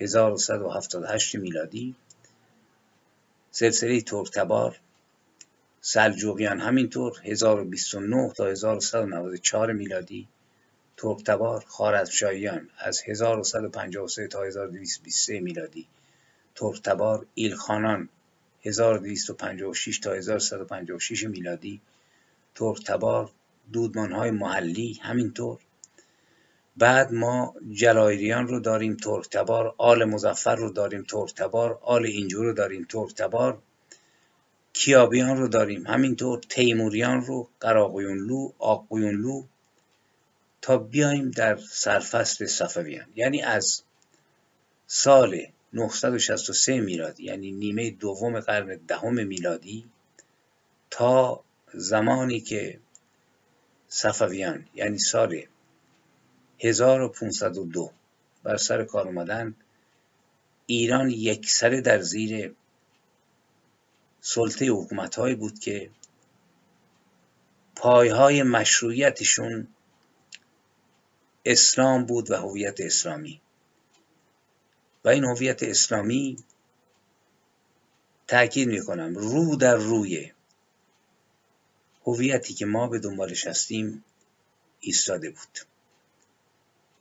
1178 0.00 1.34
میلادی. 1.34 1.94
سلسله 3.58 4.00
ترکتبار 4.00 4.80
سلجوقیان 5.80 6.60
همینطور 6.60 7.20
1029 7.24 8.32
تا 8.32 8.46
1194 8.46 9.72
میلادی 9.72 10.28
ترکتبار 10.96 11.64
خارزمشاهیان 11.68 12.68
از 12.78 13.02
1153 13.06 14.28
تا 14.28 14.44
1223 14.44 15.40
میلادی 15.40 15.86
ترکتبار 16.54 17.26
ایلخانان 17.34 18.08
1256 18.64 19.98
تا 19.98 20.12
1156 20.12 21.24
میلادی 21.24 21.80
ترکتبار 22.54 23.30
های 23.94 24.30
محلی 24.30 25.00
همینطور 25.02 25.58
بعد 26.76 27.12
ما 27.12 27.54
جلایریان 27.72 28.48
رو 28.48 28.60
داریم 28.60 28.96
ترکتبار 28.96 29.74
آل 29.78 30.04
مزفر 30.04 30.56
رو 30.56 30.70
داریم 30.70 31.02
ترکتبار 31.02 31.78
آل 31.82 32.06
اینجور 32.06 32.44
رو 32.44 32.52
داریم 32.52 32.86
ترکتبار 32.88 33.58
کیابیان 34.72 35.36
رو 35.36 35.48
داریم. 35.48 35.86
همینطور 35.86 36.40
تیموریان 36.48 37.20
رو 37.20 37.48
قراقیونلو 37.60 38.52
آقویونلو 38.58 39.44
تا 40.62 40.78
بیایم 40.78 41.30
در 41.30 41.56
سرفصل 41.56 42.46
صفویان. 42.46 43.06
یعنی 43.14 43.42
از 43.42 43.82
سال 44.86 45.46
963 45.72 46.80
میلادی 46.80 47.24
یعنی 47.24 47.52
نیمه 47.52 47.90
دوم 47.90 48.40
قرن 48.40 48.80
دهم 48.88 49.26
میلادی 49.26 49.84
تا 50.90 51.40
زمانی 51.74 52.40
که 52.40 52.78
صفویان 53.88 54.66
یعنی 54.74 54.98
سال 54.98 55.42
1502 56.58 57.92
بر 58.42 58.56
سر 58.56 58.84
کار 58.84 59.06
اومدن. 59.06 59.54
ایران 60.66 61.10
یک 61.10 61.50
سره 61.50 61.80
در 61.80 62.00
زیر 62.00 62.54
سلطه 64.20 64.66
حکومت 64.66 65.18
بود 65.18 65.58
که 65.58 65.90
پایهای 67.76 68.42
مشروعیتشون 68.42 69.68
اسلام 71.44 72.04
بود 72.04 72.30
و 72.30 72.36
هویت 72.36 72.80
اسلامی. 72.80 73.40
و 75.04 75.08
این 75.08 75.24
هویت 75.24 75.62
اسلامی 75.62 76.36
تاکید 78.26 78.68
می‌کنم 78.68 79.14
رو 79.14 79.56
در 79.56 79.76
روی 79.76 80.32
هویتی 82.06 82.54
که 82.54 82.66
ما 82.66 82.86
به 82.86 82.98
دنبالش 82.98 83.46
هستیم 83.46 84.04
ایستاده 84.80 85.30
بود. 85.30 85.75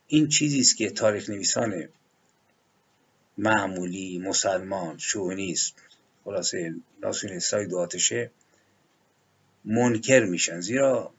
این 0.08 0.28
چیزی 0.28 0.60
است 0.60 0.78
که 0.78 0.90
تاریخ 0.90 1.30
نویسان 1.30 1.90
معمولی 3.38 4.20
مسلمان 4.20 4.98
شونیست 4.98 5.76
خلاصه 6.24 6.76
ناسیونالیستای 7.02 7.68
دو 7.68 7.80
آتشه 7.80 8.32
منکر 9.66 10.26
میشن. 10.26 10.60
زیرا 10.60 11.12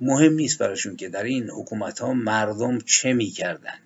مهم 0.00 0.32
نیست 0.32 0.58
براشون 0.58 0.96
که 0.96 1.08
در 1.08 1.22
این 1.22 1.50
حکومت 1.50 1.98
ها 1.98 2.12
مردم 2.12 2.78
چه 2.78 3.12
می‌کردن 3.12 3.78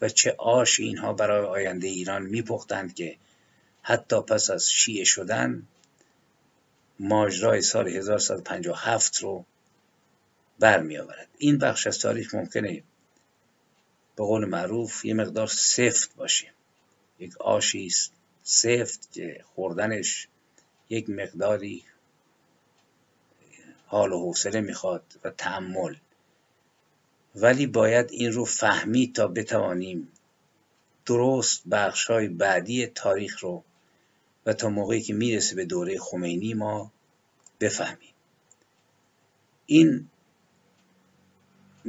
و 0.00 0.08
چه 0.08 0.34
آش 0.38 0.80
اینها 0.80 1.12
برای 1.12 1.46
آینده 1.46 1.86
ایران 1.88 2.22
میپختند 2.22 2.94
که 2.94 3.16
حتی 3.82 4.22
پس 4.22 4.50
از 4.50 4.70
شیعه 4.70 5.04
شدن 5.04 5.62
ماجرای 7.00 7.62
سال 7.62 7.88
1157 7.88 9.16
رو 9.16 9.44
برمی 10.60 10.98
آورد 10.98 11.28
این 11.38 11.58
بخش 11.58 11.86
از 11.86 11.98
تاریخ 11.98 12.34
ممکنه 12.34 12.82
به 14.16 14.24
قول 14.24 14.44
معروف 14.44 15.04
یه 15.04 15.14
مقدار 15.14 15.46
سفت 15.46 16.16
باشه. 16.16 16.52
یک 17.18 17.40
آشی 17.40 17.90
سفت 18.42 19.12
که 19.12 19.44
خوردنش 19.54 20.28
یک 20.88 21.10
مقداری 21.10 21.84
حال 23.86 24.12
و 24.12 24.20
حوصله 24.20 24.60
می‌خواد 24.60 25.02
و 25.24 25.30
تحمل 25.30 25.96
ولی 27.34 27.66
باید 27.66 28.10
این 28.10 28.32
رو 28.32 28.44
فهمید 28.44 29.14
تا 29.14 29.28
بتوانیم 29.28 30.08
درست 31.06 31.62
بخش 31.68 32.04
های 32.04 32.28
بعدی 32.28 32.86
تاریخ 32.86 33.44
رو 33.44 33.64
و 34.46 34.52
تا 34.52 34.68
موقعی 34.68 35.02
که 35.02 35.14
می‌رسه 35.14 35.56
به 35.56 35.64
دوره 35.64 35.98
خمینی 35.98 36.54
ما 36.54 36.92
بفهمیم. 37.60 38.14
این 39.66 40.09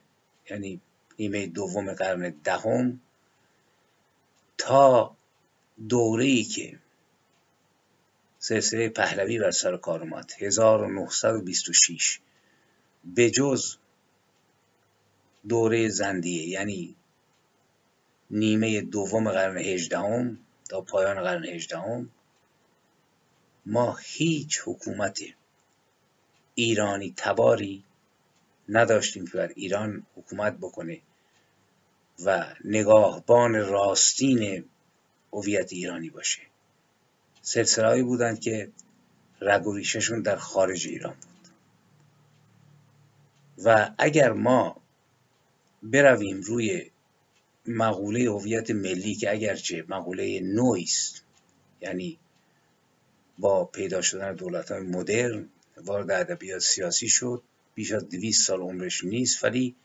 یعنی 0.51 0.81
نیمه 1.19 1.47
دوم 1.47 1.93
قرن 1.93 2.35
دهم 2.45 3.01
تا 4.59 5.17
دوره 5.89 6.25
ای 6.25 6.45
که 6.45 6.79
سلسله 8.39 8.89
پهلوی 8.89 9.39
بر 9.39 9.51
سر 9.51 9.77
کار 9.77 10.01
اومد 10.01 10.33
1926 10.39 12.21
به 13.05 13.31
جز 13.31 13.77
دوره 15.49 15.89
زندیه 15.89 16.49
یعنی 16.49 16.97
نیمه 18.31 18.81
دوم 18.81 19.31
قرن 19.31 19.59
هجدهم 19.59 20.39
تا 20.69 20.81
پایان 20.81 21.23
قرن 21.23 21.45
هجدهم 21.45 22.11
ما 23.67 23.99
هیچ 24.03 24.61
حکومت 24.65 25.21
ایرانی 26.55 27.15
تباری 27.17 27.85
نداشتیم 28.69 29.27
که 29.27 29.33
بر 29.33 29.49
ایران 29.57 30.07
حکومت 30.17 30.57
بکنه 30.57 31.01
و 32.25 32.55
نگاهبان 32.65 33.55
راستین 33.55 34.65
هویت 35.33 35.73
ایرانی 35.73 36.11
باشه. 36.11 36.43
سلسله‌ای 37.43 38.03
بودند 38.03 38.41
که 38.41 38.71
رگ 39.41 39.67
و 39.67 39.77
ریششون 39.77 40.23
در 40.23 40.37
خارج 40.37 40.87
ایران 40.87 41.15
بود. 41.15 41.53
و 43.65 43.91
اگر 43.99 44.33
ما 44.33 44.77
برویم 45.83 46.41
روی 46.41 46.91
مقوله 47.69 48.31
هویت 48.31 48.71
ملی 48.71 49.15
که 49.15 49.33
اگرچه 49.33 49.85
مقوله 49.89 50.41
نوعی 50.41 50.83
است 50.83 51.23
یعنی 51.81 52.19
با 53.39 53.65
پیدا 53.65 54.03
شدن 54.03 54.35
دولت 54.35 54.71
های 54.71 54.81
مدرن 54.81 55.49
وارد 55.77 56.11
ادبیات 56.11 56.63
سیاسی 56.63 57.09
شد 57.09 57.43
بیش 57.75 57.93
از 57.93 58.09
دویست 58.09 58.47
سال 58.47 58.61
عمرش 58.61 59.05
نیست 59.05 59.45
ولی 59.45 59.77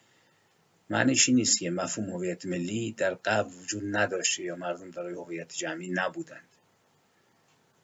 معنیش 0.90 1.30
نیست 1.30 1.60
که 1.60 1.70
مفهوم 1.70 2.10
هویت 2.10 2.46
ملی 2.46 2.92
در 2.92 3.14
قبل 3.14 3.54
وجود 3.54 3.96
نداشته 3.96 4.44
یا 4.44 4.56
مردم 4.56 4.92
دارای 4.92 5.14
هویت 5.14 5.54
جمعی 5.54 5.90
نبودند. 5.90 6.48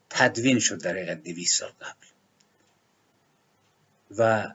تدوین 0.09 0.59
شد 0.59 0.81
در 0.81 0.91
حقیقت 0.91 1.23
دویست 1.23 1.57
سال 1.57 1.69
قبل. 1.69 2.07
و 4.17 4.53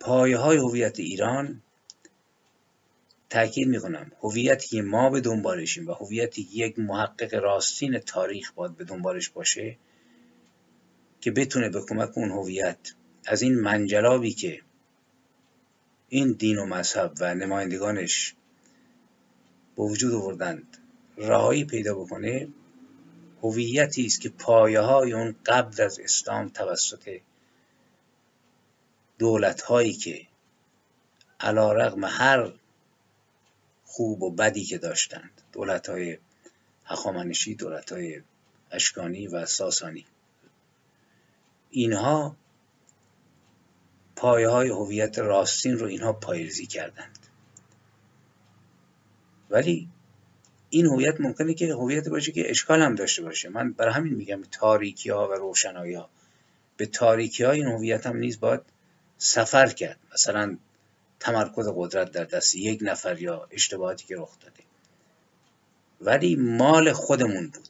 پایه 0.00 0.38
های 0.38 0.56
هویت 0.56 1.00
ایران 1.00 1.62
تاکید 3.30 3.68
می‌کنم. 3.68 4.12
هویتی 4.22 4.68
که 4.68 4.82
ما 4.82 5.10
به 5.10 5.20
دنبالشیم 5.20 5.88
و 5.88 5.92
هویتی 5.92 6.48
یک 6.52 6.78
محقق 6.78 7.34
راستین 7.34 7.98
تاریخ 7.98 8.52
باید 8.52 8.76
به 8.76 8.84
دنبالش 8.84 9.28
باشه 9.28 9.76
که 11.20 11.30
بتونه 11.30 11.68
به 11.68 11.80
کمک 11.80 12.18
اون 12.18 12.30
هویت 12.30 12.78
از 13.26 13.42
این 13.42 13.54
منجلابی 13.54 14.32
که 14.32 14.62
این 16.08 16.32
دین 16.32 16.58
و 16.58 16.66
مذهب 16.66 17.12
و 17.20 17.34
نمایندگانش 17.34 18.34
به 19.76 19.82
وجود 19.82 20.14
آوردند 20.14 20.78
رهایی 21.16 21.64
پیدا 21.64 21.94
بکنه 21.94 22.48
هویتی 23.42 24.06
است 24.06 24.20
که 24.20 24.28
پایه 24.28 24.80
های 24.80 25.12
اون 25.12 25.34
قبل 25.46 25.82
از 25.82 26.00
اسلام 26.00 26.48
توسط 26.48 27.20
دولت 29.18 29.60
هایی 29.60 29.92
که 29.92 30.26
علا 31.40 31.72
رقم 31.72 32.04
هر 32.04 32.52
خوب 33.98 34.22
و 34.22 34.30
بدی 34.30 34.64
که 34.64 34.78
داشتند. 34.78 35.30
دولت 35.52 35.88
های 35.88 36.18
هخامنشی 36.84 37.54
دولت 37.54 37.92
های 37.92 38.22
اشکانی 38.70 39.26
و 39.26 39.46
ساسانی. 39.46 40.06
اینها 41.70 42.36
پایه 44.16 44.48
های 44.48 44.68
هویت 44.68 45.18
راستین 45.18 45.78
رو 45.78 45.86
اینها 45.86 46.12
پایریزی 46.12 46.66
کردند. 46.66 47.18
ولی 49.50 49.88
این 50.70 50.86
هویت 50.86 51.20
ممکنه 51.20 51.54
که 51.54 51.74
هویت 51.74 52.08
باشه 52.08 52.32
که 52.32 52.50
اشکال 52.50 52.82
هم 52.82 52.94
داشته 52.94 53.22
باشه. 53.22 53.48
من 53.48 53.72
برای 53.72 53.94
همین 53.94 54.14
میگم 54.14 54.42
تاریکی 54.50 55.10
ها 55.10 55.28
و 55.28 55.32
روشنایی 55.32 55.94
ها 55.94 56.10
به 56.76 56.86
تاریکی 56.86 57.44
ها 57.44 57.50
این 57.50 57.66
هویت 57.66 58.06
هم 58.06 58.16
نیز 58.16 58.40
باید 58.40 58.60
سفر 59.16 59.66
کرد. 59.66 59.98
مثلا 60.14 60.58
تمرکز 61.20 61.68
قدرت 61.74 62.12
در 62.12 62.24
دست 62.24 62.54
یک 62.54 62.78
نفر 62.82 63.22
یا 63.22 63.48
اشتباهاتی 63.50 64.06
که 64.06 64.16
رخ 64.16 64.38
داده. 64.40 64.62
ولی 66.00 66.36
مال 66.36 66.92
خودمون 66.92 67.46
بود. 67.48 67.68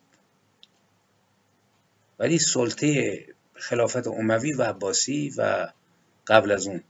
ولی 2.19 2.39
سلطه 2.39 3.25
خلافت 3.55 4.07
اموی 4.07 4.53
و 4.53 4.63
عباسی 4.63 5.35
و 5.37 5.73
قبل 6.27 6.53
از 6.53 6.67
اون 6.67 6.83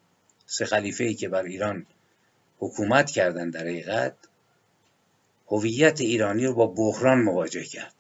سه 0.47 0.65
خلیفه 0.65 1.05
ای 1.05 1.15
که 1.15 1.29
بر 1.29 1.43
ایران 1.43 1.87
حکومت 2.59 3.11
کردن 3.11 3.51
در 3.51 3.61
حقیقت 3.61 4.15
هویت 5.47 6.01
ایرانی 6.01 6.47
رو 6.47 6.55
با 6.55 6.67
بحران 6.67 7.23
مواجه 7.23 7.65
کرد. 7.65 7.95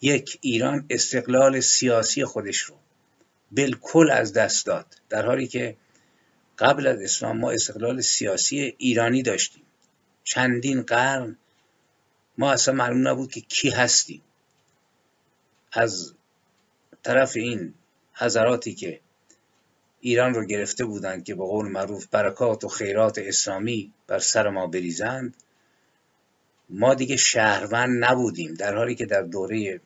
یک 0.00 0.38
ایران 0.40 0.86
استقلال 0.90 1.60
سیاسی 1.60 2.24
خودش 2.24 2.58
رو 2.58 2.74
بالکل 3.50 4.10
از 4.10 4.32
دست 4.32 4.66
داد 4.66 4.86
در 5.08 5.26
حالی 5.26 5.46
که 5.46 5.76
قبل 6.60 6.86
از 6.86 7.02
اسلام 7.02 7.38
ما 7.38 7.50
استقلال 7.50 8.00
سیاسی 8.00 8.74
ایرانی 8.78 9.22
داشتیم. 9.22 9.62
چندین 10.24 10.82
قرن 10.82 11.36
ما 12.38 12.52
اصلا 12.52 12.74
معلوم 12.74 13.08
نبود 13.08 13.32
که 13.32 13.40
کی 13.40 13.70
هستیم. 13.70 14.22
از 15.72 16.14
طرف 17.02 17.36
این 17.36 17.74
حضراتی 18.14 18.74
که 18.74 19.00
ایران 20.00 20.34
رو 20.34 20.44
گرفته 20.44 20.84
بودند 20.84 21.24
که 21.24 21.34
به 21.34 21.44
قول 21.44 21.68
معروف 21.68 22.06
برکات 22.06 22.64
و 22.64 22.68
خیرات 22.68 23.18
اسلامی 23.18 23.92
بر 24.06 24.18
سر 24.18 24.48
ما 24.48 24.66
بریزند 24.66 25.36
ما 26.68 26.94
دیگه 26.94 27.16
شهروند 27.16 28.04
نبودیم. 28.04 28.54
در 28.54 28.76
حالی 28.76 28.94
که 28.94 29.06
در 29.06 29.22
دوره 29.22 29.80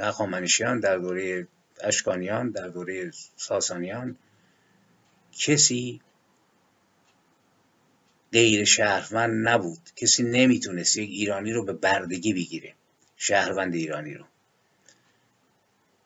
هخامنشیان 0.00 0.80
در 0.80 0.98
دوره 0.98 1.46
اشکانیان 1.80 2.50
در 2.50 2.68
دوره 2.68 3.10
ساسانیان 3.36 4.16
کسی 5.40 6.00
غیر 8.32 8.64
شهروند 8.64 9.48
نبود. 9.48 9.90
کسی 9.96 10.22
نمی‌تونست 10.22 10.96
یک 10.96 11.10
ایرانی 11.10 11.52
رو 11.52 11.64
به 11.64 11.72
بردگی 11.72 12.34
بگیره 12.34 12.74
شهروند 13.16 13.74
ایرانی 13.74 14.14
رو. 14.14 14.24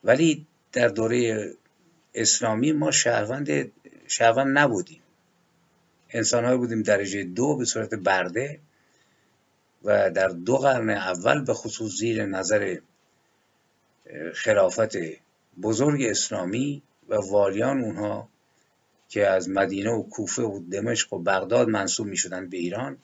ولی 0.04 0.46
در 0.72 0.88
دوره 0.88 1.50
اسلامی 2.14 2.72
ما 2.72 2.90
شهروند 2.90 3.72
شهروند 4.06 4.58
نبودیم. 4.58 5.00
انسان 6.10 6.56
بودیم 6.56 6.82
درجه 6.82 7.24
دو 7.24 7.56
به 7.56 7.64
صورت 7.64 7.94
برده 7.94 8.60
و 9.84 10.10
در 10.10 10.28
دو 10.28 10.56
قرن 10.56 10.90
اول 10.90 11.44
به 11.44 11.54
خصوص 11.54 11.92
زیر 11.92 12.26
نظر 12.26 12.78
خلافت 14.34 14.96
بزرگ 15.62 16.02
اسلامی 16.02 16.82
و 17.08 17.14
والیان 17.14 17.80
اونها 17.80 18.28
که 19.14 19.26
از 19.26 19.48
مدینه 19.48 19.90
و 19.90 20.02
کوفه 20.02 20.42
و 20.42 20.60
دمشق 20.70 21.12
و 21.12 21.18
بغداد 21.18 21.68
منصوب 21.68 22.06
می 22.06 22.16
شدن 22.16 22.48
به 22.48 22.56
ایران 22.56 22.96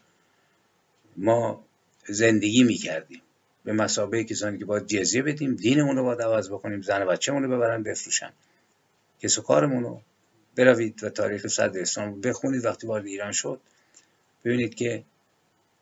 ما 1.17 1.65
زندگی 2.09 2.65
می 2.65 2.75
کردیم 2.75 3.23
به 3.65 3.73
مسابقه 3.73 4.25
کسانی 4.25 4.59
که 4.59 4.65
باید 4.65 4.87
جزیه 4.87 5.23
بدیم 5.23 5.55
دینمون 5.55 5.97
رو 5.97 6.05
باید 6.05 6.23
عوض 6.23 6.51
بکنیم 6.51 6.83
زن 6.83 7.05
بچه 7.05 7.33
رو 7.33 7.49
ببرن 7.49 7.83
بفروشن. 7.83 8.33
کس 9.21 9.39
و 9.39 9.43
کارمون 9.43 9.83
رو 9.83 10.01
بروید 10.57 11.05
و 11.05 11.11
تاریخ 11.11 11.47
صدر 11.47 11.81
اسلام 11.81 12.21
بخونید 12.21 12.65
وقتی 12.65 12.87
وارد 12.87 13.07
ایران 13.07 13.33
شد. 13.33 13.61
ببینید 14.45 14.75
که 14.75 15.03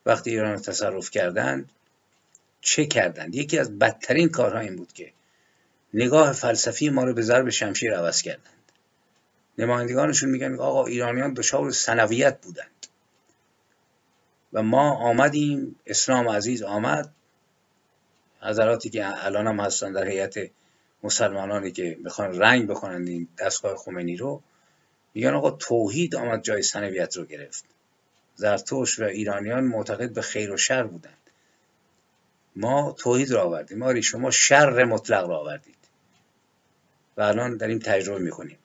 وقتی 0.07 0.31
ایران 0.31 0.53
رو 0.53 0.61
تصرف 0.61 1.11
کردند 1.11 1.71
چه 2.61 2.87
کردند؟ 2.87 3.35
یکی 3.35 3.59
از 3.59 3.79
بدترین 3.79 4.29
کارها 4.29 4.61
این 4.61 4.77
بود 4.77 4.93
که 4.93 5.13
نگاه 5.95 6.33
فلسفی 6.33 6.91
ما 6.91 7.05
رو 7.05 7.15
به 7.15 7.23
ضرب 7.23 7.51
شمشیر 7.51 7.95
عوض 7.95 8.23
کردند. 8.23 8.58
نمایندگانشون 9.59 10.31
میگن 10.31 10.55
آقا 10.55 10.87
ایرانیان 10.87 11.35
دچار 11.35 11.71
سنویت 11.71 12.41
بودند. 12.41 12.87
و 14.53 14.63
ما 14.63 14.91
آمدیم 14.91 15.77
اسلام 15.87 16.29
عزیز 16.29 16.63
آمد. 16.63 17.13
حضراتی 18.43 18.91
که 18.91 19.25
الان 19.27 19.47
هم 19.47 19.61
هستن 19.61 19.93
در 19.93 20.09
هیئت 20.09 20.51
مسلمانانی 21.03 21.73
که 21.73 21.97
می‌خوان 22.05 22.39
رنگ 22.39 22.67
بکنند 22.67 23.09
این 23.09 23.29
دستگاه 23.39 23.77
خمینی 23.77 24.17
رو 24.17 24.43
میگن 25.15 25.35
آقا 25.35 25.51
توحید 25.51 26.17
آمد 26.17 26.43
جای 26.43 26.63
سنویت 26.63 27.17
رو 27.17 27.25
گرفت. 27.25 27.65
زرتوش 28.35 29.01
و 29.01 29.05
ایرانیان 29.05 29.65
معتقد 29.65 30.13
به 30.13 30.23
خیر 30.23 30.53
و 30.53 30.57
شر 30.57 30.83
بودند. 30.83 31.15
ما 32.57 32.93
توحید 32.93 33.31
را 33.31 33.43
آوردیم. 33.43 33.83
آری 33.83 34.03
شما 34.03 34.31
شر 34.31 34.85
مطلق 34.85 35.29
را 35.29 35.39
آوردید. 35.39 35.75
و 37.17 37.23
الان 37.23 37.63
این 37.63 37.79
تجربه 37.79 38.19
می‌کنیم. 38.19 38.59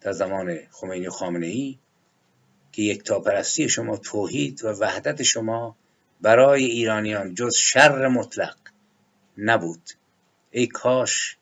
در 0.00 0.12
زمان 0.12 0.58
خمینی 0.70 1.06
و 1.06 1.10
خامنه 1.10 1.46
ای 1.46 1.78
که 2.72 2.82
یک 2.82 3.02
تاپرستی 3.02 3.68
شما 3.68 3.96
توحید 3.96 4.64
و 4.64 4.68
وحدت 4.68 5.22
شما 5.22 5.76
برای 6.20 6.64
ایرانیان 6.64 7.34
جز 7.34 7.54
شر 7.54 8.08
مطلق 8.08 8.56
نبود. 9.38 9.90
ای 10.50 10.66
کاش 10.66 11.36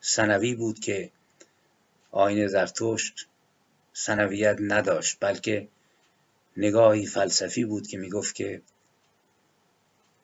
سنوی 0.00 0.54
بود 0.54 0.80
که 0.80 1.10
آین 2.10 2.46
زرتشت 2.46 3.28
سنویت 3.92 4.56
نداشت 4.60 5.16
بلکه 5.20 5.68
نگاهی 6.56 7.06
فلسفی 7.06 7.64
بود 7.64 7.86
که 7.86 7.98
می‌گفت 7.98 8.34
که 8.34 8.62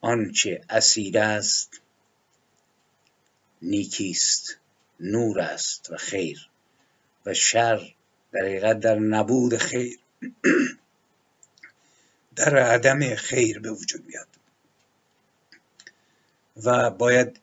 آنچه 0.00 0.60
اسیر 0.70 1.18
است 1.18 1.80
نیکیست 3.62 4.58
نور 5.00 5.40
است 5.40 5.90
و 5.90 5.96
خیر. 5.96 6.51
و 7.26 7.34
شر 7.34 7.94
در 8.32 8.40
حقیقت 8.40 8.80
در 8.80 8.98
نبود 8.98 9.56
خیر. 9.56 9.98
در 12.36 12.56
عدم 12.56 13.14
خیر 13.14 13.58
به 13.58 13.70
وجود 13.70 14.06
میاد. 14.06 14.28
و 16.64 16.90
باید 16.90 17.40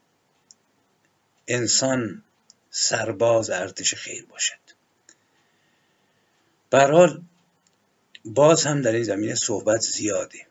انسان 1.48 2.22
سرباز 2.70 3.50
ارتش 3.50 3.94
خیر 3.94 4.26
باشد. 4.26 4.58
حال 6.72 7.22
باز 8.24 8.64
هم 8.64 8.82
در 8.82 8.92
این 8.92 9.02
زمینه 9.02 9.34
صحبت 9.34 9.80
زیاده. 9.80 10.46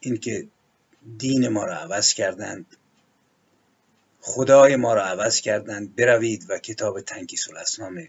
اینکه 0.00 0.48
دین 1.18 1.48
ما 1.48 1.64
را 1.64 1.76
عوض 1.76 2.12
کردند 2.12 2.76
خدای 4.20 4.76
ما 4.76 4.94
را 4.94 5.04
عوض 5.04 5.40
کردند 5.40 5.96
بروید 5.96 6.46
و 6.48 6.58
کتاب 6.58 7.00
تنکیس 7.00 7.48
الاسنام 7.48 8.08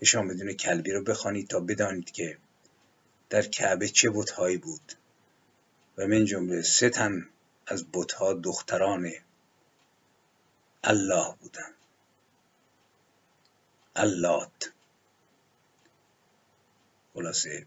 اشان 0.00 0.28
بدون 0.28 0.52
کلبی 0.52 0.90
رو 0.90 1.02
بخوانید 1.02 1.48
تا 1.48 1.60
بدانید 1.60 2.10
که 2.10 2.38
در 3.30 3.42
کعبه 3.42 3.88
چه 3.88 4.10
بتهایی 4.10 4.56
بود. 4.56 4.92
و 5.98 6.06
من 6.06 6.24
جمله 6.24 6.62
سه 6.62 6.90
تن 6.90 7.28
از 7.66 7.84
بتها 7.92 8.32
دختران 8.32 9.12
الله 10.84 11.34
بودن. 11.40 11.74
اللات. 13.96 14.72
خلاصه 17.14 17.66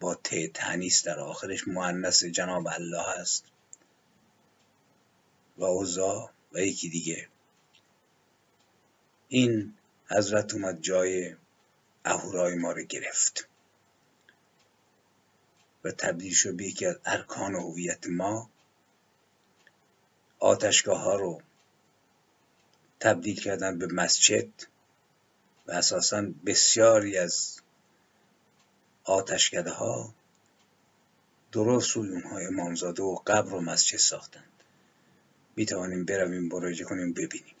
با 0.00 0.14
ت 0.14 0.52
تنیس 0.52 1.04
در 1.04 1.18
آخرش. 1.18 1.68
مؤنث 1.68 2.24
جناب 2.24 2.66
الله 2.66 3.08
است. 3.08 3.44
و 5.58 5.64
اوزا 5.64 6.30
و 6.52 6.60
یکی 6.60 6.88
دیگه. 6.88 7.28
این 9.28 9.74
حضرت 10.10 10.54
اومد 10.54 10.80
جای 10.80 11.34
اهورای 12.04 12.54
ما 12.54 12.72
رو 12.72 12.82
گرفت. 12.82 13.48
و 15.84 15.90
تبدیل 15.90 16.34
شد 16.34 16.56
به 16.56 16.64
یکی 16.64 16.86
از 16.86 16.96
ارکان 17.04 17.54
هویت 17.54 18.06
ما. 18.06 18.50
آتشگاه 20.38 21.00
ها 21.00 21.16
رو 21.16 21.42
تبدیل 23.00 23.40
کردن 23.40 23.78
به 23.78 23.86
مسجد 23.86 24.48
و 25.66 25.72
اساسا 25.72 26.26
بسیاری 26.46 27.18
از 27.18 27.60
آتشکده 29.04 29.70
ها 29.70 30.14
درست 31.52 31.90
روی 31.90 32.08
اونها 32.08 32.38
امامزاده 32.38 33.02
و 33.02 33.14
قبر 33.14 33.54
و 33.54 33.60
مسجد 33.60 33.98
ساختند. 33.98 34.44
می 35.56 35.66
توانیم 35.66 36.04
برویم 36.04 36.48
مراجعه 36.48 36.86
کنیم 36.86 37.12
ببینیم. 37.12 37.54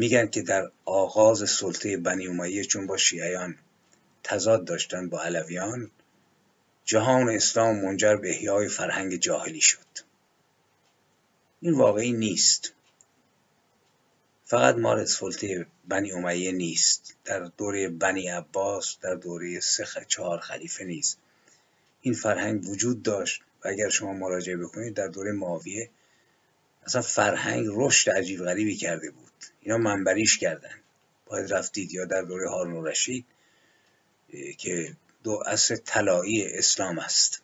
میگن 0.00 0.26
که 0.26 0.42
در 0.42 0.70
آغاز 0.84 1.50
سلطه 1.50 1.96
بنی 1.96 2.28
امیه 2.28 2.64
چون 2.64 2.86
با 2.86 2.96
شیعیان 2.96 3.58
تضاد 4.22 4.64
داشتند 4.64 5.10
با 5.10 5.22
علویان 5.22 5.90
جهان 6.84 7.28
اسلام 7.28 7.84
منجر 7.84 8.16
به 8.16 8.30
احیای 8.30 8.68
فرهنگ 8.68 9.16
جاهلی 9.16 9.60
شد. 9.60 9.86
این 11.60 11.74
واقعی 11.74 12.12
نیست. 12.12 12.72
فقط 14.44 14.74
مال 14.74 15.04
سلطه 15.04 15.66
بنی 15.88 16.12
امیه 16.12 16.52
نیست. 16.52 17.14
در 17.24 17.40
دوره 17.40 17.88
بنی 17.88 18.28
عباس 18.28 18.96
در 19.02 19.14
دوره 19.14 19.60
سه 19.60 19.86
چهار 20.08 20.38
خلیفه 20.38 20.84
نیست. 20.84 21.18
این 22.00 22.14
فرهنگ 22.14 22.68
وجود 22.68 23.02
داشت 23.02 23.42
و 23.64 23.68
اگر 23.68 23.88
شما 23.88 24.12
مراجعه 24.12 24.56
بکنید 24.56 24.94
در 24.94 25.08
دوره 25.08 25.32
معاویه 25.32 25.90
اصلا 26.86 27.02
فرهنگ 27.02 27.66
رشد 27.70 28.10
عجیب 28.10 28.44
غریبی 28.44 28.76
کرده 28.76 29.10
بود. 29.10 29.29
اینا 29.60 29.78
منبریش 29.78 30.38
کردن. 30.38 30.74
باید 31.26 31.52
رفتید 31.52 31.94
یا 31.94 32.04
در 32.04 32.22
دوره 32.22 32.50
هارون 32.50 32.86
رشید 32.86 33.24
که 34.58 34.96
دو 35.22 35.42
اصل 35.46 35.76
طلایی 35.76 36.46
اسلام 36.46 36.98
است. 36.98 37.42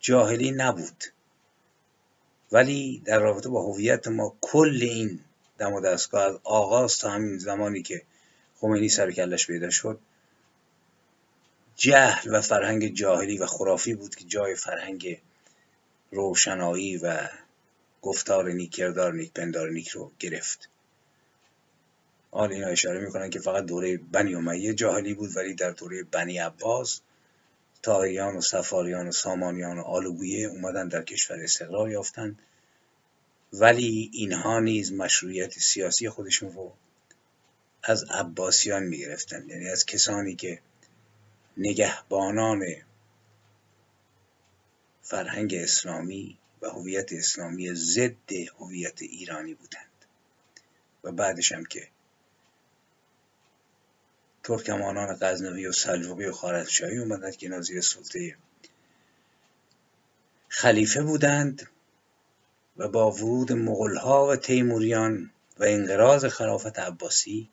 جاهلی 0.00 0.50
نبود. 0.50 1.04
ولی 2.52 3.02
در 3.04 3.18
رابطه 3.18 3.48
با 3.48 3.62
هویت 3.62 4.08
ما 4.08 4.36
کل 4.40 4.78
این 4.82 5.20
دم 5.58 5.72
و 5.72 5.80
دستگاه 5.80 6.22
از 6.22 6.38
آغاز 6.44 6.98
تا 6.98 7.10
همین 7.10 7.38
زمانی 7.38 7.82
که 7.82 8.02
خمینی 8.56 8.88
سر 8.88 9.10
کلش 9.10 9.46
پیدا 9.46 9.70
شد 9.70 10.00
جهل 11.76 12.34
و 12.34 12.40
فرهنگ 12.40 12.94
جاهلی 12.94 13.38
و 13.38 13.46
خرافی 13.46 13.94
بود 13.94 14.14
که 14.14 14.24
جای 14.24 14.54
فرهنگ 14.54 15.20
روشنایی 16.10 16.96
و 16.96 17.28
گفتار 18.02 18.52
نیک 18.52 18.74
کردار 18.74 19.12
نیک 19.12 19.32
پندار 19.32 19.70
نیک 19.70 19.88
رو 19.88 20.12
گرفت. 20.18 20.68
حال 22.30 22.52
اینا 22.52 22.66
اشاره 22.66 23.00
می‌کنن 23.00 23.30
که 23.30 23.40
فقط 23.40 23.64
دوره 23.64 23.96
بنی 23.96 24.34
امیه 24.34 24.74
جاهلی 24.74 25.14
بود 25.14 25.36
ولی 25.36 25.54
در 25.54 25.70
دوره 25.70 26.02
بنی 26.02 26.38
عباس 26.38 27.00
تاییان 27.82 28.36
و 28.36 28.40
سفاریان 28.40 29.08
و 29.08 29.12
سامانیان 29.12 29.78
و 29.78 29.82
آلوگویه 29.82 30.48
اومدن 30.48 30.88
در 30.88 31.02
کشور 31.02 31.36
استقرار 31.42 31.90
یافتند. 31.90 32.38
ولی 33.52 34.10
اینها 34.12 34.60
نیز 34.60 34.92
مشروعیت 34.92 35.52
سیاسی 35.58 36.08
خودشون 36.08 36.52
رو 36.52 36.72
از 37.82 38.04
عباسیان 38.04 38.82
می‌گرفتن 38.82 39.48
یعنی 39.48 39.68
از 39.68 39.86
کسانی 39.86 40.34
که 40.34 40.60
نگهبانان 41.56 42.62
فرهنگ 45.02 45.54
اسلامی 45.54 46.37
و 46.62 46.68
هویت 46.68 47.12
اسلامی 47.12 47.74
ضد 47.74 48.32
هویت 48.58 49.02
ایرانی 49.02 49.54
بودند. 49.54 49.88
و 51.04 51.12
بعدش 51.12 51.52
هم 51.52 51.64
که 51.64 51.88
ترکمانان 54.42 55.18
غزنوی 55.20 55.66
و 55.66 55.72
سلجوقی 55.72 56.26
و 56.26 56.32
خارزمشاهی 56.32 56.98
اومدند 56.98 57.36
که 57.36 57.48
نظیر 57.48 57.80
سلطه 57.80 58.36
خلیفه 60.48 61.02
بودند 61.02 61.68
و 62.76 62.88
با 62.88 63.10
ورود 63.10 63.52
مغلها 63.52 64.26
و 64.26 64.36
تیموریان 64.36 65.30
و 65.58 65.64
انقراض 65.64 66.24
خلافت 66.24 66.78
عباسی 66.78 67.50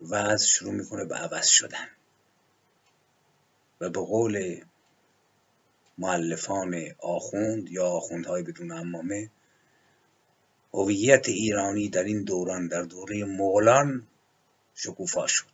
وضع 0.00 0.46
شروع 0.46 0.72
می‌کنه 0.72 1.04
به 1.04 1.16
عوض 1.16 1.46
شدن. 1.46 1.88
و 3.80 3.90
به 3.90 4.00
قول 4.00 4.64
معلفان 6.00 6.94
آخوند 6.98 7.70
یا 7.70 7.86
آخوندهای 7.86 8.42
بدون 8.42 8.72
امامه 8.72 9.30
هویت 10.72 11.28
ایرانی 11.28 11.88
در 11.88 12.04
این 12.04 12.24
دوران 12.24 12.66
در 12.68 12.82
دوره 12.82 13.24
مغلان 13.24 14.06
شکوفا 14.74 15.26
شد 15.26 15.46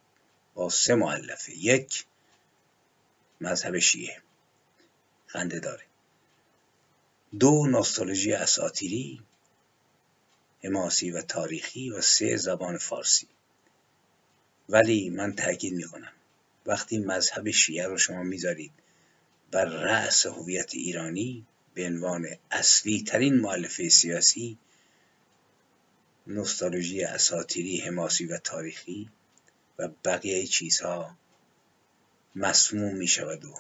با 0.55 0.69
سه 0.69 0.95
معلفه 0.95 1.53
یک 1.59 2.07
مذهب 3.41 3.79
شیعه. 3.79 4.23
خنده 5.27 5.61
داره. 5.61 5.85
دو 7.39 7.67
نوستالژی 7.67 8.33
اساتیری 8.33 9.23
حماسی 10.65 11.11
و 11.11 11.23
تاریخی 11.23 11.91
و 11.91 12.01
سه 12.01 12.37
زبان 12.37 12.79
فارسی. 12.79 13.29
ولی 14.69 15.11
من 15.11 15.33
تاکید 15.33 15.75
می‌کنم 15.75 16.13
وقتی 16.67 16.99
مذهب 16.99 17.51
شیعه 17.51 17.87
رو 17.87 17.99
شما 17.99 18.23
می‌ذارید 18.23 18.73
بر 19.57 19.65
رأس 19.65 20.27
هویت 20.27 20.75
ایرانی 20.75 21.47
به 21.75 21.87
عنوان 21.87 22.27
اصلی 22.51 23.03
ترین 23.03 23.35
معلفه 23.35 23.89
سیاسی 23.89 24.59
نوستالژی 26.27 27.03
اساتیری 27.05 27.81
حماسی 27.81 28.27
و 28.27 28.39
تاریخی 28.39 29.11
و 29.79 29.89
بقیه 30.05 30.47
چیزها 30.47 31.17
مسموم 32.35 32.97
می 32.97 33.07
شود 33.07 33.45
و 33.45 33.55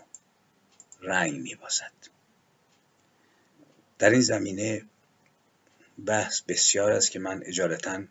رنگ 1.00 1.40
می 1.40 1.54
بازد. 1.54 1.92
در 3.98 4.10
این 4.10 4.20
زمینه 4.20 4.84
بحث 6.06 6.40
بسیار 6.40 6.92
است 6.92 7.10
که 7.10 7.18
من 7.18 7.42
اجالتا 7.46 8.02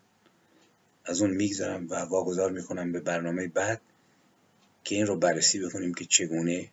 از 1.04 1.22
اون 1.22 1.30
می‌گذارم 1.30 1.88
و 1.90 1.94
واگذار 1.94 2.50
می‌کنم 2.50 2.92
به 2.92 3.00
برنامه 3.00 3.48
بعد 3.48 3.80
که 4.84 4.94
این 4.94 5.06
رو 5.06 5.16
بررسی 5.16 5.58
بکنیم 5.58 5.94
که 5.94 6.04
چگونه 6.04 6.70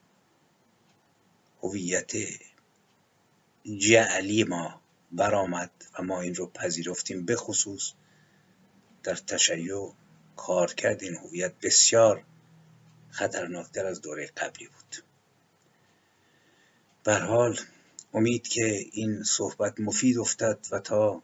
هویت 1.64 2.12
جعلی 3.78 4.44
ما 4.44 4.82
برآمد 5.12 5.72
و 6.00 6.04
ما 6.04 6.22
این 6.22 6.36
رو 6.36 6.48
پذیرفتیم. 6.48 7.26
به 7.26 7.36
خصوص 7.36 7.92
در 9.04 9.16
تشیع 9.16 9.94
کارکرد 10.36 11.04
این 11.04 11.16
هویت 11.16 11.54
بسیار 11.62 12.24
خطرناکتر 13.10 13.86
از 13.86 14.02
دوره 14.02 14.28
قبلی 14.28 14.68
بود. 14.68 15.04
به 17.04 17.16
حال 17.16 17.60
امید 18.14 18.48
که 18.48 18.86
این 18.92 19.24
صحبت 19.24 19.80
مفید 19.80 20.18
افتد 20.18 20.68
و 20.72 20.80
تا 20.80 21.24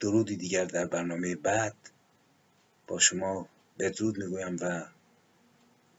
درودی 0.00 0.36
دیگر 0.36 0.64
در 0.64 0.86
برنامه 0.86 1.34
بعد 1.34 1.76
با 2.86 2.98
شما 2.98 3.48
بدرود 3.78 4.18
می‌گویم 4.18 4.56
و 4.60 4.86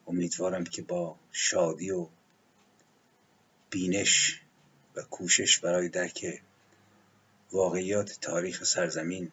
امیدوارم 0.07 0.63
که 0.63 0.81
با 0.81 1.15
شادی 1.31 1.91
و 1.91 2.07
بینش 3.69 4.41
و 4.95 5.01
کوشش 5.01 5.59
برای 5.59 5.89
درک 5.89 6.41
واقعیات 7.51 8.17
تاریخ 8.21 8.63
سرزمین 8.63 9.31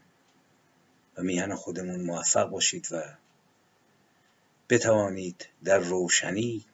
و 1.16 1.22
میهن 1.22 1.54
خودمون 1.54 2.00
موفق 2.00 2.48
باشید 2.48 2.88
و 2.90 3.02
بتوانید 4.68 5.48
در 5.64 5.78
روشنی 5.78 6.64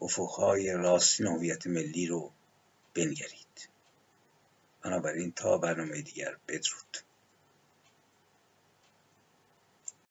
افقهای 0.00 0.72
راستین 0.72 1.26
هویت 1.26 1.66
ملی 1.66 2.06
رو 2.06 2.32
بنگرید. 2.94 3.68
بنابراین 4.82 5.32
تا 5.32 5.58
برنامه 5.58 6.02
دیگر 6.02 6.36
بدرود. 6.48 7.09